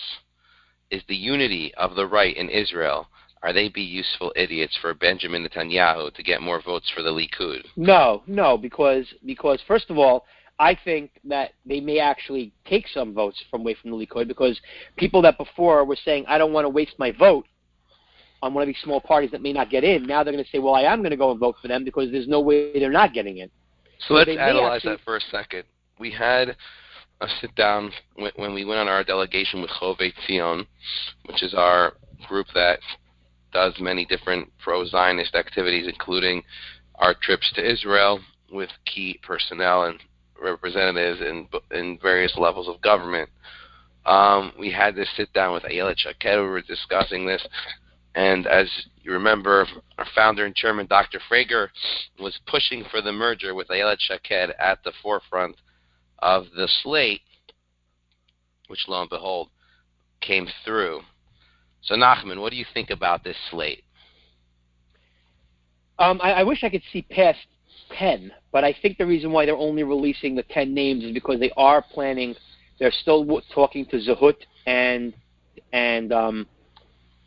is 0.95 1.03
the 1.07 1.15
unity 1.15 1.73
of 1.75 1.95
the 1.95 2.07
right 2.07 2.35
in 2.35 2.49
Israel 2.49 3.07
are 3.45 3.53
they 3.53 3.69
be 3.69 3.83
useful 3.83 4.33
idiots 4.35 4.75
for 4.81 4.95
Benjamin 4.95 5.47
Netanyahu 5.47 6.11
to 6.15 6.23
get 6.23 6.41
more 6.41 6.63
votes 6.63 6.91
for 6.95 7.03
the 7.03 7.11
Likud? 7.11 7.63
No, 7.75 8.23
no, 8.25 8.57
because 8.57 9.05
because 9.23 9.59
first 9.67 9.91
of 9.91 9.99
all, 9.99 10.25
I 10.57 10.75
think 10.83 11.11
that 11.25 11.51
they 11.63 11.79
may 11.79 11.99
actually 11.99 12.51
take 12.65 12.87
some 12.87 13.13
votes 13.13 13.39
from 13.51 13.61
away 13.61 13.75
from 13.79 13.91
the 13.91 13.97
Likud 13.97 14.27
because 14.27 14.59
people 14.97 15.21
that 15.21 15.37
before 15.37 15.85
were 15.85 15.97
saying 16.03 16.25
I 16.27 16.39
don't 16.39 16.53
want 16.53 16.65
to 16.65 16.69
waste 16.69 16.95
my 16.97 17.11
vote 17.11 17.45
on 18.41 18.55
one 18.55 18.63
of 18.63 18.67
these 18.67 18.81
small 18.83 18.99
parties 18.99 19.29
that 19.29 19.43
may 19.43 19.53
not 19.53 19.69
get 19.69 19.83
in. 19.83 20.07
Now 20.07 20.23
they're 20.23 20.33
going 20.33 20.43
to 20.43 20.49
say, 20.49 20.57
well, 20.57 20.73
I 20.73 20.81
am 20.81 21.01
going 21.01 21.11
to 21.11 21.17
go 21.17 21.29
and 21.29 21.39
vote 21.39 21.55
for 21.61 21.67
them 21.67 21.83
because 21.83 22.11
there's 22.11 22.27
no 22.27 22.41
way 22.41 22.73
they're 22.79 22.89
not 22.89 23.13
getting 23.13 23.37
in. 23.37 23.49
So, 23.99 24.07
so 24.07 24.13
let's 24.15 24.29
analyze 24.31 24.77
actually, 24.77 24.95
that 24.95 25.03
for 25.03 25.17
a 25.17 25.21
second. 25.31 25.65
We 25.99 26.09
had 26.09 26.55
a 27.21 27.27
sit 27.41 27.55
down 27.55 27.91
when 28.35 28.53
we 28.53 28.65
went 28.65 28.79
on 28.79 28.87
our 28.87 29.03
delegation 29.03 29.61
with 29.61 29.71
Chovevei 29.71 30.13
Zion, 30.27 30.67
which 31.25 31.43
is 31.43 31.53
our 31.53 31.93
group 32.27 32.47
that 32.53 32.79
does 33.53 33.73
many 33.79 34.05
different 34.05 34.51
pro-Zionist 34.61 35.33
activities, 35.33 35.87
including 35.87 36.43
our 36.95 37.13
trips 37.13 37.51
to 37.55 37.71
Israel 37.71 38.19
with 38.51 38.69
key 38.85 39.19
personnel 39.23 39.85
and 39.85 39.99
representatives 40.41 41.21
in 41.21 41.47
in 41.71 41.97
various 42.01 42.35
levels 42.37 42.67
of 42.67 42.81
government. 42.81 43.29
Um, 44.05 44.51
we 44.59 44.69
had 44.69 44.95
this 44.95 45.09
sit 45.15 45.31
down 45.33 45.53
with 45.53 45.63
Ayelet 45.63 45.97
Shaked. 45.97 46.25
We 46.25 46.41
were 46.41 46.61
discussing 46.61 47.25
this, 47.25 47.45
and 48.13 48.45
as 48.45 48.69
you 49.01 49.11
remember, 49.11 49.65
our 49.97 50.05
founder 50.13 50.45
and 50.45 50.55
chairman, 50.55 50.85
Dr. 50.87 51.19
Frager, 51.31 51.69
was 52.19 52.39
pushing 52.45 52.83
for 52.91 53.01
the 53.01 53.11
merger 53.11 53.55
with 53.55 53.69
Ayelet 53.69 53.99
Shaked 53.99 54.53
at 54.59 54.83
the 54.83 54.91
forefront 55.01 55.55
of 56.19 56.45
the 56.55 56.67
slate, 56.81 57.21
which 58.67 58.87
lo 58.87 59.01
and 59.01 59.09
behold 59.09 59.49
came 60.21 60.47
through. 60.63 61.01
So, 61.81 61.95
Nachman, 61.95 62.41
what 62.41 62.51
do 62.51 62.57
you 62.57 62.65
think 62.73 62.89
about 62.89 63.23
this 63.23 63.37
slate? 63.51 63.83
Um, 65.99 66.19
I, 66.21 66.33
I 66.33 66.43
wish 66.43 66.63
I 66.63 66.69
could 66.69 66.81
see 66.91 67.03
past 67.03 67.39
10, 67.97 68.31
but 68.51 68.63
I 68.63 68.75
think 68.81 68.97
the 68.97 69.05
reason 69.05 69.31
why 69.31 69.45
they're 69.45 69.55
only 69.55 69.83
releasing 69.83 70.35
the 70.35 70.43
10 70.43 70.73
names 70.73 71.03
is 71.03 71.13
because 71.13 71.39
they 71.39 71.51
are 71.55 71.81
planning, 71.81 72.35
they're 72.79 72.91
still 72.91 73.23
w- 73.23 73.41
talking 73.53 73.85
to 73.87 73.97
Zehut 73.97 74.35
and, 74.65 75.13
and 75.71 76.11
um, 76.11 76.47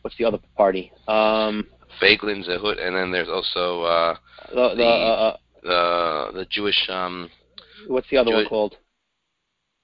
what's 0.02 0.16
the 0.18 0.24
other 0.24 0.38
party? 0.56 0.92
Um, 1.06 1.66
Zehut, 2.42 2.84
and 2.84 2.94
then 2.96 3.10
there's 3.10 3.28
also 3.28 3.82
uh, 3.82 4.16
the, 4.50 4.68
the, 4.70 4.74
the, 4.76 4.84
uh, 4.84 5.36
the, 5.62 6.30
the 6.34 6.46
Jewish. 6.50 6.88
Um, 6.88 7.30
what's 7.86 8.08
the 8.10 8.16
other 8.16 8.32
one 8.32 8.46
called? 8.46 8.76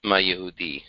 My 0.03 0.21
Yehudi. 0.21 0.83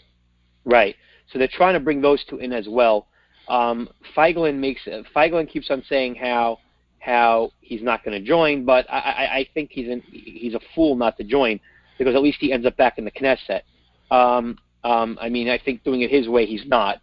Right. 0.66 0.96
So 1.32 1.40
they're 1.40 1.48
trying 1.48 1.74
to 1.74 1.80
bring 1.80 2.02
those 2.02 2.24
two 2.30 2.38
in 2.38 2.52
as 2.54 2.68
well. 2.68 3.08
Um, 3.48 3.90
Feiglin 4.16 4.58
makes 4.58 4.82
Feiglin 5.16 5.50
keeps 5.50 5.70
on 5.70 5.84
saying 5.88 6.16
how 6.16 6.60
how 7.00 7.52
he's 7.62 7.84
not 7.84 8.04
going 8.04 8.20
to 8.20 8.28
join, 8.28 8.66
but 8.66 8.86
I, 8.90 8.98
I, 8.98 9.36
I 9.38 9.48
think 9.54 9.70
he's 9.72 9.88
an, 9.88 10.02
he's 10.12 10.56
a 10.56 10.60
fool 10.74 10.96
not 10.96 11.18
to 11.18 11.24
join 11.24 11.60
because 12.00 12.16
at 12.16 12.24
least 12.24 12.40
he 12.42 12.52
ends 12.52 12.66
up 12.66 12.76
back 12.78 12.98
in 12.98 13.06
the 13.06 13.12
Knesset. 13.12 13.62
Um, 14.10 14.58
um, 14.84 15.18
I 15.22 15.30
mean, 15.30 15.50
I 15.50 15.60
think 15.60 15.84
doing 15.84 16.02
it 16.02 16.10
his 16.10 16.28
way, 16.28 16.46
he's 16.46 16.66
not. 16.66 17.00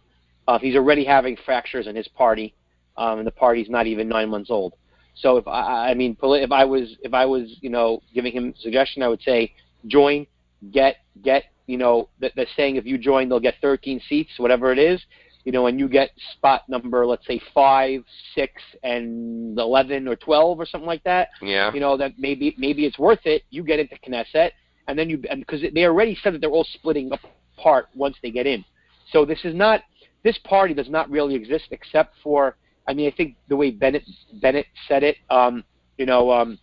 Uh, 0.47 0.59
he's 0.59 0.75
already 0.75 1.05
having 1.05 1.37
fractures 1.45 1.87
in 1.87 1.95
his 1.95 2.07
party, 2.09 2.53
um, 2.97 3.19
and 3.19 3.27
the 3.27 3.31
party's 3.31 3.69
not 3.69 3.87
even 3.87 4.09
nine 4.09 4.29
months 4.29 4.49
old. 4.49 4.73
So 5.15 5.37
if 5.37 5.47
I, 5.47 5.91
I 5.91 5.93
mean, 5.93 6.17
if 6.21 6.51
I 6.51 6.65
was 6.65 6.97
if 7.01 7.13
I 7.13 7.25
was 7.25 7.57
you 7.61 7.69
know 7.69 8.01
giving 8.13 8.33
him 8.33 8.53
a 8.57 8.61
suggestion, 8.61 9.03
I 9.03 9.07
would 9.07 9.21
say 9.21 9.53
join, 9.87 10.27
get 10.71 10.97
get 11.21 11.45
you 11.67 11.77
know 11.77 12.09
the, 12.19 12.31
the 12.35 12.45
saying 12.55 12.75
if 12.75 12.85
you 12.85 12.97
join 12.97 13.29
they'll 13.29 13.39
get 13.39 13.55
13 13.61 14.01
seats, 14.07 14.31
whatever 14.37 14.71
it 14.71 14.79
is 14.79 15.01
you 15.43 15.51
know, 15.51 15.67
and 15.67 15.79
you 15.79 15.89
get 15.89 16.11
spot 16.33 16.63
number, 16.69 17.05
let's 17.05 17.25
say 17.27 17.41
five, 17.53 18.03
six, 18.33 18.53
and 18.81 19.57
eleven 19.59 20.07
or 20.07 20.15
twelve 20.15 20.59
or 20.59 20.65
something 20.65 20.87
like 20.87 21.03
that. 21.03 21.29
Yeah. 21.41 21.73
You 21.73 21.79
know 21.79 21.97
that 21.97 22.13
maybe 22.17 22.55
maybe 22.57 22.85
it's 22.85 22.97
worth 22.97 23.25
it. 23.25 23.43
You 23.49 23.63
get 23.63 23.79
into 23.79 23.95
Knesset, 24.07 24.51
and 24.87 24.97
then 24.97 25.09
you 25.09 25.17
because 25.17 25.61
they 25.73 25.83
already 25.85 26.17
said 26.23 26.33
that 26.33 26.41
they're 26.41 26.49
all 26.49 26.67
splitting 26.73 27.11
apart 27.57 27.87
once 27.93 28.15
they 28.23 28.31
get 28.31 28.47
in. 28.47 28.63
So 29.11 29.25
this 29.25 29.39
is 29.43 29.53
not 29.53 29.81
this 30.23 30.37
party 30.45 30.73
does 30.73 30.89
not 30.89 31.09
really 31.09 31.35
exist 31.35 31.65
except 31.71 32.15
for 32.23 32.55
I 32.87 32.93
mean 32.93 33.11
I 33.11 33.15
think 33.15 33.35
the 33.49 33.57
way 33.57 33.71
Bennett 33.71 34.03
Bennett 34.41 34.67
said 34.87 35.03
it. 35.03 35.17
Um, 35.29 35.65
you 35.97 36.05
know, 36.05 36.31
um, 36.31 36.57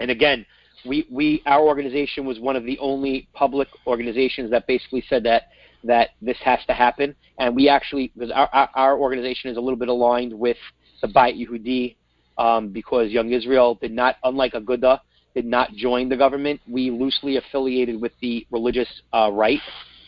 and 0.00 0.10
again, 0.10 0.46
we 0.86 1.06
we 1.10 1.42
our 1.46 1.62
organization 1.62 2.24
was 2.24 2.38
one 2.40 2.56
of 2.56 2.64
the 2.64 2.78
only 2.78 3.28
public 3.32 3.68
organizations 3.86 4.50
that 4.50 4.66
basically 4.66 5.04
said 5.08 5.22
that 5.24 5.48
that 5.84 6.10
this 6.20 6.38
has 6.44 6.58
to 6.66 6.72
happen. 6.72 7.14
And 7.38 7.54
we 7.54 7.68
actually, 7.68 8.10
because 8.14 8.30
our, 8.30 8.48
our, 8.52 8.70
our 8.74 8.98
organization 8.98 9.50
is 9.50 9.56
a 9.56 9.60
little 9.60 9.78
bit 9.78 9.88
aligned 9.88 10.32
with 10.32 10.56
the 11.02 11.08
Bayit 11.08 11.46
Yehudi, 11.46 11.96
um, 12.38 12.70
because 12.70 13.10
Young 13.10 13.32
Israel 13.32 13.76
did 13.80 13.92
not, 13.92 14.16
unlike 14.24 14.54
Aguda, 14.54 15.00
did 15.34 15.44
not 15.44 15.72
join 15.74 16.08
the 16.08 16.16
government. 16.16 16.60
We 16.68 16.90
loosely 16.90 17.36
affiliated 17.36 18.00
with 18.00 18.12
the 18.20 18.46
religious 18.50 18.88
uh, 19.12 19.30
right, 19.32 19.60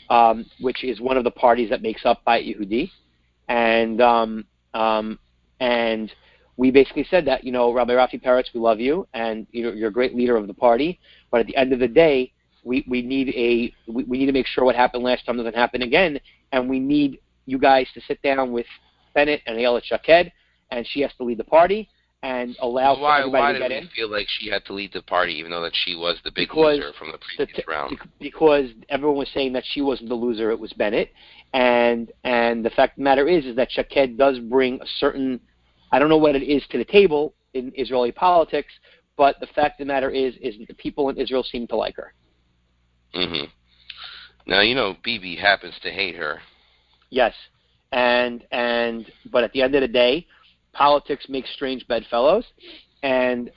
um, 0.08 0.46
which 0.60 0.82
is 0.84 1.00
one 1.00 1.16
of 1.16 1.24
the 1.24 1.30
parties 1.30 1.68
that 1.70 1.82
makes 1.82 2.06
up 2.06 2.22
Bayit 2.26 2.56
Yehudi. 2.56 2.90
And, 3.48 4.00
um, 4.00 4.44
um, 4.74 5.18
and 5.60 6.10
we 6.56 6.70
basically 6.70 7.06
said 7.10 7.26
that, 7.26 7.44
you 7.44 7.52
know, 7.52 7.72
Rabbi 7.72 7.92
Rafi 7.92 8.22
Peretz, 8.22 8.46
we 8.54 8.60
love 8.60 8.80
you, 8.80 9.06
and 9.12 9.46
you're 9.50 9.88
a 9.88 9.92
great 9.92 10.14
leader 10.14 10.36
of 10.36 10.46
the 10.46 10.54
party, 10.54 10.98
but 11.30 11.40
at 11.40 11.46
the 11.46 11.56
end 11.56 11.72
of 11.72 11.78
the 11.78 11.88
day, 11.88 12.32
we, 12.64 12.84
we 12.88 13.00
need 13.00 13.28
a 13.28 13.72
we, 13.90 14.04
we 14.04 14.18
need 14.18 14.26
to 14.26 14.32
make 14.32 14.46
sure 14.46 14.64
what 14.64 14.74
happened 14.74 15.04
last 15.04 15.24
time 15.24 15.36
doesn't 15.36 15.54
happen 15.54 15.82
again, 15.82 16.18
and 16.52 16.68
we 16.68 16.80
need 16.80 17.20
you 17.44 17.58
guys 17.58 17.86
to 17.94 18.00
sit 18.08 18.20
down 18.22 18.52
with 18.52 18.66
Bennett 19.14 19.42
and 19.46 19.56
Ayelet 19.56 19.84
Shaked, 19.84 20.32
and 20.70 20.86
she 20.88 21.00
has 21.00 21.12
to 21.18 21.24
lead 21.24 21.38
the 21.38 21.44
party 21.44 21.88
and 22.22 22.56
allow 22.60 22.98
why, 23.00 23.20
everybody 23.20 23.42
why 23.42 23.52
to 23.52 23.58
get 23.58 23.68
did 23.68 23.78
in. 23.78 23.84
we 23.84 23.90
feel 23.94 24.10
like 24.10 24.26
she 24.28 24.50
had 24.50 24.64
to 24.64 24.72
lead 24.72 24.92
the 24.92 25.02
party, 25.02 25.34
even 25.34 25.50
though 25.50 25.62
that 25.62 25.74
she 25.84 25.94
was 25.94 26.16
the 26.24 26.30
big 26.30 26.48
because 26.48 26.78
loser 26.78 26.92
from 26.98 27.12
the 27.12 27.18
previous 27.18 27.56
the, 27.56 27.70
round? 27.70 27.98
Because 28.18 28.70
everyone 28.88 29.18
was 29.18 29.28
saying 29.32 29.52
that 29.52 29.64
she 29.72 29.80
wasn't 29.80 30.08
the 30.08 30.14
loser; 30.14 30.50
it 30.50 30.58
was 30.58 30.72
Bennett, 30.72 31.12
and 31.54 32.10
and 32.24 32.64
the 32.64 32.70
fact 32.70 32.94
of 32.94 32.96
the 32.96 33.04
matter 33.04 33.28
is, 33.28 33.44
is 33.44 33.56
that 33.56 33.70
Shaked 33.70 34.16
does 34.16 34.38
bring 34.40 34.80
a 34.82 34.86
certain, 34.98 35.40
I 35.92 35.98
don't 35.98 36.08
know 36.08 36.16
what 36.16 36.36
it 36.36 36.42
is 36.42 36.62
to 36.70 36.78
the 36.78 36.84
table 36.84 37.34
in 37.54 37.72
Israeli 37.74 38.12
politics, 38.12 38.72
but 39.16 39.36
the 39.40 39.46
fact 39.48 39.80
of 39.80 39.86
the 39.86 39.92
matter 39.92 40.10
is, 40.10 40.34
is 40.40 40.58
that 40.58 40.68
the 40.68 40.74
people 40.74 41.08
in 41.08 41.16
Israel 41.16 41.42
seem 41.42 41.66
to 41.68 41.76
like 41.76 41.96
her. 41.96 42.12
hmm 43.14 43.44
Now 44.46 44.60
you 44.60 44.74
know 44.74 44.96
Bibi 45.02 45.36
happens 45.36 45.74
to 45.82 45.90
hate 45.90 46.16
her. 46.16 46.40
Yes, 47.10 47.34
and 47.92 48.44
and 48.50 49.10
but 49.30 49.44
at 49.44 49.52
the 49.52 49.62
end 49.62 49.74
of 49.74 49.80
the 49.80 49.88
day, 49.88 50.26
politics 50.72 51.26
makes 51.28 51.52
strange 51.54 51.86
bedfellows, 51.88 52.44
and 53.02 53.50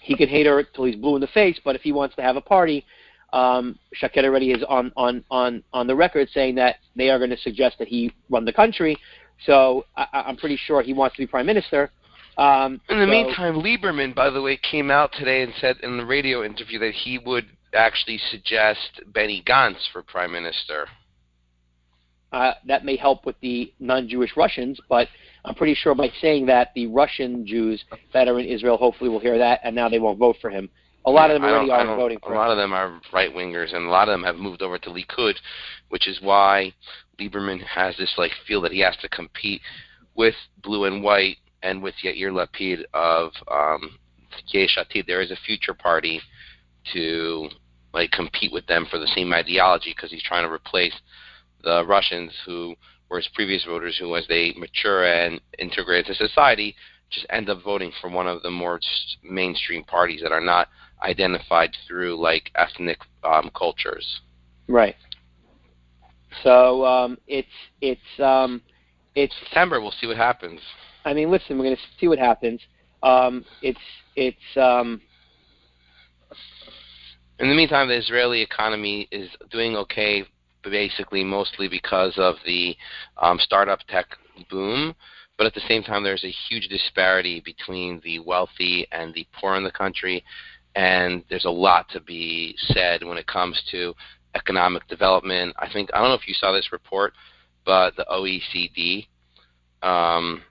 he 0.00 0.16
can 0.16 0.28
hate 0.28 0.46
her 0.46 0.62
till 0.62 0.84
he's 0.84 0.96
blue 0.96 1.14
in 1.14 1.20
the 1.20 1.26
face. 1.28 1.58
But 1.64 1.76
if 1.76 1.82
he 1.82 1.92
wants 1.92 2.16
to 2.16 2.22
have 2.22 2.36
a 2.36 2.40
party, 2.40 2.84
um, 3.32 3.78
Shaked 3.92 4.18
already 4.18 4.52
is 4.52 4.62
on 4.68 4.92
on 4.96 5.24
on 5.30 5.62
on 5.72 5.86
the 5.86 5.94
record 5.94 6.28
saying 6.30 6.54
that 6.56 6.76
they 6.94 7.10
are 7.10 7.18
going 7.18 7.30
to 7.30 7.36
suggest 7.38 7.76
that 7.78 7.88
he 7.88 8.12
run 8.30 8.44
the 8.44 8.52
country. 8.52 8.96
So 9.44 9.84
I, 9.96 10.06
I'm 10.12 10.36
pretty 10.36 10.56
sure 10.56 10.82
he 10.82 10.92
wants 10.92 11.16
to 11.16 11.22
be 11.22 11.26
prime 11.26 11.46
minister. 11.46 11.90
Um, 12.38 12.80
in 12.88 12.98
the 12.98 13.06
so, 13.06 13.10
meantime, 13.10 13.54
Lieberman, 13.62 14.14
by 14.14 14.30
the 14.30 14.42
way, 14.42 14.58
came 14.58 14.90
out 14.90 15.12
today 15.12 15.42
and 15.42 15.52
said 15.60 15.76
in 15.82 15.96
the 15.96 16.04
radio 16.04 16.44
interview 16.44 16.78
that 16.80 16.92
he 16.92 17.18
would 17.18 17.46
actually 17.74 18.18
suggest 18.30 19.00
Benny 19.06 19.42
Gantz 19.46 19.90
for 19.92 20.02
prime 20.02 20.32
minister. 20.32 20.86
Uh, 22.32 22.52
that 22.66 22.84
may 22.84 22.96
help 22.96 23.24
with 23.24 23.36
the 23.40 23.72
non-Jewish 23.78 24.36
Russians, 24.36 24.78
but 24.88 25.08
I'm 25.44 25.54
pretty 25.54 25.74
sure 25.74 25.94
by 25.94 26.10
saying 26.20 26.46
that 26.46 26.72
the 26.74 26.88
Russian 26.88 27.46
Jews 27.46 27.82
that 28.12 28.28
are 28.28 28.38
in 28.38 28.46
Israel 28.46 28.76
hopefully 28.76 29.08
will 29.08 29.20
hear 29.20 29.38
that, 29.38 29.60
and 29.62 29.74
now 29.74 29.88
they 29.88 30.00
won't 30.00 30.18
vote 30.18 30.36
for 30.40 30.50
him. 30.50 30.68
A 31.06 31.10
lot 31.10 31.30
of 31.30 31.40
them 31.40 31.48
already 31.48 31.70
are 31.70 31.96
voting 31.96 32.18
for 32.20 32.34
a. 32.34 32.36
Lot 32.36 32.50
of 32.50 32.56
them 32.56 32.72
are 32.72 33.00
right 33.12 33.32
wingers, 33.32 33.74
and 33.74 33.86
a 33.86 33.90
lot 33.90 34.08
of 34.08 34.12
them 34.12 34.24
have 34.24 34.36
moved 34.36 34.60
over 34.60 34.76
to 34.78 34.90
Likud, 34.90 35.34
which 35.88 36.08
is 36.08 36.20
why 36.20 36.74
Lieberman 37.20 37.62
has 37.64 37.96
this 37.96 38.14
like 38.18 38.32
feel 38.46 38.60
that 38.62 38.72
he 38.72 38.80
has 38.80 38.96
to 38.98 39.08
compete 39.08 39.62
with 40.16 40.34
blue 40.62 40.84
and 40.84 41.02
white 41.02 41.36
and 41.62 41.80
with 41.80 41.94
Yair 42.02 42.32
Lapid 42.32 42.82
of 42.92 43.30
um, 43.50 43.98
Yesh 44.48 44.76
Atid. 44.76 45.06
There 45.06 45.20
is 45.20 45.30
a 45.30 45.36
future 45.46 45.74
party 45.74 46.20
to 46.92 47.50
like 47.94 48.10
compete 48.10 48.52
with 48.52 48.66
them 48.66 48.86
for 48.90 48.98
the 48.98 49.10
same 49.14 49.32
ideology 49.32 49.92
because 49.94 50.10
he's 50.10 50.22
trying 50.22 50.44
to 50.44 50.52
replace 50.52 50.94
the 51.62 51.84
Russians 51.86 52.32
who 52.44 52.74
were 53.08 53.18
his 53.18 53.28
previous 53.32 53.64
voters 53.64 53.96
who, 53.98 54.16
as 54.16 54.26
they 54.28 54.54
mature 54.58 55.04
and 55.06 55.40
integrate 55.58 56.06
into 56.06 56.14
society, 56.16 56.74
just 57.10 57.26
end 57.30 57.48
up 57.48 57.62
voting 57.62 57.92
for 58.00 58.10
one 58.10 58.26
of 58.26 58.42
the 58.42 58.50
more 58.50 58.80
mainstream 59.22 59.84
parties 59.84 60.20
that 60.22 60.32
are 60.32 60.40
not 60.40 60.68
identified 61.02 61.70
through 61.86 62.20
like 62.20 62.50
ethnic 62.56 62.98
um, 63.24 63.50
cultures. 63.56 64.20
Right. 64.68 64.96
So 66.42 66.84
um, 66.84 67.18
it's 67.26 67.48
it's 67.80 68.20
um, 68.20 68.60
it's 69.14 69.34
September. 69.44 69.80
We'll 69.80 69.94
see 70.00 70.06
what 70.06 70.16
happens. 70.16 70.60
I 71.04 71.14
mean, 71.14 71.30
listen, 71.30 71.56
we're 71.56 71.64
going 71.64 71.76
to 71.76 71.82
see 72.00 72.08
what 72.08 72.18
happens. 72.18 72.60
Um, 73.02 73.44
it's 73.62 73.78
it's 74.16 74.56
um, 74.56 75.00
In 77.38 77.48
the 77.48 77.54
meantime, 77.54 77.88
the 77.88 77.96
Israeli 77.96 78.40
economy 78.40 79.08
is 79.10 79.28
doing 79.50 79.76
okay, 79.76 80.24
basically 80.64 81.22
mostly 81.22 81.68
because 81.68 82.14
of 82.16 82.36
the 82.44 82.76
um, 83.18 83.38
startup 83.38 83.80
tech 83.88 84.06
boom. 84.50 84.94
But 85.36 85.46
at 85.46 85.54
the 85.54 85.60
same 85.68 85.82
time, 85.82 86.02
there's 86.02 86.24
a 86.24 86.34
huge 86.48 86.68
disparity 86.68 87.42
between 87.44 88.00
the 88.02 88.20
wealthy 88.20 88.86
and 88.90 89.12
the 89.12 89.26
poor 89.38 89.54
in 89.56 89.64
the 89.64 89.70
country, 89.70 90.24
and 90.76 91.24
there's 91.30 91.46
a 91.46 91.50
lot 91.50 91.88
to 91.88 92.00
be 92.00 92.54
said 92.58 93.02
when 93.02 93.16
it 93.16 93.26
comes 93.26 93.60
to 93.70 93.94
economic 94.34 94.86
development. 94.88 95.56
I 95.58 95.72
think 95.72 95.90
I 95.92 95.98
don't 95.98 96.10
know 96.10 96.14
if 96.14 96.28
you 96.28 96.34
saw 96.34 96.52
this 96.52 96.70
report, 96.70 97.14
but 97.64 97.96
the 97.96 98.06
OECD 98.10 99.06
um, 99.82 100.42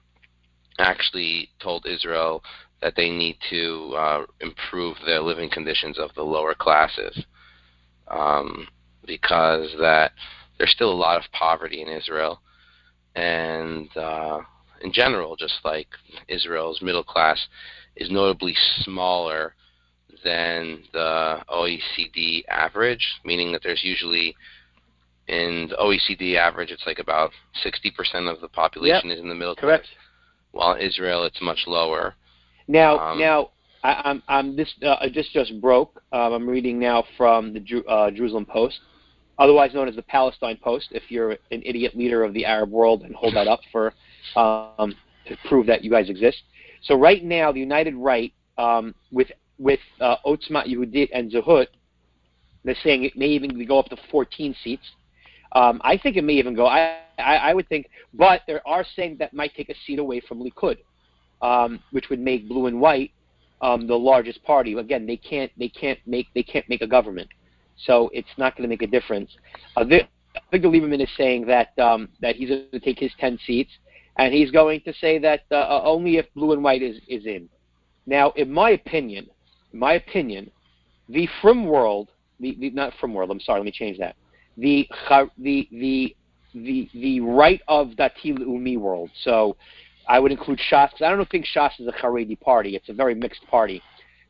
actually 0.79 1.49
told 1.61 1.85
Israel 1.85 2.43
that 2.81 2.95
they 2.97 3.09
need 3.09 3.37
to 3.51 3.93
uh, 3.95 4.25
improve 4.41 4.97
the 5.05 5.21
living 5.21 5.49
conditions 5.49 5.99
of 5.99 6.09
the 6.15 6.23
lower 6.23 6.55
classes 6.55 7.23
um, 8.07 8.67
because 9.05 9.69
that 9.79 10.11
there's 10.57 10.71
still 10.71 10.91
a 10.91 10.93
lot 10.93 11.17
of 11.17 11.31
poverty 11.31 11.81
in 11.83 11.87
Israel, 11.87 12.41
and 13.15 13.95
uh, 13.95 14.39
in 14.81 14.91
general, 14.91 15.35
just 15.35 15.59
like 15.63 15.87
Israel's 16.27 16.81
middle 16.81 17.03
class 17.03 17.39
is 17.95 18.09
notably 18.09 18.55
smaller 18.83 19.53
than 20.25 20.83
the 20.91 21.39
OECD 21.49 22.43
average, 22.49 23.05
meaning 23.23 23.53
that 23.53 23.61
there's 23.63 23.83
usually 23.83 24.35
in 25.27 25.67
the 25.69 25.75
OECD 25.75 26.35
average, 26.35 26.71
it's 26.71 26.85
like 26.85 26.99
about 26.99 27.31
60% 27.63 28.31
of 28.31 28.41
the 28.41 28.47
population 28.49 29.09
is 29.09 29.19
in 29.19 29.29
the 29.29 29.35
middle 29.35 29.55
correct. 29.55 29.85
class. 29.85 29.95
While 30.51 30.77
Israel, 30.79 31.23
it's 31.23 31.41
much 31.41 31.59
lower. 31.67 32.15
Now, 32.67 32.99
Um, 32.99 33.19
now 33.19 33.49
I, 33.83 34.01
I'm, 34.05 34.23
I'm 34.27 34.55
this 34.55 34.73
uh, 34.83 34.95
I 34.99 35.09
just 35.09 35.31
just 35.31 35.61
broke. 35.61 36.01
Um, 36.11 36.33
I'm 36.33 36.49
reading 36.49 36.79
now 36.79 37.03
from 37.17 37.53
the 37.53 37.59
Ju- 37.59 37.85
uh, 37.87 38.09
Jerusalem 38.09 38.45
Post, 38.45 38.79
otherwise 39.37 39.73
known 39.73 39.87
as 39.87 39.95
the 39.95 40.03
Palestine 40.03 40.57
Post. 40.63 40.87
If 40.91 41.03
you're 41.09 41.31
an 41.31 41.61
idiot 41.63 41.95
leader 41.95 42.23
of 42.23 42.33
the 42.33 42.45
Arab 42.45 42.71
world 42.71 43.03
and 43.03 43.13
hold 43.15 43.35
that 43.35 43.47
up 43.47 43.59
for 43.71 43.93
um, 44.35 44.95
to 45.27 45.37
prove 45.47 45.67
that 45.67 45.83
you 45.83 45.91
guys 45.91 46.09
exist. 46.09 46.37
So 46.83 46.95
right 46.95 47.23
now, 47.23 47.51
the 47.51 47.59
United 47.59 47.95
Right 47.95 48.33
um, 48.57 48.95
with 49.11 49.27
with 49.57 49.79
uh, 50.01 50.15
Otzma 50.25 50.67
Yehudit 50.67 51.09
and 51.13 51.31
Zehut, 51.31 51.67
they're 52.63 52.75
saying 52.83 53.03
it 53.03 53.15
may 53.15 53.27
even 53.27 53.65
go 53.65 53.79
up 53.79 53.87
to 53.87 53.97
14 54.11 54.55
seats. 54.63 54.83
Um, 55.51 55.79
I 55.83 55.97
think 55.97 56.17
it 56.17 56.23
may 56.23 56.33
even 56.33 56.55
go. 56.55 56.65
I, 56.65 56.99
I 57.17 57.35
I 57.35 57.53
would 57.53 57.69
think, 57.69 57.87
but 58.13 58.41
there 58.47 58.67
are 58.67 58.85
saying 58.95 59.17
that 59.19 59.33
might 59.33 59.53
take 59.55 59.69
a 59.69 59.75
seat 59.85 59.99
away 59.99 60.19
from 60.27 60.39
Likud 60.39 60.77
um, 61.41 61.79
which 61.91 62.09
would 62.09 62.19
make 62.19 62.47
blue 62.47 62.67
and 62.67 62.79
white 62.79 63.11
um, 63.61 63.87
the 63.87 63.95
largest 63.97 64.43
party. 64.43 64.73
Again, 64.73 65.05
they 65.05 65.17
can't 65.17 65.51
they 65.57 65.69
can't 65.69 65.99
make 66.05 66.27
they 66.33 66.43
can't 66.43 66.67
make 66.69 66.81
a 66.81 66.87
government, 66.87 67.29
so 67.85 68.09
it's 68.13 68.27
not 68.37 68.55
going 68.55 68.63
to 68.63 68.69
make 68.69 68.81
a 68.81 68.87
difference. 68.87 69.31
Uh, 69.75 69.83
Victor 69.83 70.67
Lieberman 70.67 71.01
is 71.01 71.09
saying 71.17 71.45
that 71.47 71.77
um, 71.79 72.09
that 72.21 72.35
he's 72.35 72.49
going 72.49 72.65
to 72.71 72.79
take 72.79 72.99
his 72.99 73.11
ten 73.19 73.39
seats, 73.45 73.71
and 74.17 74.33
he's 74.33 74.51
going 74.51 74.81
to 74.81 74.93
say 74.93 75.17
that 75.19 75.41
uh, 75.51 75.81
only 75.83 76.17
if 76.17 76.25
blue 76.33 76.53
and 76.53 76.63
white 76.63 76.81
is 76.81 76.97
is 77.07 77.25
in. 77.25 77.49
Now, 78.05 78.31
in 78.31 78.51
my 78.51 78.71
opinion, 78.71 79.25
in 79.25 79.34
my 79.75 79.93
opinion, 79.93 80.49
the 81.09 81.27
frum 81.41 81.65
world, 81.65 82.09
the, 82.39 82.55
the 82.59 82.69
not 82.71 82.93
frum 82.99 83.13
world. 83.13 83.31
I'm 83.31 83.39
sorry. 83.39 83.59
Let 83.59 83.65
me 83.65 83.71
change 83.71 83.97
that. 83.99 84.15
The 84.57 84.87
the 85.37 85.67
the 85.71 86.15
the 86.53 86.89
the 86.93 87.19
right 87.21 87.61
of 87.67 87.89
Dati 87.89 88.37
Leumi 88.37 88.77
world. 88.77 89.09
So 89.23 89.57
I 90.07 90.19
would 90.19 90.31
include 90.31 90.59
Shas 90.59 90.91
because 90.91 91.05
I 91.05 91.09
don't 91.09 91.29
think 91.29 91.45
Shas 91.45 91.71
is 91.79 91.87
a 91.87 91.91
Haredi 91.91 92.39
party. 92.39 92.75
It's 92.75 92.89
a 92.89 92.93
very 92.93 93.15
mixed 93.15 93.45
party. 93.47 93.81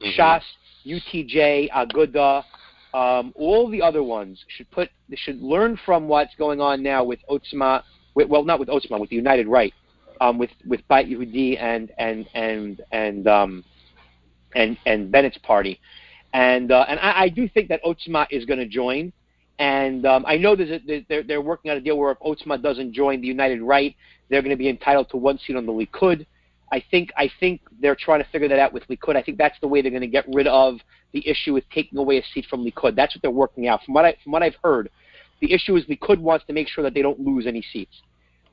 Mhm. 0.01 0.15
Shas, 0.15 0.41
UTJ, 0.85 1.69
Aguda, 1.69 2.43
um, 2.93 3.33
all 3.35 3.69
the 3.69 3.81
other 3.81 4.03
ones 4.03 4.43
should 4.47 4.69
put 4.71 4.89
they 5.09 5.15
should 5.15 5.41
learn 5.41 5.77
from 5.85 6.07
what's 6.07 6.33
going 6.35 6.61
on 6.61 6.81
now 6.81 7.03
with 7.03 7.19
Otzma. 7.29 7.83
With, 8.15 8.29
well, 8.29 8.45
not 8.45 8.59
with 8.59 8.69
Otzma, 8.69 8.99
with 8.99 9.09
the 9.09 9.17
United 9.17 9.47
Right, 9.47 9.73
um, 10.21 10.37
with 10.37 10.51
with 10.65 10.81
Beit 10.87 11.07
Yehudi 11.07 11.61
and 11.61 11.91
and 11.97 12.27
and 12.33 12.81
and 12.91 13.27
um, 13.27 13.63
and 14.55 14.77
and 14.85 15.11
Bennett's 15.11 15.37
party, 15.37 15.79
and 16.33 16.71
uh, 16.71 16.85
and 16.87 16.99
I, 16.99 17.23
I 17.23 17.29
do 17.29 17.47
think 17.47 17.69
that 17.69 17.83
Otzma 17.83 18.27
is 18.31 18.45
going 18.45 18.59
to 18.59 18.67
join. 18.67 19.13
And 19.57 20.05
um, 20.05 20.25
I 20.27 20.35
know 20.35 20.53
there's 20.53 20.81
a, 20.85 21.05
they're, 21.07 21.23
they're 21.23 21.41
working 21.41 21.71
out 21.71 21.77
a 21.77 21.81
deal 21.81 21.97
where 21.97 22.11
if 22.11 22.19
Otzma 22.19 22.61
doesn't 22.61 22.91
join 22.91 23.21
the 23.21 23.27
United 23.27 23.61
Right, 23.61 23.95
they're 24.29 24.41
going 24.41 24.51
to 24.51 24.57
be 24.57 24.67
entitled 24.67 25.09
to 25.11 25.17
one 25.17 25.39
seat 25.45 25.55
on 25.55 25.65
the 25.65 25.71
Likud. 25.71 26.25
I 26.71 26.83
think 26.91 27.11
I 27.15 27.29
think 27.39 27.61
they're 27.79 27.95
trying 27.95 28.21
to 28.23 28.29
figure 28.31 28.49
that 28.49 28.59
out 28.59 28.73
with 28.73 28.83
Likud. 28.87 29.15
I 29.15 29.21
think 29.21 29.37
that's 29.37 29.57
the 29.61 29.67
way 29.67 29.81
they're 29.81 29.91
going 29.91 30.01
to 30.01 30.07
get 30.07 30.25
rid 30.33 30.47
of 30.47 30.79
the 31.13 31.25
issue 31.27 31.53
with 31.53 31.63
taking 31.73 31.97
away 31.97 32.17
a 32.17 32.23
seat 32.33 32.45
from 32.49 32.65
Likud. 32.65 32.95
That's 32.95 33.15
what 33.15 33.21
they're 33.21 33.31
working 33.31 33.67
out. 33.67 33.83
From 33.85 33.93
what 33.93 34.03
I 34.03 34.17
from 34.23 34.33
what 34.33 34.43
I've 34.43 34.57
heard, 34.63 34.89
the 35.39 35.53
issue 35.53 35.75
is 35.75 35.85
Likud 35.85 36.19
wants 36.19 36.45
to 36.47 36.53
make 36.53 36.67
sure 36.67 36.83
that 36.83 36.93
they 36.93 37.01
don't 37.01 37.19
lose 37.19 37.47
any 37.47 37.63
seats, 37.71 38.01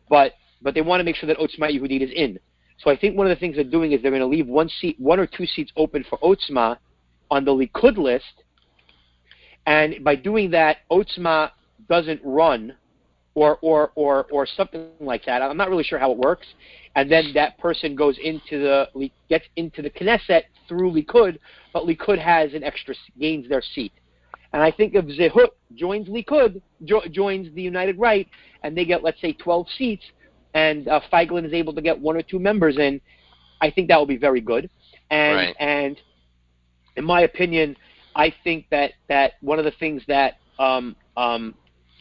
but 0.08 0.34
but 0.60 0.74
they 0.74 0.82
want 0.82 1.00
to 1.00 1.04
make 1.04 1.16
sure 1.16 1.26
that 1.26 1.38
Otzma 1.38 1.76
Yehudit 1.76 2.02
is 2.02 2.10
in. 2.14 2.38
So 2.82 2.90
I 2.90 2.96
think 2.96 3.16
one 3.16 3.26
of 3.26 3.36
the 3.36 3.40
things 3.40 3.54
they're 3.56 3.64
doing 3.64 3.92
is 3.92 4.02
they're 4.02 4.10
going 4.10 4.22
to 4.22 4.26
leave 4.26 4.48
one 4.48 4.68
seat, 4.68 4.98
one 4.98 5.20
or 5.20 5.26
two 5.26 5.46
seats 5.46 5.70
open 5.76 6.04
for 6.08 6.18
Otzma 6.18 6.78
on 7.30 7.44
the 7.44 7.52
Likud 7.52 7.96
list, 7.96 8.42
and 9.66 10.02
by 10.02 10.16
doing 10.16 10.50
that, 10.50 10.78
Otzma 10.90 11.50
doesn't 11.88 12.20
run 12.24 12.74
or 13.34 13.58
or 13.62 13.92
or 13.94 14.26
or 14.30 14.46
something 14.46 14.88
like 15.00 15.24
that. 15.26 15.42
I'm 15.42 15.56
not 15.56 15.70
really 15.70 15.84
sure 15.84 15.98
how 15.98 16.12
it 16.12 16.18
works. 16.18 16.46
And 16.96 17.10
then 17.10 17.32
that 17.34 17.58
person 17.58 17.94
goes 17.94 18.18
into 18.22 18.58
the 18.58 19.10
gets 19.28 19.46
into 19.56 19.82
the 19.82 19.90
Knesset 19.90 20.42
through 20.68 20.92
Likud, 20.92 21.38
but 21.72 21.84
Likud 21.84 22.18
has 22.18 22.52
an 22.54 22.62
extra 22.64 22.94
gains 23.18 23.48
their 23.48 23.62
seat. 23.74 23.92
And 24.52 24.60
I 24.60 24.70
think 24.70 24.94
if 24.94 25.06
Zehut 25.06 25.48
joins 25.74 26.08
Likud, 26.08 26.60
jo- 26.84 27.04
joins 27.10 27.54
the 27.54 27.62
United 27.62 27.98
Right, 27.98 28.28
and 28.62 28.76
they 28.76 28.84
get 28.84 29.02
let's 29.02 29.20
say 29.20 29.32
12 29.32 29.66
seats, 29.78 30.04
and 30.54 30.88
uh, 30.88 31.00
Feiglin 31.12 31.44
is 31.44 31.52
able 31.52 31.74
to 31.74 31.82
get 31.82 31.98
one 31.98 32.16
or 32.16 32.22
two 32.22 32.38
members 32.38 32.76
in, 32.78 33.00
I 33.60 33.70
think 33.70 33.88
that 33.88 33.98
will 33.98 34.06
be 34.06 34.16
very 34.16 34.40
good. 34.40 34.68
And 35.10 35.36
Right. 35.36 35.56
and 35.58 36.00
in 36.96 37.04
my 37.04 37.22
opinion, 37.22 37.76
I 38.14 38.34
think 38.44 38.66
that 38.70 38.92
that 39.08 39.34
one 39.40 39.58
of 39.58 39.64
the 39.64 39.70
things 39.72 40.02
that 40.08 40.38
um, 40.58 40.96
um, 41.16 41.54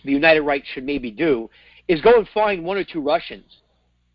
the 0.03 0.11
United 0.11 0.41
Right 0.41 0.63
should 0.73 0.83
maybe 0.85 1.11
do 1.11 1.49
is 1.87 2.01
go 2.01 2.17
and 2.17 2.27
find 2.33 2.63
one 2.63 2.77
or 2.77 2.83
two 2.83 3.01
Russians. 3.01 3.45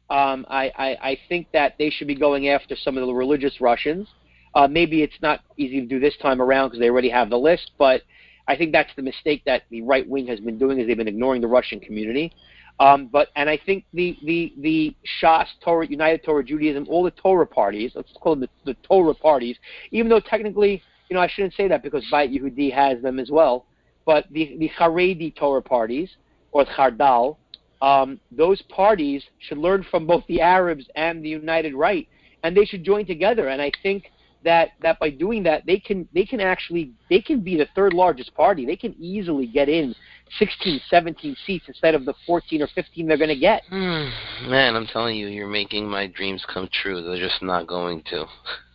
Um, 0.09 0.47
I, 0.49 0.70
I, 0.76 0.89
I 1.11 1.18
think 1.28 1.49
that 1.53 1.74
they 1.78 1.91
should 1.91 2.07
be 2.07 2.14
going 2.14 2.49
after 2.49 2.76
some 2.76 2.97
of 2.97 3.07
the 3.07 3.12
religious 3.12 3.61
Russians. 3.61 4.09
Uh, 4.55 4.68
maybe 4.68 5.03
it's 5.03 5.20
not 5.20 5.41
easy 5.57 5.80
to 5.80 5.87
do 5.87 5.99
this 5.99 6.16
time 6.22 6.41
around 6.41 6.68
because 6.68 6.80
they 6.80 6.89
already 6.89 7.11
have 7.11 7.28
the 7.28 7.39
list, 7.39 7.72
but 7.76 8.03
I 8.49 8.57
think 8.57 8.72
that's 8.72 8.95
the 8.95 9.03
mistake 9.03 9.43
that 9.47 9.64
the 9.70 9.82
right 9.82 10.09
wing 10.09 10.28
has 10.28 10.39
been 10.41 10.59
doing 10.59 10.78
is 10.78 10.87
they've 10.87 10.97
been 10.97 11.09
ignoring 11.09 11.41
the 11.41 11.49
Russian 11.49 11.80
community. 11.80 12.32
Um, 12.79 13.07
but 13.07 13.29
and 13.37 13.49
I 13.49 13.59
think 13.64 13.85
the 13.95 14.16
the 14.24 14.53
the 14.59 14.97
Shas, 15.22 15.47
Torah, 15.64 15.87
United 15.87 16.22
Torah 16.24 16.45
Judaism, 16.45 16.87
all 16.89 17.03
the 17.03 17.11
Torah 17.11 17.47
parties, 17.47 17.93
let's 17.95 18.12
call 18.20 18.37
them 18.37 18.49
the, 18.64 18.72
the 18.72 18.77
Torah 18.87 19.14
parties, 19.14 19.57
even 19.93 20.11
though 20.11 20.20
technically, 20.20 20.83
you 21.09 21.14
know, 21.14 21.20
I 21.20 21.29
shouldn't 21.29 21.55
say 21.55 21.68
that 21.68 21.83
because 21.83 22.05
Beit 22.11 22.31
Yehudi 22.31 22.72
has 22.72 23.01
them 23.01 23.18
as 23.18 23.31
well. 23.31 23.64
But 24.05 24.27
the 24.31 24.57
the 24.59 24.70
Haredi 24.79 25.35
Torah 25.35 25.62
parties 25.62 26.11
or 26.53 26.66
Chardal, 26.66 27.37
um, 27.81 28.20
those 28.31 28.61
parties 28.62 29.24
should 29.39 29.59
learn 29.59 29.85
from 29.91 30.07
both 30.07 30.24
the 30.29 30.43
Arabs 30.43 30.87
and 30.97 31.24
the 31.24 31.31
United 31.31 31.74
Right, 31.74 32.07
and 32.43 32.55
they 32.55 32.66
should 32.66 32.85
join 32.85 33.07
together. 33.07 33.49
And 33.49 33.62
I 33.62 33.72
think 33.83 34.11
that 34.45 34.70
that 34.83 34.99
by 34.99 35.09
doing 35.09 35.43
that, 35.45 35.64
they 35.64 35.79
can 35.79 36.07
they 36.12 36.27
can 36.27 36.41
actually 36.41 36.93
they 37.09 37.22
can 37.22 37.41
be 37.41 37.57
the 37.57 37.68
third 37.74 37.95
largest 37.95 38.35
party. 38.35 38.66
They 38.66 38.77
can 38.77 38.95
easily 38.99 39.47
get 39.47 39.70
in 39.70 39.95
16, 40.39 40.81
17 40.91 41.37
seats 41.47 41.64
instead 41.68 41.95
of 41.95 42.05
the 42.05 42.14
14 42.27 42.62
or 42.62 42.68
15 42.68 43.07
they're 43.07 43.16
going 43.16 43.29
to 43.29 43.37
get. 43.37 43.62
Hmm. 43.68 44.09
Man, 44.49 44.74
I'm 44.74 44.87
telling 44.87 45.16
you, 45.16 45.29
you're 45.29 45.47
making 45.47 45.89
my 45.89 46.07
dreams 46.07 46.45
come 46.53 46.68
true. 46.83 47.03
They're 47.03 47.16
just 47.16 47.43
not 47.43 47.66
going 47.66 48.03
to. 48.11 48.27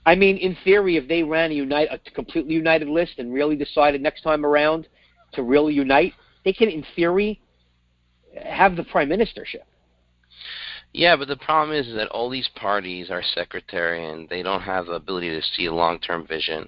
I 0.06 0.16
mean, 0.16 0.38
in 0.38 0.58
theory, 0.64 0.98
if 0.98 1.08
they 1.08 1.24
ran 1.24 1.52
a 1.52 1.54
unite 1.54 1.90
a 1.92 2.00
completely 2.12 2.54
united 2.54 2.88
list 2.88 3.14
and 3.20 3.34
really 3.34 3.56
decided 3.56 4.02
next 4.02 4.22
time 4.22 4.46
around 4.46 4.88
to 5.34 5.44
really 5.44 5.74
unite, 5.74 6.14
they 6.44 6.54
can, 6.54 6.70
in 6.70 6.84
theory, 6.96 7.40
have 8.44 8.76
the 8.76 8.84
prime 8.84 9.10
ministership. 9.10 9.64
Yeah, 10.94 11.16
but 11.16 11.28
the 11.28 11.38
problem 11.38 11.78
is 11.78 11.94
that 11.96 12.10
all 12.10 12.30
these 12.30 12.50
parties 12.56 13.10
are 13.10 13.22
sectarian. 13.24 14.28
They 14.30 14.42
don't 14.42 14.62
have 14.62 14.88
the 14.88 14.94
ability 14.94 15.30
to 15.30 15.42
see 15.56 15.66
a 15.66 15.74
long-term 15.74 16.28
vision. 16.28 16.68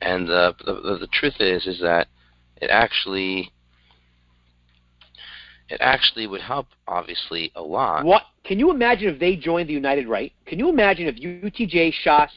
And 0.00 0.26
the, 0.26 0.54
the 0.64 0.74
the 0.74 0.98
the 0.98 1.08
truth 1.08 1.36
is 1.38 1.66
is 1.66 1.80
that 1.80 2.08
it 2.60 2.70
actually 2.70 3.52
it 5.72 5.78
actually 5.80 6.26
would 6.26 6.42
help 6.42 6.66
obviously 6.86 7.50
a 7.56 7.62
lot. 7.62 8.04
What 8.04 8.24
can 8.44 8.58
you 8.58 8.70
imagine 8.70 9.08
if 9.08 9.18
they 9.18 9.36
joined 9.36 9.68
the 9.68 9.72
United 9.72 10.06
Right? 10.06 10.32
Can 10.46 10.58
you 10.58 10.68
imagine 10.68 11.06
if 11.06 11.16
UTJ, 11.16 11.94
Shas, 12.04 12.28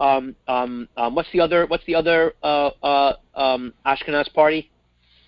um, 0.00 0.34
um, 0.46 0.88
um, 0.96 1.14
what's 1.14 1.30
the 1.32 1.40
other 1.40 1.66
what's 1.66 1.84
the 1.84 1.94
other 1.94 2.32
uh, 2.42 2.70
uh, 2.82 3.12
um, 3.34 3.74
Ashkenaz 3.86 4.32
party? 4.32 4.70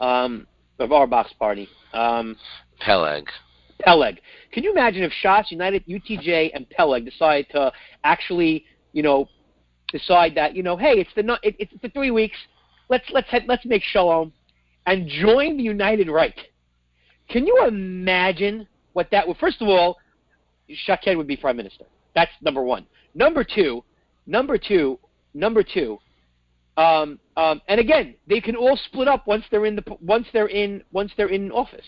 Um, 0.00 0.46
of 0.78 0.90
Auerbach's 0.90 1.34
party. 1.34 1.68
Um, 1.92 2.36
Peleg. 2.80 3.28
Peleg. 3.80 4.18
Can 4.50 4.64
you 4.64 4.72
imagine 4.72 5.02
if 5.02 5.12
Shas 5.22 5.50
United, 5.50 5.84
UTJ, 5.86 6.52
and 6.54 6.68
Peleg 6.70 7.04
decide 7.04 7.46
to 7.50 7.70
actually, 8.02 8.64
you 8.94 9.02
know, 9.02 9.28
decide 9.92 10.34
that 10.36 10.56
you 10.56 10.62
know, 10.62 10.78
hey, 10.78 10.94
it's 10.94 11.10
the 11.14 11.38
it, 11.42 11.56
it's 11.58 11.72
the 11.82 11.90
three 11.90 12.10
weeks. 12.10 12.36
Let's 12.88 13.04
let's 13.10 13.28
head, 13.28 13.44
let's 13.46 13.66
make 13.66 13.82
shalom, 13.82 14.32
and 14.86 15.06
join 15.06 15.58
the 15.58 15.62
United 15.62 16.08
Right. 16.08 16.34
Can 17.30 17.46
you 17.46 17.64
imagine 17.66 18.66
what 18.92 19.10
that 19.10 19.26
would? 19.26 19.36
First 19.38 19.62
of 19.62 19.68
all, 19.68 19.98
Shaked 20.68 21.16
would 21.16 21.26
be 21.26 21.36
prime 21.36 21.56
minister. 21.56 21.84
That's 22.14 22.30
number 22.40 22.62
one. 22.62 22.86
Number 23.14 23.44
two, 23.44 23.84
number 24.26 24.58
two, 24.58 24.98
number 25.34 25.62
two. 25.62 25.98
Um, 26.76 27.18
um, 27.36 27.60
and 27.68 27.80
again, 27.80 28.14
they 28.26 28.40
can 28.40 28.56
all 28.56 28.78
split 28.86 29.08
up 29.08 29.26
once 29.26 29.44
they're 29.50 29.66
in 29.66 29.76
the 29.76 29.84
once 30.00 30.26
they're 30.32 30.48
in 30.48 30.82
once 30.92 31.12
they're 31.16 31.28
in 31.28 31.50
office. 31.52 31.84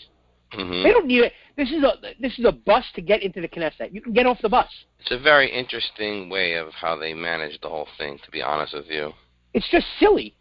Mm-hmm. 0.52 0.82
They 0.82 0.90
don't 0.90 1.06
need 1.06 1.24
it. 1.24 1.32
This 1.56 1.70
is 1.70 1.82
a 1.82 1.94
this 2.20 2.38
is 2.38 2.44
a 2.44 2.52
bus 2.52 2.84
to 2.94 3.00
get 3.00 3.22
into 3.22 3.40
the 3.40 3.48
Knesset. 3.48 3.92
You 3.92 4.00
can 4.00 4.12
get 4.12 4.26
off 4.26 4.38
the 4.42 4.48
bus. 4.48 4.68
It's 5.00 5.10
a 5.10 5.18
very 5.18 5.50
interesting 5.50 6.28
way 6.28 6.54
of 6.54 6.68
how 6.74 6.96
they 6.96 7.14
manage 7.14 7.58
the 7.62 7.68
whole 7.68 7.88
thing. 7.98 8.18
To 8.24 8.30
be 8.30 8.42
honest 8.42 8.74
with 8.74 8.86
you, 8.88 9.12
it's 9.54 9.68
just 9.70 9.86
silly. 9.98 10.34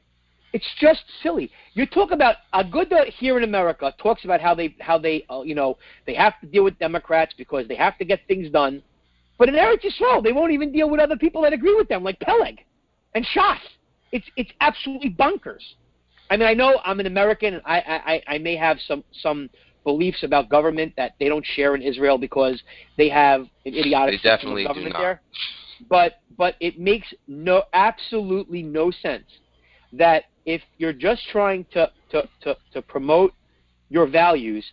It's 0.53 0.67
just 0.79 1.03
silly. 1.23 1.49
You 1.73 1.85
talk 1.85 2.11
about 2.11 2.35
Aguda 2.53 3.05
here 3.17 3.37
in 3.37 3.43
America 3.43 3.93
talks 4.01 4.25
about 4.25 4.41
how 4.41 4.53
they 4.53 4.75
how 4.79 4.97
they 4.97 5.25
uh, 5.29 5.41
you 5.43 5.55
know 5.55 5.77
they 6.05 6.13
have 6.13 6.39
to 6.41 6.47
deal 6.47 6.63
with 6.63 6.77
Democrats 6.79 7.33
because 7.37 7.67
they 7.67 7.75
have 7.75 7.97
to 7.99 8.05
get 8.05 8.19
things 8.27 8.49
done, 8.49 8.83
but 9.37 9.47
in 9.47 9.55
Eretz 9.55 9.83
Yisrael 9.83 10.21
they 10.21 10.33
won't 10.33 10.51
even 10.51 10.71
deal 10.71 10.89
with 10.89 10.99
other 10.99 11.15
people 11.15 11.41
that 11.43 11.53
agree 11.53 11.75
with 11.75 11.87
them 11.87 12.03
like 12.03 12.19
Peleg 12.19 12.59
and 13.15 13.25
Shas. 13.25 13.59
It's 14.11 14.25
it's 14.35 14.51
absolutely 14.59 15.11
bonkers. 15.11 15.63
I 16.29 16.37
mean, 16.37 16.47
I 16.47 16.53
know 16.53 16.79
I'm 16.83 16.99
an 16.99 17.07
American. 17.07 17.55
And 17.55 17.63
I, 17.65 18.21
I 18.27 18.35
I 18.35 18.37
may 18.37 18.55
have 18.55 18.77
some 18.87 19.03
some 19.21 19.49
beliefs 19.83 20.23
about 20.23 20.49
government 20.49 20.93
that 20.97 21.13
they 21.19 21.27
don't 21.27 21.45
share 21.45 21.75
in 21.75 21.81
Israel 21.81 22.17
because 22.17 22.61
they 22.97 23.09
have 23.09 23.41
an 23.65 23.73
idiotic 23.73 24.21
they 24.21 24.29
definitely 24.29 24.65
government 24.65 24.87
do 24.87 24.93
not. 24.93 25.01
there. 25.01 25.21
But 25.89 26.19
but 26.37 26.55
it 26.59 26.79
makes 26.79 27.07
no 27.27 27.63
absolutely 27.73 28.63
no 28.63 28.91
sense 28.91 29.25
that 29.93 30.25
if 30.45 30.61
you're 30.77 30.93
just 30.93 31.21
trying 31.31 31.65
to, 31.73 31.91
to, 32.11 32.27
to, 32.43 32.57
to 32.73 32.81
promote 32.81 33.33
your 33.89 34.07
values, 34.07 34.65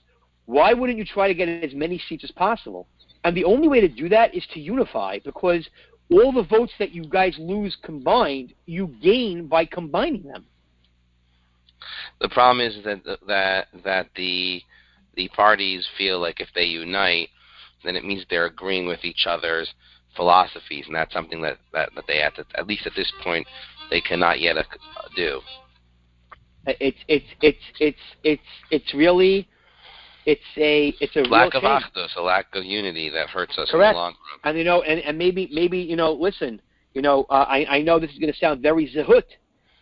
why 0.47 0.73
wouldn't 0.73 0.99
you 0.99 1.05
try 1.05 1.29
to 1.29 1.35
get 1.35 1.49
as 1.49 1.75
many 1.75 2.01
seats 2.09 2.25
as 2.25 2.31
possible? 2.31 2.87
And 3.25 3.37
the 3.37 3.45
only 3.45 3.69
way 3.69 3.81
to 3.81 3.89
do 3.89 4.09
that 4.09 4.35
is 4.35 4.47
to 4.55 4.61
unify 4.61 5.19
because 5.25 5.69
all 6.11 6.33
the 6.33 6.45
votes 6.45 6.73
that 6.79 6.93
you 6.93 7.05
guys 7.05 7.35
lose 7.39 7.77
combined, 7.83 8.55
you 8.66 8.95
gain 9.03 9.47
by 9.47 9.64
combining 9.66 10.23
them. 10.23 10.47
The 12.21 12.29
problem 12.29 12.66
is 12.66 12.83
that 12.85 13.03
that 13.27 13.69
that 13.85 14.09
the 14.16 14.62
the 15.14 15.29
parties 15.29 15.87
feel 15.97 16.21
like 16.21 16.41
if 16.41 16.49
they 16.55 16.64
unite, 16.64 17.29
then 17.85 17.97
it 17.97 18.05
means 18.05 18.25
they're 18.31 18.47
agreeing 18.47 18.87
with 18.87 19.05
each 19.05 19.27
other's 19.29 19.73
philosophies, 20.19 20.85
and 20.87 20.95
that's 20.95 21.14
something 21.14 21.41
that 21.41 21.57
that, 21.73 21.89
that 21.95 22.05
they 22.07 22.19
have 22.19 22.35
to, 22.35 22.45
at 22.57 22.66
least 22.66 22.87
at 22.87 22.93
this 22.95 23.11
point, 23.23 23.47
they 23.89 24.01
cannot 24.03 24.41
yet 24.41 24.57
uh, 24.59 24.62
do. 25.16 25.41
It's 26.66 26.99
it's 27.07 27.25
it's 27.41 27.64
it's 27.81 27.99
it's 28.25 28.43
it's 28.71 28.95
really 28.95 29.49
it's 30.27 30.41
a 30.59 30.93
it's 31.01 31.16
a 31.16 31.21
lack 31.21 31.55
of 31.55 31.62
achdus, 31.62 32.14
a 32.16 32.21
lack 32.21 32.47
of 32.53 32.64
unity 32.64 33.09
that 33.09 33.29
hurts 33.29 33.57
us 33.57 33.71
Correct. 33.71 33.91
in 33.91 33.95
the 33.95 33.99
long 33.99 34.12
run. 34.12 34.41
And 34.45 34.59
you 34.59 34.64
know, 34.64 34.83
and, 34.83 35.01
and 35.01 35.16
maybe 35.16 35.49
maybe 35.53 35.79
you 35.79 35.97
know, 35.97 36.12
listen, 36.12 36.61
you 36.93 37.01
know, 37.01 37.25
uh, 37.31 37.47
I 37.49 37.64
I 37.77 37.83
know 37.83 37.99
this 37.99 38.11
is 38.11 38.19
going 38.19 38.33
to 38.33 38.39
sound 38.39 38.61
very 38.61 38.93
zehut, 38.93 39.23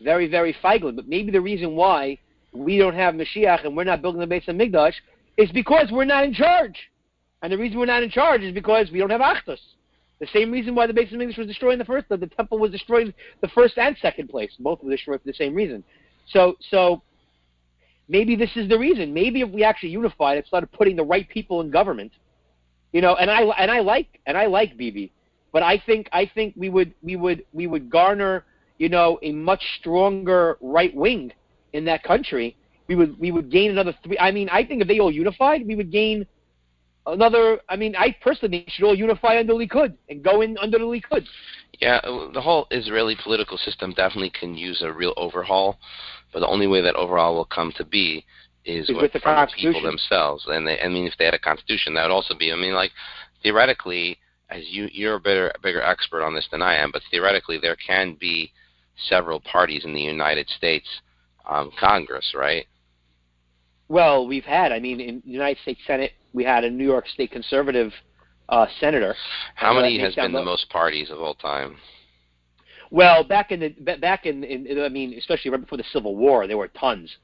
very 0.03 0.29
very 0.29 0.55
feiglin, 0.63 0.95
but 0.95 1.09
maybe 1.09 1.33
the 1.33 1.41
reason 1.41 1.75
why 1.75 2.19
we 2.53 2.79
don't 2.79 2.95
have 2.95 3.15
Mashiach 3.15 3.65
and 3.65 3.77
we're 3.77 3.85
not 3.85 4.03
building 4.03 4.21
the 4.21 4.27
Beis 4.27 4.47
HaMikdash 4.47 4.95
is 5.37 5.51
because 5.51 5.89
we're 5.91 6.05
not 6.05 6.25
in 6.25 6.33
charge, 6.33 6.77
and 7.43 7.53
the 7.53 7.59
reason 7.59 7.79
we're 7.79 7.87
not 7.87 8.03
in 8.03 8.11
charge 8.11 8.43
is 8.43 8.55
because 8.55 8.91
we 8.93 8.99
don't 8.99 9.11
have 9.11 9.23
achdus. 9.23 9.59
The 10.19 10.27
same 10.33 10.51
reason 10.51 10.75
why 10.75 10.87
the 10.87 10.95
base 10.95 11.13
of 11.13 11.21
English 11.21 11.37
was 11.37 11.47
destroyed 11.47 11.75
in 11.75 11.79
the 11.79 11.85
first, 11.85 12.09
the, 12.09 12.17
the 12.17 12.27
temple 12.27 12.59
was 12.59 12.71
destroyed 12.71 13.15
the 13.43 13.49
first 13.49 13.77
and 13.77 13.97
second 14.01 14.29
place. 14.29 14.51
Both 14.59 14.83
were 14.83 14.91
destroyed 14.91 15.21
for 15.21 15.27
the 15.27 15.35
same 15.35 15.55
reason. 15.55 15.85
So, 16.29 16.57
so 16.71 17.03
maybe 18.09 18.35
this 18.35 18.51
is 18.57 18.69
the 18.69 18.79
reason. 18.79 19.13
Maybe 19.13 19.43
if 19.43 19.51
we 19.51 19.63
actually 19.63 19.91
unified 19.91 20.39
and 20.39 20.47
started 20.47 20.73
putting 20.73 20.97
the 20.97 21.05
right 21.05 21.29
people 21.29 21.61
in 21.61 21.71
government, 21.71 22.13
you 22.93 23.03
know, 23.03 23.17
and 23.17 23.31
I 23.31 23.43
and 23.43 23.71
I 23.71 23.81
like 23.81 24.21
and 24.27 24.39
I 24.39 24.47
like 24.47 24.77
Bibi, 24.77 25.13
but 25.53 25.63
I 25.63 25.83
think 25.85 26.09
I 26.13 26.31
think 26.35 26.55
we 26.57 26.71
would 26.71 26.95
we 27.03 27.17
would 27.17 27.45
we 27.53 27.67
would 27.67 27.91
garner, 27.91 28.45
you 28.79 28.89
know, 28.89 29.19
a 29.23 29.33
much 29.33 29.63
stronger 29.81 30.57
right 30.61 30.95
wing 30.95 31.33
in 31.75 31.85
that 31.87 32.03
country. 32.05 32.57
We 32.89 32.95
would 32.95 33.19
we 33.19 33.33
would 33.33 33.51
gain 33.51 33.71
another 33.71 33.95
three. 34.03 34.19
I 34.19 34.31
mean, 34.31 34.49
I 34.51 34.65
think 34.65 34.81
if 34.81 34.89
they 34.89 34.99
all 34.99 35.13
unified, 35.13 35.67
we 35.67 35.75
would 35.75 35.93
gain 35.93 36.27
another. 37.07 37.61
I 37.69 37.77
mean, 37.77 37.95
I 37.97 38.17
personally 38.23 38.59
think 38.59 38.71
should 38.71 38.85
all 38.85 38.95
unify 38.95 39.39
under 39.39 39.55
Likud 39.55 39.95
and 40.09 40.23
go 40.23 40.41
in 40.41 40.59
under 40.59 40.79
the 40.79 40.85
Likud. 40.85 41.25
Yeah, 41.81 42.01
uh, 42.05 42.31
the 42.33 42.41
whole 42.41 42.67
Israeli 42.71 43.17
political 43.23 43.59
system 43.59 43.93
definitely 43.93 44.31
can 44.31 44.55
use 44.55 44.83
a 44.83 44.93
real 44.93 45.15
overhaul, 45.17 45.79
but 46.33 46.41
the 46.41 46.47
only 46.47 46.67
way 46.67 46.81
that 46.81 46.95
overhaul 46.95 47.35
will 47.35 47.45
come 47.45 47.73
to 47.77 47.85
be 47.85 48.25
is 48.65 48.89
Is 48.89 48.95
with, 48.95 49.03
with 49.03 49.13
the 49.13 49.21
from 49.21 49.47
the 49.47 49.53
people 49.57 49.83
themselves. 49.83 50.45
And 50.49 50.67
they, 50.67 50.81
I 50.81 50.89
mean, 50.89 51.07
if 51.07 51.15
they 51.19 51.25
had 51.25 51.35
a 51.35 51.39
constitution, 51.39 51.95
that 51.95 52.03
would 52.03 52.15
also 52.15 52.35
be. 52.35 52.53
I 52.53 52.57
mean, 52.57 52.75
like 52.75 52.93
theoretically, 53.43 54.19
as 54.51 54.63
you 54.71 54.89
you're 54.93 55.17
a 55.17 55.21
better 55.21 55.53
bigger 55.63 55.83
expert 55.83 56.23
on 56.23 56.35
this 56.35 56.49
than 56.51 56.63
I 56.63 56.77
am, 56.77 56.91
but 56.91 57.03
theoretically, 57.11 57.59
there 57.59 57.77
can 57.77 58.17
be 58.19 58.53
several 59.09 59.41
parties 59.41 59.85
in 59.85 59.93
the 59.93 60.01
United 60.01 60.49
States 60.49 60.89
um, 61.49 61.71
Congress, 61.79 62.33
right? 62.35 62.67
Well, 63.89 64.27
we've 64.27 64.45
had. 64.45 64.73
I 64.73 64.81
mean, 64.81 65.01
in 65.01 65.23
the 65.25 65.31
United 65.31 65.61
States 65.63 65.81
Senate, 65.87 66.13
we 66.33 66.45
had 66.45 66.65
a 66.65 66.71
New 66.71 66.85
York 66.85 67.09
State 67.09 67.31
conservative 67.31 67.93
uh, 68.49 68.67
senator. 68.81 69.15
How 69.55 69.75
many 69.75 69.99
has 70.01 70.15
been 70.15 70.33
the 70.33 70.39
the- 70.39 70.45
most 70.45 70.69
parties 70.71 71.11
of 71.11 71.21
all 71.21 71.35
time? 71.35 71.77
Well, 72.91 73.25
back 73.25 73.51
in 73.51 73.61
the 73.61 73.97
back 73.97 74.27
in, 74.27 74.45
in 74.45 74.81
I 74.81 74.89
mean, 74.89 75.15
especially 75.19 75.51
right 75.51 75.61
before 75.61 75.79
the 75.79 75.85
Civil 75.93 76.17
War, 76.17 76.47
there 76.47 76.57
were 76.57 76.69
tons. 76.69 77.15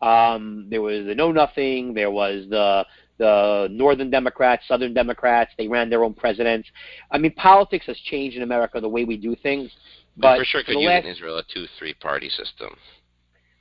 Um, 0.00 0.68
there 0.70 0.80
was 0.80 1.06
the 1.06 1.14
Know 1.14 1.32
Nothing. 1.32 1.92
There 1.92 2.10
was 2.10 2.46
the 2.48 2.86
the 3.18 3.66
Northern 3.70 4.10
Democrats, 4.10 4.62
Southern 4.68 4.94
Democrats. 4.94 5.50
They 5.58 5.66
ran 5.66 5.90
their 5.90 6.04
own 6.04 6.14
presidents. 6.14 6.68
I 7.10 7.18
mean, 7.18 7.32
politics 7.34 7.86
has 7.86 7.98
changed 7.98 8.36
in 8.36 8.44
America 8.44 8.80
the 8.80 8.88
way 8.88 9.04
we 9.04 9.16
do 9.16 9.34
things. 9.34 9.72
But 10.16 10.38
for 10.38 10.44
sure, 10.44 10.62
could 10.62 10.78
use 10.78 10.86
last, 10.86 11.04
in 11.04 11.10
Israel 11.10 11.38
a 11.38 11.42
two 11.52 11.66
three 11.78 11.94
party 11.94 12.28
system. 12.28 12.76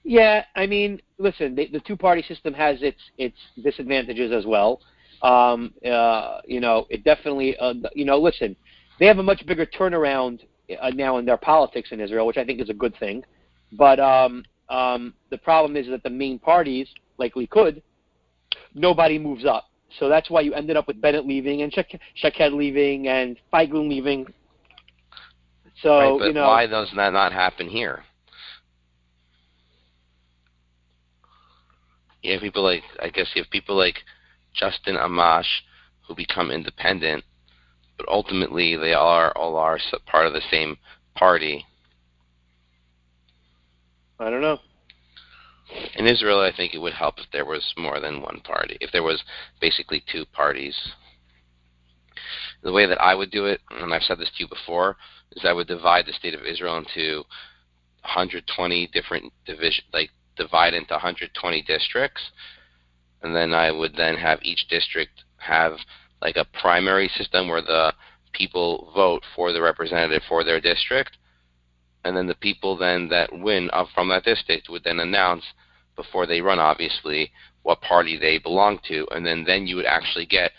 Yeah, 0.08 0.46
I 0.56 0.68
mean, 0.68 1.02
listen, 1.18 1.54
the, 1.54 1.68
the 1.68 1.82
two-party 1.82 2.24
system 2.30 2.54
has 2.54 2.82
its 2.82 2.98
its 3.18 3.36
disadvantages 3.62 4.32
as 4.32 4.46
well. 4.46 4.80
Um, 5.22 5.74
uh, 5.86 6.40
you 6.46 6.62
know, 6.62 6.88
it 6.90 7.04
definitely, 7.04 7.58
uh, 7.58 7.74
you 7.94 8.06
know, 8.06 8.18
listen, 8.18 8.56
they 9.02 9.06
have 9.06 9.18
a 9.18 9.24
much 9.24 9.46
bigger 9.46 9.66
turnaround 9.66 10.40
uh, 10.82 10.92
now 10.92 11.18
in 11.18 11.26
their 11.26 11.36
politics 11.36 11.90
in 11.92 12.00
Israel, 12.00 12.26
which 12.26 12.38
I 12.38 12.46
think 12.46 12.62
is 12.62 12.70
a 12.70 12.74
good 12.74 12.96
thing. 13.02 13.22
But 13.74 14.00
um, 14.00 14.46
um, 14.70 15.14
the 15.30 15.40
problem 15.40 15.76
is 15.76 15.88
that 15.90 16.04
the 16.04 16.10
main 16.10 16.40
parties, 16.40 16.88
like 17.18 17.34
Likud, 17.34 17.82
nobody 18.74 19.20
moves 19.20 19.44
up. 19.44 19.66
So 20.00 20.08
that's 20.08 20.30
why 20.30 20.40
you 20.40 20.54
ended 20.54 20.78
up 20.78 20.88
with 20.88 21.02
Bennett 21.02 21.28
leaving 21.28 21.64
and 21.64 21.74
Shak- 21.74 22.00
Shaked 22.16 22.54
leaving 22.54 23.10
and 23.10 23.36
Feiglin 23.52 23.90
leaving. 23.90 24.26
So 25.82 25.98
right, 26.00 26.16
but 26.18 26.28
you 26.28 26.34
know, 26.34 26.48
why 26.48 26.66
does 26.66 26.94
that 26.96 27.12
not 27.12 27.34
happen 27.34 27.68
here? 27.68 28.06
You 32.28 32.34
have 32.34 32.42
people 32.42 32.64
like 32.64 32.84
I 33.02 33.08
guess 33.08 33.28
you 33.34 33.42
have 33.42 33.50
people 33.50 33.78
like 33.78 34.04
Justin 34.54 34.96
Amash 34.96 35.62
who 36.06 36.14
become 36.14 36.52
independent, 36.52 37.24
but 37.96 38.06
ultimately 38.10 38.76
they 38.76 38.94
are 38.94 39.32
all 39.32 39.56
are 39.56 39.80
part 40.06 40.28
of 40.28 40.34
the 40.34 40.42
same 40.52 40.78
party. 41.16 41.66
I 44.20 44.30
don't 44.30 44.42
know. 44.42 44.60
In 45.96 46.06
Israel, 46.06 46.42
I 46.42 46.52
think 46.54 46.74
it 46.74 46.80
would 46.80 46.94
help 46.94 47.18
if 47.18 47.28
there 47.32 47.46
was 47.46 47.74
more 47.78 48.02
than 48.02 48.22
one 48.22 48.42
party. 48.42 48.78
If 48.82 48.92
there 48.92 49.04
was 49.04 49.24
basically 49.62 50.04
two 50.12 50.26
parties. 50.26 50.76
The 52.62 52.74
way 52.74 52.88
that 52.88 53.02
I 53.02 53.16
would 53.16 53.32
do 53.32 53.46
it, 53.46 53.62
and 53.70 53.94
I've 53.94 54.04
said 54.04 54.20
this 54.20 54.32
to 54.32 54.44
you 54.44 54.50
before, 54.50 54.98
is 55.32 55.46
I 55.46 55.54
would 55.54 55.68
divide 55.68 56.06
the 56.06 56.14
state 56.14 56.34
of 56.34 56.42
Israel 56.42 56.78
into 56.78 57.24
120 58.02 58.88
different 58.88 59.32
division, 59.46 59.86
like 59.94 60.10
divide 60.38 60.74
into 60.74 60.94
120 60.94 61.62
districts, 61.64 62.22
and 63.22 63.36
then 63.36 63.54
I 63.54 63.72
would 63.72 63.96
then 63.96 64.16
have 64.16 64.40
each 64.42 64.68
district 64.70 65.24
have 65.38 65.74
like 66.22 66.36
a 66.36 66.46
primary 66.62 67.10
system 67.10 67.48
where 67.48 67.62
the 67.62 67.94
people 68.34 68.92
vote 68.96 69.24
for 69.36 69.52
the 69.52 69.62
representative 69.62 70.24
for 70.28 70.44
their 70.44 70.60
district, 70.60 71.18
and 72.04 72.16
then 72.16 72.28
the 72.28 72.36
people 72.36 72.78
then 72.78 73.10
that 73.10 73.30
win 73.32 73.70
from 73.94 74.10
that 74.10 74.24
district 74.24 74.70
would 74.70 74.84
then 74.84 75.00
announce 75.00 75.44
before 75.96 76.26
they 76.28 76.42
run, 76.42 76.60
obviously, 76.60 77.32
what 77.64 77.82
party 77.82 78.18
they 78.18 78.38
belong 78.38 78.80
to, 78.88 79.06
and 79.12 79.26
then 79.26 79.44
then 79.46 79.68
you 79.68 79.76
would 79.76 79.86
actually 79.86 80.26
get 80.26 80.52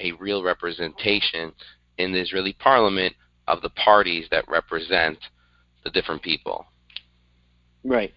a 0.00 0.12
real 0.12 0.42
representation 0.42 1.52
in 1.98 2.12
the 2.12 2.20
Israeli 2.20 2.54
parliament 2.54 3.14
of 3.46 3.62
the 3.62 3.70
parties 3.70 4.26
that 4.30 4.48
represent 4.48 5.18
the 5.84 5.90
different 5.90 6.22
people. 6.22 6.66
Right. 7.84 8.12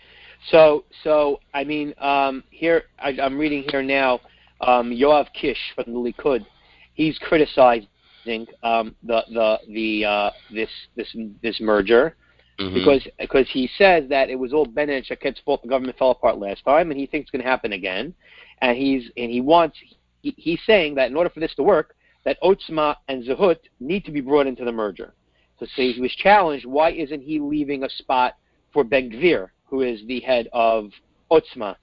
So, 0.51 0.85
so 1.03 1.39
I 1.53 1.63
mean, 1.63 1.93
um, 1.99 2.43
here 2.49 2.83
I, 2.99 3.17
I'm 3.21 3.37
reading 3.37 3.65
here 3.69 3.83
now. 3.83 4.21
Um, 4.61 4.91
Yoav 4.91 5.27
Kish 5.33 5.57
from 5.75 5.93
the 5.93 5.99
Likud, 5.99 6.45
he's 6.93 7.17
criticizing 7.19 7.87
um, 8.63 8.95
the 9.03 9.23
the 9.33 9.59
the 9.69 10.05
uh, 10.05 10.29
this 10.51 10.69
this 10.95 11.15
this 11.41 11.59
merger 11.61 12.15
Mhm. 12.59 12.73
because 12.73 13.07
because 13.17 13.49
he 13.49 13.69
says 13.77 14.09
that 14.09 14.29
it 14.29 14.35
was 14.35 14.51
all 14.53 14.65
Ben 14.65 14.89
and 14.89 15.05
Shaked's 15.05 15.39
fault. 15.45 15.61
The 15.61 15.69
government 15.69 15.97
fell 15.97 16.11
apart 16.11 16.39
last 16.39 16.65
time, 16.65 16.91
and 16.91 16.99
he 16.99 17.05
thinks 17.05 17.25
it's 17.25 17.31
going 17.31 17.43
to 17.43 17.49
happen 17.49 17.71
again. 17.71 18.13
And 18.61 18.77
he's 18.77 19.09
and 19.15 19.31
he 19.31 19.39
wants 19.39 19.77
he, 20.21 20.33
he's 20.37 20.59
saying 20.65 20.95
that 20.95 21.09
in 21.09 21.15
order 21.15 21.29
for 21.29 21.39
this 21.39 21.55
to 21.55 21.63
work, 21.63 21.95
that 22.25 22.37
Otzma 22.41 22.97
and 23.07 23.23
Zehut 23.23 23.57
need 23.79 24.03
to 24.05 24.11
be 24.11 24.19
brought 24.19 24.45
into 24.45 24.65
the 24.65 24.71
merger. 24.71 25.13
So 25.59 25.67
say 25.75 25.93
he 25.93 26.01
was 26.01 26.11
challenged, 26.11 26.65
why 26.65 26.91
isn't 26.91 27.21
he 27.21 27.39
leaving 27.39 27.83
a 27.83 27.89
spot 27.89 28.35
for 28.73 28.83
Ben 28.83 29.09
Gvir, 29.09 29.49
who 29.69 29.81
is 29.81 30.01
the 30.07 30.19
head 30.21 30.47
of 30.53 30.91
Otzma, 31.31 31.75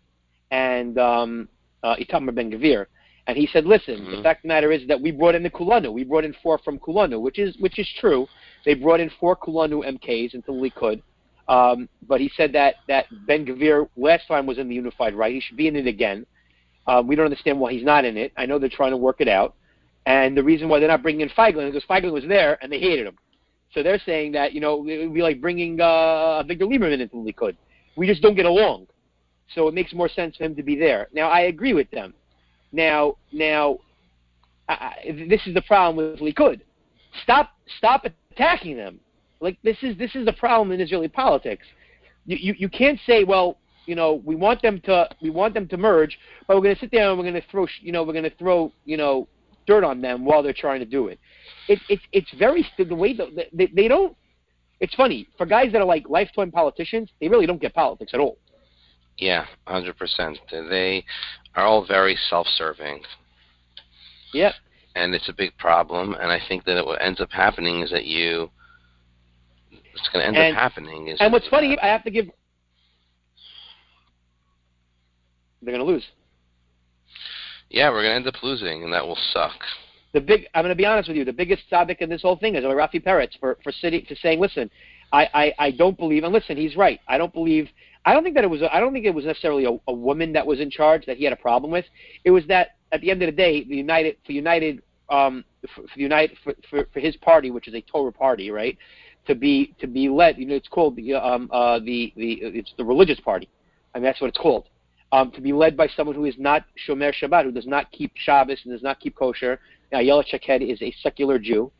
and 0.50 0.98
um, 0.98 1.48
uh, 1.82 1.96
Itamar 1.96 2.34
Ben 2.34 2.50
Gvir? 2.50 2.86
And 3.28 3.36
he 3.36 3.48
said, 3.52 3.64
listen, 3.66 4.04
the 4.04 4.16
Mhm. 4.18 4.22
fact 4.22 4.38
of 4.40 4.42
the 4.42 4.48
matter 4.48 4.70
is 4.70 4.86
that 4.86 5.00
we 5.00 5.10
brought 5.10 5.34
in 5.34 5.42
the 5.42 5.50
Kulanu. 5.50 5.92
We 5.92 6.04
brought 6.04 6.24
in 6.24 6.32
four 6.42 6.58
from 6.58 6.78
Kulanu, 6.78 7.20
which 7.20 7.38
is 7.38 7.56
which 7.58 7.78
is 7.78 7.88
true. 7.98 8.28
They 8.64 8.74
brought 8.74 9.00
in 9.00 9.10
four 9.20 9.36
Kulanu 9.36 9.84
MKs 9.84 10.34
until 10.34 10.60
the 10.60 10.70
Likud. 10.70 11.02
Um, 11.48 11.88
but 12.06 12.20
he 12.20 12.28
said 12.36 12.52
that, 12.52 12.76
that 12.88 13.06
Ben 13.26 13.46
Gvir 13.46 13.88
last 13.96 14.26
time 14.26 14.46
was 14.46 14.58
in 14.58 14.68
the 14.68 14.74
Unified 14.74 15.14
Right. 15.14 15.32
He 15.32 15.40
should 15.40 15.56
be 15.56 15.68
in 15.68 15.76
it 15.76 15.86
again. 15.86 16.26
Uh, 16.86 17.02
we 17.04 17.14
don't 17.16 17.24
understand 17.24 17.58
why 17.58 17.72
he's 17.72 17.84
not 17.84 18.04
in 18.04 18.16
it. 18.16 18.32
I 18.36 18.46
know 18.46 18.58
they're 18.58 18.68
trying 18.68 18.92
to 18.92 18.96
work 18.96 19.20
it 19.20 19.28
out. 19.28 19.54
And 20.06 20.36
the 20.36 20.42
reason 20.42 20.68
why 20.68 20.78
they're 20.78 20.88
not 20.88 21.02
bringing 21.02 21.22
in 21.22 21.28
Feiglin 21.30 21.68
is 21.68 21.74
because 21.74 21.88
Feiglin 21.88 22.12
was 22.12 22.24
there 22.26 22.58
and 22.62 22.70
they 22.70 22.78
hated 22.78 23.06
him. 23.06 23.16
So 23.72 23.82
they're 23.82 23.98
saying 24.06 24.32
that, 24.32 24.52
you 24.52 24.60
know, 24.60 24.86
it 24.88 24.98
would 25.06 25.14
be 25.14 25.22
like 25.22 25.40
bringing 25.40 25.80
uh, 25.80 26.42
Victor 26.44 26.64
Lieberman 26.66 27.00
into 27.00 27.22
the 27.24 27.32
Likud. 27.32 27.56
We 27.96 28.06
just 28.06 28.22
don't 28.22 28.34
get 28.34 28.46
along. 28.46 28.86
So 29.54 29.68
it 29.68 29.74
makes 29.74 29.92
more 29.92 30.08
sense 30.08 30.36
for 30.36 30.44
him 30.44 30.54
to 30.56 30.62
be 30.62 30.76
there. 30.76 31.08
Now, 31.12 31.28
I 31.28 31.42
agree 31.42 31.72
with 31.72 31.90
them. 31.90 32.14
Now, 32.72 33.16
now, 33.32 33.78
I, 34.68 35.24
this 35.28 35.46
is 35.46 35.54
the 35.54 35.62
problem 35.62 35.96
with 35.96 36.20
Likud. 36.20 36.60
Stop, 37.22 37.50
stop 37.78 38.04
attacking 38.32 38.76
them. 38.76 39.00
Like 39.40 39.58
this 39.62 39.76
is 39.82 39.96
this 39.98 40.14
is 40.14 40.24
the 40.24 40.32
problem 40.32 40.72
in 40.72 40.80
Israeli 40.80 41.08
politics. 41.08 41.66
You, 42.24 42.36
you 42.40 42.54
you 42.58 42.68
can't 42.68 42.98
say, 43.06 43.24
well, 43.24 43.58
you 43.86 43.94
know, 43.94 44.14
we 44.24 44.34
want 44.34 44.62
them 44.62 44.80
to 44.82 45.08
we 45.20 45.30
want 45.30 45.54
them 45.54 45.68
to 45.68 45.76
merge, 45.76 46.18
but 46.46 46.56
we're 46.56 46.62
going 46.62 46.74
to 46.74 46.80
sit 46.80 46.90
there 46.90 47.08
and 47.10 47.18
we're 47.18 47.24
going 47.24 47.34
to 47.34 47.48
throw 47.50 47.66
you 47.80 47.92
know 47.92 48.02
we're 48.02 48.14
going 48.14 48.24
to 48.24 48.36
throw 48.36 48.72
you 48.84 48.96
know 48.96 49.28
dirt 49.66 49.84
on 49.84 50.00
them 50.00 50.24
while 50.24 50.42
they're 50.42 50.52
trying 50.52 50.80
to 50.80 50.86
do 50.86 51.08
it. 51.08 51.18
It 51.68 51.80
it's 51.88 52.02
it's 52.12 52.30
very 52.38 52.66
the 52.78 52.94
way 52.94 53.14
that 53.14 53.28
they, 53.52 53.66
they 53.66 53.88
don't. 53.88 54.16
It's 54.80 54.94
funny 54.94 55.26
for 55.38 55.46
guys 55.46 55.72
that 55.72 55.80
are 55.80 55.84
like 55.86 56.08
lifetime 56.08 56.50
politicians. 56.50 57.10
They 57.20 57.28
really 57.28 57.46
don't 57.46 57.60
get 57.60 57.74
politics 57.74 58.12
at 58.14 58.20
all. 58.20 58.38
Yeah, 59.18 59.46
hundred 59.66 59.96
percent. 59.96 60.38
They 60.50 61.04
are 61.54 61.64
all 61.64 61.86
very 61.86 62.16
self-serving, 62.28 63.00
Yep. 64.34 64.52
and 64.94 65.14
it's 65.14 65.28
a 65.30 65.32
big 65.32 65.56
problem. 65.56 66.12
And 66.14 66.30
I 66.30 66.38
think 66.46 66.64
that 66.64 66.84
what 66.84 67.00
ends 67.00 67.20
up 67.22 67.32
happening 67.32 67.80
is 67.80 67.90
that 67.92 68.04
you, 68.04 68.50
what's 69.70 70.08
going 70.12 70.22
to 70.22 70.26
end 70.26 70.36
And- 70.36 70.54
up 70.54 70.60
happening 70.62 71.08
is. 71.08 71.16
And 71.20 71.32
what's 71.32 71.48
funny, 71.48 71.78
I 71.78 71.86
have 71.86 72.04
to 72.04 72.10
give. 72.10 72.26
They're 75.62 75.74
going 75.74 75.84
to 75.86 75.90
lose. 75.90 76.04
Yeah, 77.70 77.88
we're 77.88 78.02
going 78.02 78.12
to 78.12 78.16
end 78.16 78.26
up 78.28 78.42
losing, 78.42 78.84
and 78.84 78.92
that 78.92 79.06
will 79.06 79.18
suck. 79.32 79.56
The 80.16 80.20
big 80.22 80.46
I'm 80.54 80.62
going 80.62 80.70
to 80.70 80.74
be 80.74 80.86
honest 80.86 81.08
with 81.08 81.18
you. 81.18 81.26
The 81.26 81.32
biggest 81.32 81.68
topic 81.68 82.00
in 82.00 82.08
this 82.08 82.22
whole 82.22 82.36
thing 82.36 82.54
is 82.54 82.64
Rafi 82.64 83.04
Peretz 83.04 83.38
for 83.38 83.58
for 83.62 83.70
for 83.70 84.14
saying, 84.22 84.40
listen, 84.40 84.70
I, 85.12 85.28
I 85.34 85.54
I 85.66 85.70
don't 85.72 85.96
believe, 85.98 86.24
and 86.24 86.32
listen, 86.32 86.56
he's 86.56 86.74
right. 86.74 87.00
I 87.06 87.18
don't 87.18 87.34
believe. 87.34 87.68
I 88.06 88.14
don't 88.14 88.22
think 88.22 88.34
that 88.36 88.44
it 88.44 88.48
was. 88.48 88.62
I 88.72 88.80
don't 88.80 88.94
think 88.94 89.04
it 89.04 89.14
was 89.14 89.26
necessarily 89.26 89.66
a, 89.66 89.76
a 89.88 89.92
woman 89.92 90.32
that 90.32 90.46
was 90.46 90.58
in 90.58 90.70
charge 90.70 91.04
that 91.04 91.18
he 91.18 91.24
had 91.24 91.34
a 91.34 91.42
problem 91.48 91.70
with. 91.70 91.84
It 92.24 92.30
was 92.30 92.46
that 92.46 92.76
at 92.92 93.02
the 93.02 93.10
end 93.10 93.22
of 93.22 93.26
the 93.26 93.36
day, 93.36 93.62
the 93.64 93.76
United 93.76 94.16
for 94.24 94.32
United 94.32 94.82
um 95.10 95.44
for, 95.74 95.82
for 95.82 96.00
United 96.00 96.38
for, 96.42 96.54
for 96.70 96.88
for 96.94 97.00
his 97.00 97.14
party, 97.16 97.50
which 97.50 97.68
is 97.68 97.74
a 97.74 97.82
Torah 97.82 98.10
party, 98.10 98.50
right? 98.50 98.78
To 99.26 99.34
be 99.34 99.74
to 99.80 99.86
be 99.86 100.08
led, 100.08 100.38
you 100.38 100.46
know, 100.46 100.54
it's 100.54 100.68
called 100.68 100.96
the 100.96 101.12
um 101.12 101.50
uh 101.52 101.78
the 101.80 102.14
the 102.16 102.38
it's 102.40 102.72
the 102.78 102.84
religious 102.86 103.20
party. 103.20 103.50
I 103.94 103.98
mean, 103.98 104.04
that's 104.04 104.22
what 104.22 104.28
it's 104.28 104.38
called. 104.38 104.66
Um, 105.12 105.30
to 105.32 105.40
be 105.40 105.52
led 105.52 105.76
by 105.76 105.86
someone 105.96 106.16
who 106.16 106.24
is 106.24 106.34
not 106.36 106.64
Shomer 106.86 107.12
Shabbat, 107.14 107.44
who 107.44 107.52
does 107.52 107.66
not 107.66 107.90
keep 107.92 108.12
Shabbos 108.16 108.58
and 108.64 108.72
does 108.72 108.82
not 108.82 108.98
keep 108.98 109.14
kosher, 109.14 109.60
now, 109.92 109.98
Ayelet 109.98 110.26
Shaked 110.26 110.62
is 110.62 110.80
a 110.82 110.94
secular 111.02 111.38
Jew. 111.38 111.70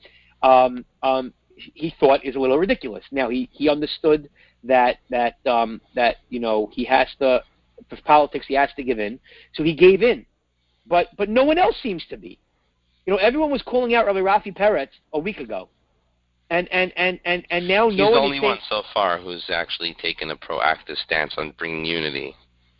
Um, 0.42 0.84
um, 1.02 1.32
he 1.56 1.94
thought 1.98 2.24
is 2.24 2.36
a 2.36 2.38
little 2.38 2.58
ridiculous. 2.58 3.04
Now, 3.10 3.28
he, 3.28 3.48
he 3.52 3.68
understood 3.68 4.28
that 4.64 4.98
that 5.10 5.38
um, 5.46 5.80
that 5.94 6.16
you 6.28 6.40
know 6.40 6.68
he 6.72 6.84
has 6.84 7.08
to 7.20 7.42
for 7.88 7.96
politics 8.04 8.46
he 8.48 8.54
has 8.54 8.70
to 8.76 8.82
give 8.82 8.98
in, 8.98 9.18
so 9.54 9.62
he 9.62 9.74
gave 9.74 10.02
in. 10.02 10.26
But 10.86 11.08
but 11.16 11.28
no 11.28 11.44
one 11.44 11.58
else 11.58 11.76
seems 11.82 12.04
to 12.10 12.16
be. 12.16 12.38
You 13.06 13.12
know, 13.12 13.18
everyone 13.18 13.50
was 13.50 13.62
calling 13.62 13.94
out 13.94 14.06
Rabbi 14.06 14.18
Rafi 14.18 14.56
Peretz 14.56 14.88
a 15.12 15.18
week 15.18 15.38
ago, 15.38 15.68
and 16.50 16.68
and 16.72 16.92
and 16.96 17.20
and 17.24 17.46
and 17.50 17.68
now 17.68 17.88
He's 17.88 17.98
no 17.98 18.06
the 18.06 18.10
one 18.12 18.20
only 18.24 18.36
is 18.38 18.42
saying, 18.42 18.50
one 18.50 18.60
so 18.68 18.82
far 18.92 19.18
who's 19.18 19.44
actually 19.48 19.96
taken 20.00 20.30
a 20.30 20.36
proactive 20.36 20.96
stance 21.04 21.34
on 21.36 21.52
bringing 21.58 21.84
unity. 21.84 22.34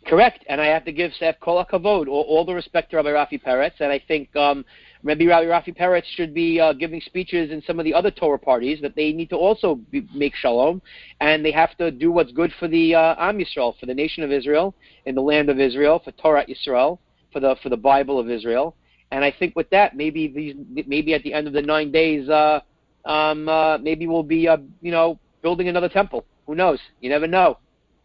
Correct, 0.07 0.45
and 0.47 0.61
I 0.61 0.67
have 0.67 0.85
to 0.85 0.93
give 0.93 1.11
Seth 1.19 1.39
Kol 1.41 1.63
Kavod 1.65 2.07
all, 2.07 2.21
all 2.21 2.45
the 2.45 2.53
respect 2.53 2.91
to 2.91 2.97
Rabbi 2.97 3.09
Rafi 3.09 3.43
Peretz, 3.43 3.79
and 3.81 3.91
I 3.91 3.99
think 4.07 4.33
um, 4.37 4.63
maybe 5.03 5.27
Rabbi 5.27 5.45
Rafi 5.45 5.77
Peretz 5.77 6.05
should 6.15 6.33
be 6.33 6.59
uh, 6.61 6.71
giving 6.71 7.01
speeches 7.01 7.51
in 7.51 7.61
some 7.63 7.77
of 7.77 7.83
the 7.83 7.93
other 7.93 8.09
Torah 8.09 8.39
parties 8.39 8.79
that 8.81 8.95
they 8.95 9.11
need 9.11 9.29
to 9.29 9.35
also 9.35 9.75
be, 9.91 10.07
make 10.15 10.33
shalom, 10.33 10.81
and 11.19 11.43
they 11.43 11.51
have 11.51 11.75
to 11.77 11.91
do 11.91 12.11
what's 12.11 12.31
good 12.31 12.53
for 12.57 12.69
the 12.69 12.95
uh, 12.95 13.15
Am 13.19 13.37
Yisrael, 13.37 13.77
for 13.77 13.85
the 13.85 13.93
nation 13.93 14.23
of 14.23 14.31
Israel, 14.31 14.73
in 15.05 15.13
the 15.13 15.21
land 15.21 15.49
of 15.49 15.59
Israel, 15.59 15.99
for 16.03 16.11
Torah 16.13 16.45
Yisrael, 16.45 16.99
for 17.33 17.41
the 17.41 17.55
for 17.61 17.67
the 17.67 17.77
Bible 17.77 18.17
of 18.17 18.29
Israel, 18.29 18.75
and 19.11 19.23
I 19.23 19.31
think 19.37 19.55
with 19.55 19.69
that, 19.71 19.95
maybe 19.95 20.27
these 20.27 20.55
maybe 20.87 21.13
at 21.13 21.23
the 21.23 21.33
end 21.33 21.47
of 21.47 21.53
the 21.53 21.61
nine 21.61 21.91
days, 21.91 22.29
uh, 22.29 22.61
um, 23.05 23.47
uh, 23.49 23.77
maybe 23.77 24.07
we'll 24.07 24.23
be 24.23 24.47
uh, 24.47 24.57
you 24.81 24.91
know 24.91 25.19
building 25.41 25.67
another 25.67 25.89
temple. 25.89 26.25
Who 26.45 26.55
knows? 26.55 26.79
You 27.01 27.09
never 27.09 27.27
know. 27.27 27.57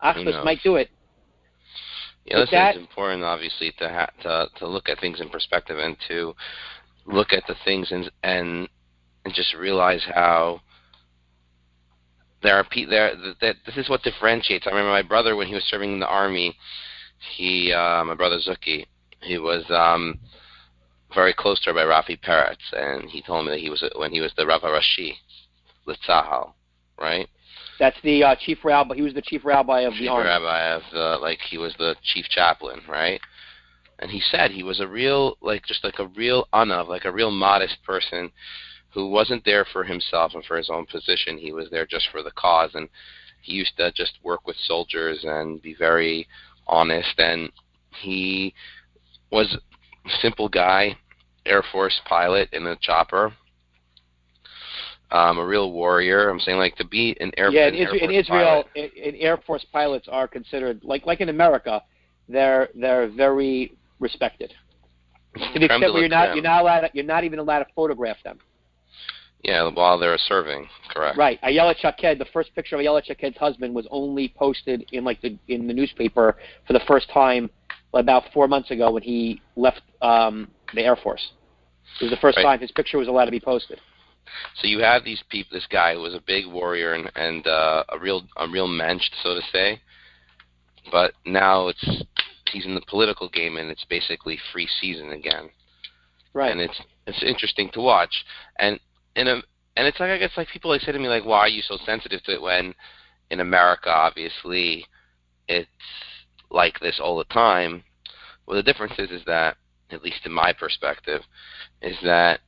Achmas 0.02 0.44
might 0.44 0.62
do 0.64 0.76
it. 0.76 0.90
Yeah, 2.24 2.36
With 2.38 2.52
listen, 2.52 2.58
that- 2.58 2.76
it's 2.76 2.80
important, 2.80 3.24
obviously, 3.24 3.72
to 3.78 3.88
ha- 3.88 4.10
to 4.22 4.48
to 4.58 4.66
look 4.66 4.88
at 4.88 5.00
things 5.00 5.20
in 5.20 5.28
perspective 5.28 5.78
and 5.78 5.96
to 6.08 6.34
look 7.04 7.32
at 7.32 7.46
the 7.46 7.56
things 7.64 7.90
and 7.90 8.10
and 8.22 8.68
and 9.24 9.34
just 9.34 9.54
realize 9.54 10.02
how 10.14 10.60
there 12.42 12.56
are 12.56 12.64
pe- 12.64 12.84
there 12.86 13.14
that, 13.16 13.36
that 13.40 13.56
this 13.66 13.76
is 13.76 13.88
what 13.88 14.02
differentiates. 14.02 14.66
I 14.66 14.70
remember 14.70 14.90
my 14.90 15.02
brother 15.02 15.36
when 15.36 15.46
he 15.46 15.54
was 15.54 15.64
serving 15.64 15.92
in 15.92 16.00
the 16.00 16.08
army. 16.08 16.56
He, 17.36 17.72
uh, 17.72 18.02
my 18.04 18.14
brother 18.14 18.38
Zuki, 18.38 18.84
he 19.20 19.38
was 19.38 19.64
um, 19.70 20.18
very 21.14 21.32
close 21.32 21.60
to 21.60 21.72
Rabbi 21.72 21.88
Rafi 21.88 22.20
Peretz, 22.20 22.56
and 22.72 23.08
he 23.08 23.22
told 23.22 23.44
me 23.46 23.52
that 23.52 23.60
he 23.60 23.70
was 23.70 23.84
when 23.94 24.10
he 24.10 24.20
was 24.20 24.32
the 24.36 24.44
Rav 24.44 24.62
Rashi, 24.62 25.12
Litzahal, 25.86 26.54
right? 27.00 27.28
That's 27.82 28.00
the 28.04 28.22
uh, 28.22 28.36
chief 28.36 28.58
rabbi. 28.62 28.94
He 28.94 29.02
was 29.02 29.12
the 29.12 29.22
chief 29.22 29.44
rabbi 29.44 29.80
of 29.80 29.94
the 29.94 29.98
chief 29.98 30.10
army. 30.10 30.28
rabbi 30.28 30.72
of 30.72 30.82
the 30.92 31.18
like 31.20 31.40
he 31.40 31.58
was 31.58 31.74
the 31.80 31.96
chief 32.04 32.26
chaplain, 32.26 32.80
right? 32.88 33.20
And 33.98 34.08
he 34.08 34.20
said 34.20 34.52
he 34.52 34.62
was 34.62 34.78
a 34.78 34.86
real 34.86 35.36
like 35.40 35.66
just 35.66 35.82
like 35.82 35.98
a 35.98 36.06
real 36.06 36.46
anav, 36.54 36.86
like 36.86 37.06
a 37.06 37.10
real 37.10 37.32
modest 37.32 37.82
person 37.82 38.30
who 38.94 39.08
wasn't 39.08 39.44
there 39.44 39.64
for 39.72 39.82
himself 39.82 40.30
and 40.36 40.44
for 40.44 40.56
his 40.56 40.70
own 40.70 40.86
position. 40.86 41.36
He 41.36 41.50
was 41.50 41.70
there 41.72 41.84
just 41.84 42.06
for 42.12 42.22
the 42.22 42.30
cause 42.30 42.70
and 42.74 42.88
he 43.40 43.54
used 43.54 43.76
to 43.78 43.90
just 43.90 44.16
work 44.22 44.46
with 44.46 44.54
soldiers 44.64 45.24
and 45.24 45.60
be 45.60 45.74
very 45.74 46.28
honest 46.68 47.18
and 47.18 47.50
he 48.00 48.54
was 49.32 49.58
a 50.06 50.10
simple 50.20 50.48
guy, 50.48 50.96
Air 51.46 51.64
Force 51.72 52.00
pilot 52.04 52.48
in 52.52 52.64
a 52.64 52.76
chopper. 52.76 53.32
Um, 55.12 55.36
a 55.36 55.44
real 55.44 55.72
warrior. 55.72 56.30
I'm 56.30 56.40
saying 56.40 56.56
like 56.56 56.74
to 56.76 56.86
be 56.86 57.14
an 57.20 57.32
Air, 57.36 57.50
yeah, 57.50 57.68
in, 57.68 57.74
Air 57.74 57.92
Isra- 57.92 58.02
in 58.02 58.10
Israel, 58.10 58.64
in, 58.74 58.88
in 58.96 59.14
Air 59.16 59.36
Force 59.46 59.64
pilots 59.70 60.08
are 60.10 60.26
considered 60.26 60.80
like 60.82 61.04
like 61.04 61.20
in 61.20 61.28
America, 61.28 61.82
they're 62.28 62.70
they're 62.74 63.08
very 63.08 63.76
respected. 64.00 64.54
To 65.36 65.58
the 65.58 65.66
extent 65.66 65.92
where 65.92 66.00
you're 66.00 66.08
not 66.08 66.34
you're 66.34 66.42
not 66.42 66.62
allowed 66.62 66.80
to, 66.80 66.90
you're 66.94 67.04
not 67.04 67.24
even 67.24 67.38
allowed 67.38 67.60
to 67.60 67.66
photograph 67.74 68.16
them. 68.24 68.38
Yeah, 69.42 69.68
while 69.68 69.98
they're 69.98 70.16
serving, 70.18 70.68
correct. 70.94 71.18
Right. 71.18 71.40
Ayelet 71.42 71.76
Shaked, 71.78 72.18
the 72.18 72.26
first 72.32 72.54
picture 72.54 72.76
of 72.76 72.80
Ayelet 72.80 73.04
Shaked's 73.04 73.36
husband 73.36 73.74
was 73.74 73.86
only 73.90 74.32
posted 74.36 74.86
in 74.92 75.04
like 75.04 75.20
the 75.20 75.36
in 75.48 75.66
the 75.66 75.74
newspaper 75.74 76.36
for 76.66 76.72
the 76.72 76.82
first 76.86 77.10
time 77.10 77.50
about 77.92 78.22
four 78.32 78.48
months 78.48 78.70
ago 78.70 78.92
when 78.92 79.02
he 79.02 79.42
left 79.56 79.82
um, 80.00 80.48
the 80.74 80.82
Air 80.82 80.96
Force. 80.96 81.32
It 82.00 82.04
was 82.04 82.10
the 82.10 82.16
first 82.18 82.36
Right. 82.38 82.44
time 82.44 82.60
his 82.60 82.70
picture 82.70 82.96
was 82.96 83.08
allowed 83.08 83.26
to 83.26 83.30
be 83.30 83.40
posted. 83.40 83.78
So 84.60 84.66
you 84.66 84.80
have 84.80 85.04
these 85.04 85.22
people, 85.28 85.56
this 85.56 85.66
guy 85.70 85.94
who 85.94 86.00
was 86.00 86.14
a 86.14 86.22
big 86.26 86.46
warrior 86.46 86.94
and, 86.94 87.10
and 87.14 87.46
uh, 87.46 87.84
a 87.88 87.98
real 87.98 88.22
a 88.36 88.48
real 88.48 88.68
mensch, 88.68 89.10
so 89.22 89.34
to 89.34 89.40
say. 89.52 89.80
But 90.90 91.12
now 91.24 91.68
it's 91.68 92.04
he's 92.50 92.66
in 92.66 92.74
the 92.74 92.82
political 92.88 93.28
game 93.28 93.56
and 93.56 93.70
it's 93.70 93.84
basically 93.84 94.38
free 94.52 94.68
season 94.80 95.10
again. 95.10 95.50
Right. 96.34 96.50
And 96.50 96.60
it's 96.60 96.80
it's 97.06 97.22
interesting 97.22 97.70
to 97.74 97.80
watch. 97.80 98.24
And 98.58 98.78
in 99.16 99.28
a 99.28 99.42
and 99.76 99.86
it's 99.86 100.00
like 100.00 100.10
I 100.10 100.18
guess 100.18 100.32
like 100.36 100.48
people 100.48 100.70
like 100.70 100.82
say 100.82 100.92
to 100.92 100.98
me 100.98 101.08
like, 101.08 101.24
why 101.24 101.40
are 101.40 101.48
you 101.48 101.62
so 101.62 101.78
sensitive 101.84 102.22
to 102.24 102.32
it 102.32 102.42
when 102.42 102.74
in 103.30 103.40
America 103.40 103.88
obviously 103.88 104.86
it's 105.48 105.68
like 106.50 106.78
this 106.80 107.00
all 107.02 107.16
the 107.16 107.24
time. 107.24 107.84
Well, 108.46 108.56
the 108.56 108.62
difference 108.62 108.94
is, 108.98 109.10
is 109.10 109.22
that, 109.26 109.56
at 109.90 110.02
least 110.02 110.20
in 110.24 110.32
my 110.32 110.52
perspective, 110.52 111.22
is 111.80 111.96
that 112.02 112.40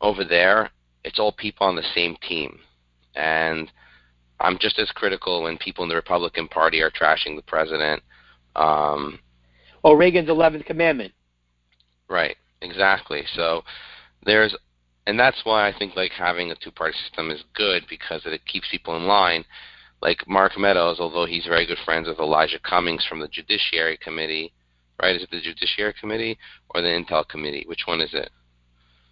over 0.00 0.24
there, 0.24 0.70
it's 1.04 1.18
all 1.18 1.32
people 1.32 1.66
on 1.66 1.76
the 1.76 1.84
same 1.94 2.16
team. 2.26 2.58
And 3.14 3.70
I'm 4.40 4.58
just 4.58 4.78
as 4.78 4.90
critical 4.90 5.42
when 5.42 5.58
people 5.58 5.84
in 5.84 5.88
the 5.88 5.94
Republican 5.94 6.48
Party 6.48 6.80
are 6.80 6.90
trashing 6.90 7.36
the 7.36 7.42
president. 7.42 8.02
Um, 8.56 9.20
oh, 9.84 9.92
Reagan's 9.92 10.28
11th 10.28 10.66
commandment. 10.66 11.12
Right, 12.08 12.36
exactly. 12.60 13.22
So 13.34 13.62
there's, 14.24 14.56
and 15.06 15.18
that's 15.18 15.40
why 15.44 15.68
I 15.68 15.78
think 15.78 15.94
like 15.94 16.12
having 16.12 16.50
a 16.50 16.56
two-party 16.56 16.96
system 17.04 17.30
is 17.30 17.44
good 17.54 17.84
because 17.88 18.22
it 18.24 18.44
keeps 18.46 18.68
people 18.70 18.96
in 18.96 19.06
line. 19.06 19.44
Like 20.02 20.28
Mark 20.28 20.58
Meadows, 20.58 21.00
although 21.00 21.24
he's 21.24 21.46
very 21.46 21.66
good 21.66 21.78
friends 21.84 22.08
with 22.08 22.18
Elijah 22.18 22.58
Cummings 22.58 23.06
from 23.08 23.20
the 23.20 23.28
Judiciary 23.28 23.96
Committee, 23.96 24.52
right? 25.00 25.16
Is 25.16 25.22
it 25.22 25.30
the 25.30 25.40
Judiciary 25.40 25.94
Committee 25.98 26.36
or 26.70 26.82
the 26.82 26.88
Intel 26.88 27.26
Committee? 27.26 27.64
Which 27.66 27.84
one 27.86 28.00
is 28.00 28.12
it? 28.12 28.30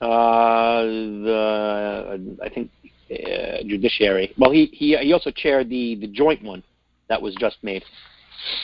Uh, 0.02 0.82
the 0.82 2.38
I 2.42 2.48
think 2.48 2.70
uh, 3.08 3.62
Judiciary. 3.64 4.34
Well, 4.36 4.50
he 4.50 4.66
he 4.72 4.96
he 4.96 5.12
also 5.12 5.30
chaired 5.30 5.70
the 5.70 5.94
the 5.94 6.08
joint 6.08 6.42
one 6.42 6.64
that 7.08 7.22
was 7.22 7.36
just 7.36 7.56
made. 7.62 7.84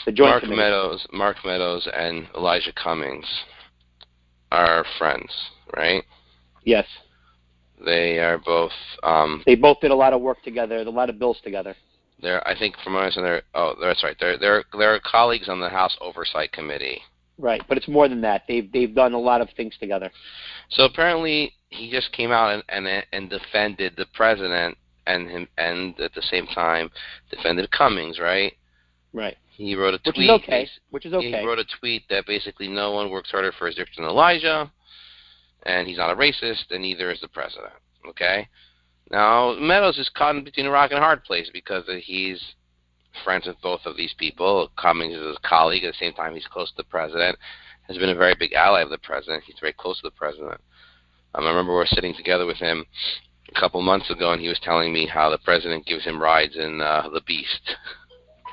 The 0.05 0.11
joint 0.11 0.31
Mark 0.31 0.41
committee. 0.43 0.61
Meadows, 0.61 1.07
Mark 1.13 1.37
Meadows, 1.45 1.87
and 1.93 2.27
Elijah 2.35 2.73
Cummings 2.73 3.25
are 4.51 4.83
friends, 4.97 5.31
right? 5.77 6.03
Yes. 6.65 6.85
They 7.85 8.19
are 8.19 8.37
both. 8.37 8.73
Um, 9.03 9.41
they 9.45 9.55
both 9.55 9.79
did 9.79 9.91
a 9.91 9.95
lot 9.95 10.11
of 10.11 10.19
work 10.19 10.43
together, 10.43 10.79
a 10.79 10.89
lot 10.89 11.09
of 11.09 11.17
bills 11.17 11.37
together. 11.41 11.73
They're, 12.21 12.45
I 12.45 12.57
think, 12.57 12.75
from 12.83 12.93
what 12.93 12.99
I 12.99 13.03
understand, 13.03 13.25
they're. 13.25 13.41
Oh, 13.55 13.75
that's 13.81 14.03
right. 14.03 14.17
They're 14.19 14.37
they're 14.37 14.65
they're 14.77 14.99
colleagues 14.99 15.47
on 15.47 15.61
the 15.61 15.69
House 15.69 15.95
Oversight 16.01 16.51
Committee. 16.51 16.99
Right, 17.39 17.61
but 17.69 17.77
it's 17.77 17.87
more 17.87 18.09
than 18.09 18.19
that. 18.21 18.43
They've 18.47 18.69
they've 18.71 18.93
done 18.93 19.13
a 19.13 19.19
lot 19.19 19.39
of 19.39 19.47
things 19.55 19.73
together. 19.79 20.11
So 20.71 20.83
apparently, 20.83 21.53
he 21.69 21.89
just 21.89 22.11
came 22.11 22.31
out 22.31 22.63
and 22.67 22.85
and, 22.87 23.05
and 23.13 23.29
defended 23.29 23.93
the 23.95 24.05
president 24.13 24.77
and 25.07 25.29
him, 25.29 25.47
and 25.57 25.97
at 26.01 26.13
the 26.13 26.21
same 26.21 26.47
time 26.47 26.89
defended 27.31 27.71
Cummings, 27.71 28.19
right? 28.19 28.53
Right. 29.13 29.37
He 29.55 29.75
wrote 29.75 29.93
a 29.93 29.99
tweet. 29.99 30.15
Which 30.15 30.23
is 30.23 30.29
okay. 30.29 30.67
Which 30.91 31.05
is 31.05 31.13
okay. 31.13 31.39
He 31.39 31.45
wrote 31.45 31.59
a 31.59 31.65
tweet 31.79 32.03
that 32.09 32.27
basically 32.27 32.67
no 32.67 32.91
one 32.91 33.09
works 33.09 33.31
harder 33.31 33.53
for 33.57 33.67
his 33.67 33.75
district 33.75 33.97
than 33.97 34.05
Elijah, 34.05 34.69
and 35.63 35.87
he's 35.87 35.97
not 35.97 36.11
a 36.11 36.15
racist, 36.15 36.71
and 36.71 36.81
neither 36.81 37.09
is 37.09 37.21
the 37.21 37.29
president. 37.29 37.73
Okay. 38.07 38.47
Now 39.11 39.55
Meadows 39.57 39.97
is 39.97 40.09
caught 40.09 40.35
in 40.35 40.43
between 40.43 40.65
a 40.65 40.71
rock 40.71 40.91
and 40.91 40.99
a 40.99 41.01
hard 41.01 41.23
place 41.23 41.49
because 41.51 41.85
he's 42.03 42.41
friends 43.23 43.45
with 43.47 43.61
both 43.61 43.81
of 43.85 43.97
these 43.97 44.13
people. 44.17 44.71
Cummings 44.77 45.15
is 45.15 45.27
his 45.27 45.37
colleague. 45.43 45.83
At 45.83 45.93
the 45.93 46.05
same 46.05 46.13
time, 46.13 46.33
he's 46.33 46.47
close 46.47 46.69
to 46.71 46.77
the 46.77 46.83
president. 46.83 47.37
Has 47.87 47.97
been 47.97 48.09
a 48.09 48.15
very 48.15 48.35
big 48.37 48.53
ally 48.53 48.81
of 48.81 48.89
the 48.89 48.99
president. 48.99 49.43
He's 49.45 49.59
very 49.59 49.73
close 49.73 49.99
to 50.01 50.07
the 50.07 50.15
president. 50.15 50.61
Um, 51.35 51.45
I 51.45 51.49
remember 51.49 51.71
we 51.71 51.77
were 51.77 51.85
sitting 51.87 52.13
together 52.13 52.45
with 52.45 52.57
him 52.57 52.85
a 53.55 53.59
couple 53.59 53.81
months 53.81 54.09
ago, 54.09 54.31
and 54.31 54.41
he 54.41 54.47
was 54.47 54.59
telling 54.61 54.93
me 54.93 55.07
how 55.07 55.29
the 55.29 55.39
president 55.39 55.85
gives 55.85 56.03
him 56.03 56.21
rides 56.21 56.55
in 56.55 56.81
uh, 56.81 57.09
the 57.11 57.21
Beast. 57.21 57.75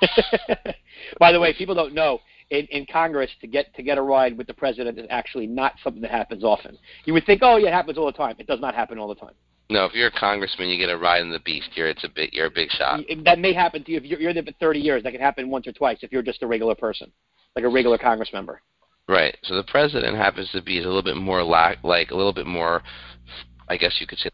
By 1.20 1.32
the 1.32 1.40
way, 1.40 1.54
people 1.54 1.74
don't 1.74 1.94
know 1.94 2.20
in, 2.50 2.66
in 2.66 2.86
Congress 2.86 3.30
to 3.40 3.46
get 3.46 3.74
to 3.74 3.82
get 3.82 3.98
a 3.98 4.02
ride 4.02 4.36
with 4.36 4.46
the 4.46 4.54
president 4.54 4.98
is 4.98 5.07
actually 5.11 5.46
not 5.46 5.74
something 5.82 6.02
that 6.02 6.11
happens 6.11 6.44
often. 6.44 6.78
You 7.04 7.12
would 7.14 7.26
think, 7.26 7.40
oh, 7.42 7.57
yeah, 7.57 7.68
it 7.68 7.72
happens 7.72 7.98
all 7.98 8.07
the 8.07 8.12
time. 8.12 8.36
It 8.38 8.46
does 8.46 8.61
not 8.61 8.74
happen 8.74 8.98
all 8.98 9.09
the 9.09 9.14
time. 9.14 9.34
No, 9.69 9.85
if 9.85 9.95
you're 9.95 10.09
a 10.09 10.21
congressman, 10.21 10.69
you 10.69 10.79
get 10.79 10.91
a 10.91 10.97
ride 10.97 11.23
in 11.23 11.31
the 11.31 11.41
beast. 11.41 11.71
You're 11.75 11.89
it's 11.89 12.05
a 12.05 12.09
big 12.09 12.33
you're 12.33 12.47
a 12.47 12.51
big 12.51 12.71
shot. 12.71 13.01
That 13.25 13.41
may 13.41 13.53
happen 13.53 13.83
to 13.85 13.91
you 13.91 13.99
if 13.99 14.05
you're, 14.05 14.21
you're 14.21 14.35
there 14.35 14.45
for 14.45 14.53
30 14.53 14.79
years. 14.79 15.03
That 15.03 15.12
can 15.12 15.21
happen 15.21 15.51
once 15.51 15.67
or 15.67 15.73
twice 15.73 15.99
if 16.03 16.12
you're 16.12 16.23
just 16.23 16.43
a 16.43 16.47
regular 16.47 16.75
person, 16.75 17.11
like 17.57 17.64
a 17.64 17.69
regular 17.69 17.99
Congress 17.99 18.31
member. 18.33 18.61
Right. 19.09 19.37
So 19.43 19.57
the 19.57 19.64
president 19.64 20.17
happens 20.17 20.51
to 20.53 20.62
be 20.62 20.79
a 20.79 20.87
little 20.87 21.03
bit 21.03 21.17
more 21.17 21.43
lack, 21.43 21.83
like 21.83 22.11
a 22.11 22.17
little 22.17 22.33
bit 22.33 22.47
more, 22.47 22.83
I 23.69 23.77
guess 23.77 23.97
you 24.01 24.07
could 24.07 24.19
say. 24.19 24.31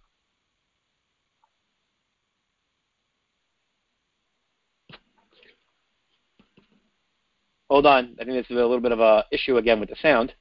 Hold 7.71 7.87
on. 7.87 8.15
I 8.21 8.25
think 8.25 8.37
this 8.37 8.51
is 8.51 8.57
a 8.57 8.61
little 8.61 8.81
bit 8.81 8.93
of 8.93 9.01
a 9.01 9.25
issue 9.31 9.57
again 9.57 9.81
with 9.81 9.89
the 9.89 9.97
sound. 10.03 10.35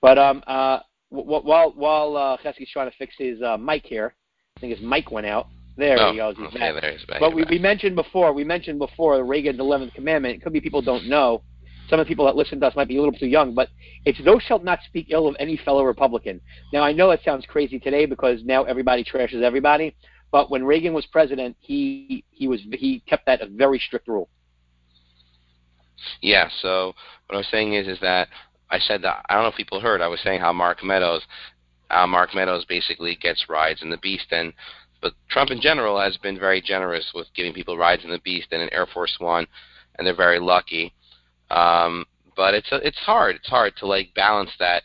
But 0.00 0.18
um, 0.18 0.42
uh, 0.46 0.80
while 1.10 1.72
while 1.72 2.16
uh, 2.16 2.36
Chesky's 2.42 2.70
trying 2.72 2.90
to 2.90 2.96
fix 2.96 3.14
his 3.18 3.42
uh, 3.42 3.56
mic 3.56 3.84
here, 3.84 4.14
I 4.56 4.60
think 4.60 4.76
his 4.76 4.84
mic 4.84 5.10
went 5.10 5.26
out. 5.26 5.48
There 5.76 5.98
oh, 5.98 6.12
he 6.12 6.18
goes. 6.18 6.36
He's 6.36 6.46
okay, 6.48 6.58
back. 6.58 6.82
There 6.82 6.92
he's 6.92 7.04
back. 7.04 7.20
But 7.20 7.34
we, 7.34 7.42
back. 7.42 7.50
we 7.50 7.58
mentioned 7.58 7.96
before, 7.96 8.32
we 8.32 8.44
mentioned 8.44 8.78
before 8.78 9.22
Reagan's 9.24 9.58
11th 9.58 9.94
commandment. 9.94 10.36
It 10.36 10.42
could 10.42 10.52
be 10.52 10.60
people 10.60 10.82
don't 10.82 11.06
know. 11.08 11.42
Some 11.88 11.98
of 11.98 12.06
the 12.06 12.08
people 12.08 12.24
that 12.26 12.36
listen 12.36 12.60
to 12.60 12.66
us 12.66 12.76
might 12.76 12.86
be 12.86 12.96
a 12.96 13.00
little 13.02 13.18
too 13.18 13.26
young, 13.26 13.54
but 13.54 13.68
it's 14.04 14.22
thou 14.24 14.38
shalt 14.38 14.62
not 14.62 14.78
speak 14.86 15.06
ill 15.10 15.26
of 15.26 15.34
any 15.40 15.56
fellow 15.56 15.82
Republican. 15.84 16.40
Now 16.72 16.82
I 16.82 16.92
know 16.92 17.10
it 17.10 17.20
sounds 17.24 17.44
crazy 17.46 17.80
today 17.80 18.06
because 18.06 18.44
now 18.44 18.62
everybody 18.64 19.02
trashes 19.02 19.42
everybody, 19.42 19.96
but 20.30 20.50
when 20.50 20.64
Reagan 20.64 20.92
was 20.92 21.06
president, 21.06 21.56
he 21.58 22.24
he 22.30 22.46
was 22.46 22.60
he 22.72 23.00
kept 23.06 23.26
that 23.26 23.40
a 23.40 23.46
very 23.46 23.80
strict 23.80 24.06
rule. 24.06 24.28
Yeah. 26.22 26.48
So 26.62 26.94
what 27.26 27.34
I 27.34 27.38
was 27.38 27.48
saying 27.50 27.74
is 27.74 27.88
is 27.88 27.98
that 28.00 28.28
I 28.70 28.78
said 28.78 29.02
that 29.02 29.24
I 29.28 29.34
don't 29.34 29.42
know 29.42 29.50
if 29.50 29.56
people 29.56 29.80
heard. 29.80 30.00
I 30.00 30.08
was 30.08 30.20
saying 30.20 30.40
how 30.40 30.52
Mark 30.52 30.84
Meadows, 30.84 31.22
uh, 31.90 32.06
Mark 32.06 32.34
Meadows 32.34 32.64
basically 32.64 33.16
gets 33.16 33.48
rides 33.48 33.82
in 33.82 33.90
the 33.90 33.98
Beast, 33.98 34.26
and 34.30 34.52
but 35.02 35.14
Trump 35.28 35.50
in 35.50 35.60
general 35.60 35.98
has 35.98 36.16
been 36.18 36.38
very 36.38 36.60
generous 36.60 37.10
with 37.14 37.26
giving 37.34 37.52
people 37.52 37.76
rides 37.76 38.04
in 38.04 38.10
the 38.10 38.20
Beast 38.20 38.48
and 38.52 38.62
in 38.62 38.72
Air 38.72 38.86
Force 38.86 39.16
One, 39.18 39.46
and 39.96 40.06
they're 40.06 40.14
very 40.14 40.38
lucky. 40.38 40.92
Um, 41.50 42.04
but 42.36 42.54
it's 42.54 42.70
a, 42.70 42.76
it's 42.86 42.98
hard. 42.98 43.36
It's 43.36 43.48
hard 43.48 43.74
to 43.78 43.86
like 43.86 44.14
balance 44.14 44.50
that 44.58 44.82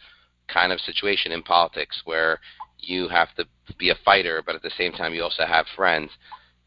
kind 0.47 0.71
of 0.71 0.79
situation 0.79 1.31
in 1.31 1.43
politics 1.43 2.01
where 2.05 2.39
you 2.79 3.07
have 3.09 3.33
to 3.35 3.45
be 3.77 3.89
a 3.89 3.95
fighter, 4.03 4.41
but 4.45 4.55
at 4.55 4.61
the 4.61 4.71
same 4.77 4.91
time 4.91 5.13
you 5.13 5.23
also 5.23 5.45
have 5.45 5.65
friends, 5.75 6.11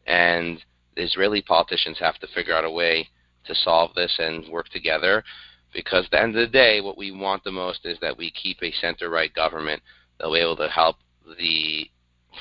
and 0.07 0.63
Israeli 0.95 1.41
politicians 1.41 1.97
have 1.99 2.17
to 2.19 2.27
figure 2.27 2.53
out 2.53 2.65
a 2.65 2.71
way 2.71 3.07
to 3.45 3.55
solve 3.55 3.93
this 3.95 4.15
and 4.19 4.47
work 4.49 4.69
together 4.69 5.23
because 5.73 6.05
at 6.05 6.11
the 6.11 6.21
end 6.21 6.35
of 6.35 6.41
the 6.41 6.51
day, 6.51 6.81
what 6.81 6.97
we 6.97 7.11
want 7.11 7.43
the 7.43 7.51
most 7.51 7.85
is 7.85 7.97
that 8.01 8.17
we 8.17 8.31
keep 8.31 8.57
a 8.61 8.71
center-right 8.71 9.33
government 9.33 9.81
that 10.19 10.27
will 10.27 10.35
be 10.35 10.39
able 10.39 10.55
to 10.57 10.67
help 10.67 10.97
the 11.37 11.89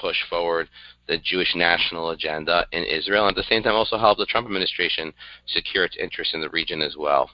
push 0.00 0.16
forward 0.28 0.68
the 1.08 1.18
Jewish 1.18 1.54
national 1.54 2.10
agenda 2.10 2.66
in 2.72 2.84
Israel, 2.84 3.26
and 3.26 3.36
at 3.36 3.42
the 3.42 3.48
same 3.48 3.62
time 3.62 3.74
also 3.74 3.98
help 3.98 4.18
the 4.18 4.26
Trump 4.26 4.46
administration 4.46 5.12
secure 5.46 5.84
its 5.84 5.96
interests 5.96 6.34
in 6.34 6.40
the 6.40 6.50
region 6.50 6.82
as 6.82 6.96
well. 6.98 7.30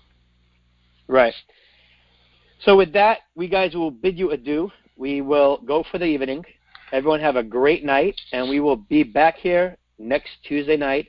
Right. 1.08 1.34
So 2.64 2.76
with 2.76 2.92
that, 2.92 3.18
we 3.34 3.48
guys 3.48 3.74
will 3.74 3.90
bid 3.90 4.18
you 4.18 4.30
adieu. 4.30 4.70
We 4.96 5.20
will 5.20 5.58
go 5.66 5.84
for 5.90 5.98
the 5.98 6.06
evening. 6.06 6.44
Everyone 6.92 7.20
have 7.20 7.36
a 7.36 7.42
great 7.42 7.84
night, 7.84 8.18
and 8.32 8.48
we 8.48 8.60
will 8.60 8.76
be 8.76 9.02
back 9.02 9.36
here 9.36 9.76
next 9.98 10.30
Tuesday 10.46 10.76
night 10.76 11.08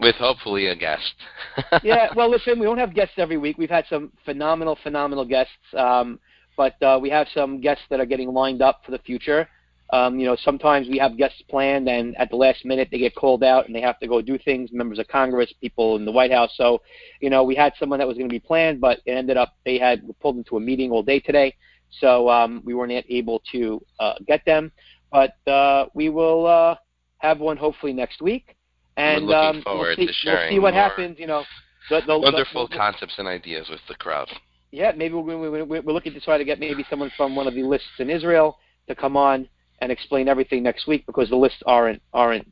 with 0.00 0.16
hopefully 0.16 0.66
a 0.66 0.76
guest. 0.76 1.14
yeah, 1.82 2.08
well, 2.14 2.30
listen, 2.30 2.58
we 2.58 2.66
don't 2.66 2.78
have 2.78 2.94
guests 2.94 3.14
every 3.18 3.36
week. 3.36 3.58
We've 3.58 3.70
had 3.70 3.84
some 3.88 4.12
phenomenal, 4.24 4.78
phenomenal 4.82 5.24
guests, 5.24 5.52
um, 5.76 6.18
but 6.56 6.80
uh, 6.82 6.98
we 7.00 7.10
have 7.10 7.26
some 7.34 7.60
guests 7.60 7.84
that 7.90 8.00
are 8.00 8.06
getting 8.06 8.32
lined 8.32 8.62
up 8.62 8.82
for 8.84 8.92
the 8.92 8.98
future. 8.98 9.48
Um, 9.90 10.18
you 10.18 10.26
know, 10.26 10.36
sometimes 10.36 10.86
we 10.88 10.98
have 10.98 11.16
guests 11.16 11.42
planned, 11.48 11.88
and 11.88 12.16
at 12.18 12.28
the 12.30 12.36
last 12.36 12.64
minute 12.64 12.88
they 12.90 12.98
get 12.98 13.14
called 13.14 13.42
out 13.42 13.66
and 13.66 13.74
they 13.74 13.80
have 13.80 13.98
to 14.00 14.06
go 14.06 14.20
do 14.20 14.38
things. 14.38 14.70
Members 14.70 14.98
of 14.98 15.08
Congress, 15.08 15.52
people 15.60 15.96
in 15.96 16.04
the 16.04 16.12
White 16.12 16.30
House. 16.30 16.52
So, 16.56 16.82
you 17.20 17.30
know, 17.30 17.42
we 17.42 17.54
had 17.54 17.72
someone 17.78 17.98
that 17.98 18.06
was 18.06 18.18
going 18.18 18.28
to 18.28 18.32
be 18.32 18.40
planned, 18.40 18.80
but 18.80 19.00
it 19.06 19.12
ended 19.12 19.38
up 19.38 19.54
they 19.64 19.78
had 19.78 20.02
pulled 20.20 20.36
into 20.36 20.56
a 20.56 20.60
meeting 20.60 20.90
all 20.90 21.02
day 21.02 21.20
today, 21.20 21.54
so 22.00 22.28
um, 22.28 22.60
we 22.64 22.74
weren't 22.74 22.92
able 23.08 23.42
to 23.52 23.82
uh, 23.98 24.14
get 24.26 24.44
them. 24.44 24.70
But 25.10 25.36
uh, 25.50 25.86
we 25.94 26.10
will 26.10 26.46
uh, 26.46 26.74
have 27.18 27.40
one 27.40 27.56
hopefully 27.56 27.94
next 27.94 28.20
week. 28.20 28.57
And 28.98 29.26
We're 29.26 29.36
looking 29.36 29.58
um, 29.58 29.62
forward 29.62 29.96
we'll 29.96 29.96
see, 29.96 30.06
to 30.06 30.12
sharing 30.12 30.38
we'll 30.38 30.56
see 30.56 30.58
what 30.58 30.74
happens. 30.74 31.18
You 31.18 31.28
know, 31.28 31.44
the, 31.88 32.00
the, 32.06 32.18
wonderful 32.18 32.66
the, 32.66 32.76
concepts 32.76 33.14
and 33.18 33.28
ideas 33.28 33.68
with 33.70 33.80
the 33.88 33.94
crowd. 33.94 34.28
Yeah, 34.72 34.92
maybe 34.94 35.14
we're, 35.14 35.64
we're, 35.64 35.64
we're 35.64 35.92
looking 35.92 36.12
to 36.14 36.20
try 36.20 36.36
to 36.36 36.44
get 36.44 36.58
maybe 36.58 36.84
someone 36.90 37.10
from 37.16 37.34
one 37.34 37.46
of 37.46 37.54
the 37.54 37.62
lists 37.62 37.86
in 38.00 38.10
Israel 38.10 38.58
to 38.88 38.94
come 38.94 39.16
on 39.16 39.48
and 39.80 39.92
explain 39.92 40.28
everything 40.28 40.64
next 40.64 40.88
week 40.88 41.06
because 41.06 41.30
the 41.30 41.36
lists 41.36 41.62
aren't 41.64 42.02
aren't 42.12 42.46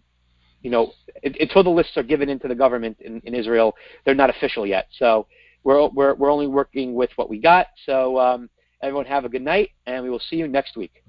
you 0.62 0.70
know 0.70 0.92
until 1.24 1.64
the 1.64 1.70
lists 1.70 1.96
are 1.96 2.04
given 2.04 2.28
into 2.28 2.46
the 2.46 2.54
government 2.54 2.96
in, 3.00 3.20
in 3.24 3.34
Israel, 3.34 3.74
they're 4.04 4.14
not 4.14 4.30
official 4.30 4.64
yet. 4.64 4.86
So 4.98 5.26
we're 5.64 5.88
we're 5.88 6.14
we're 6.14 6.30
only 6.30 6.46
working 6.46 6.94
with 6.94 7.10
what 7.16 7.28
we 7.28 7.40
got. 7.40 7.66
So 7.84 8.18
um, 8.20 8.48
everyone 8.82 9.06
have 9.06 9.24
a 9.24 9.28
good 9.28 9.42
night, 9.42 9.70
and 9.86 10.04
we 10.04 10.10
will 10.10 10.22
see 10.30 10.36
you 10.36 10.46
next 10.46 10.76
week. 10.76 11.02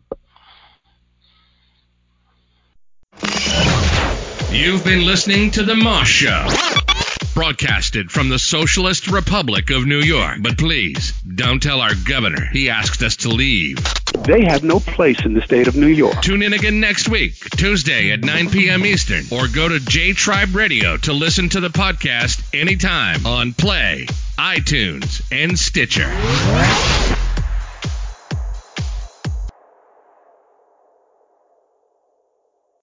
You've 4.50 4.84
been 4.84 5.06
listening 5.06 5.52
to 5.52 5.64
The 5.64 5.76
Moss 5.76 6.08
Show. 6.08 6.48
broadcasted 7.34 8.12
from 8.12 8.30
the 8.30 8.40
Socialist 8.40 9.08
Republic 9.08 9.70
of 9.70 9.86
New 9.86 10.00
York. 10.00 10.38
But 10.42 10.58
please, 10.58 11.12
don't 11.22 11.62
tell 11.62 11.82
our 11.82 11.94
governor 12.08 12.46
he 12.52 12.70
asked 12.70 13.04
us 13.04 13.18
to 13.18 13.30
leave. 13.30 13.78
They 14.26 14.44
have 14.46 14.64
no 14.64 14.80
place 14.80 15.24
in 15.24 15.34
the 15.34 15.42
state 15.42 15.68
of 15.68 15.76
New 15.76 15.88
York. 15.88 16.22
Tune 16.22 16.42
in 16.42 16.54
again 16.54 16.80
next 16.80 17.08
week, 17.10 17.36
Tuesday 17.52 18.12
at 18.12 18.22
9 18.22 18.50
p.m. 18.50 18.86
Eastern, 18.86 19.24
or 19.32 19.48
go 19.48 19.70
to 19.70 19.80
J 19.80 20.14
Tribe 20.14 20.56
Radio 20.56 20.98
to 20.98 21.14
listen 21.14 21.50
to 21.50 21.60
the 21.60 21.70
podcast 21.70 22.42
anytime 22.60 23.26
on 23.26 23.54
Play, 23.54 24.08
iTunes, 24.40 25.22
and 25.32 25.60
Stitcher. 25.60 26.10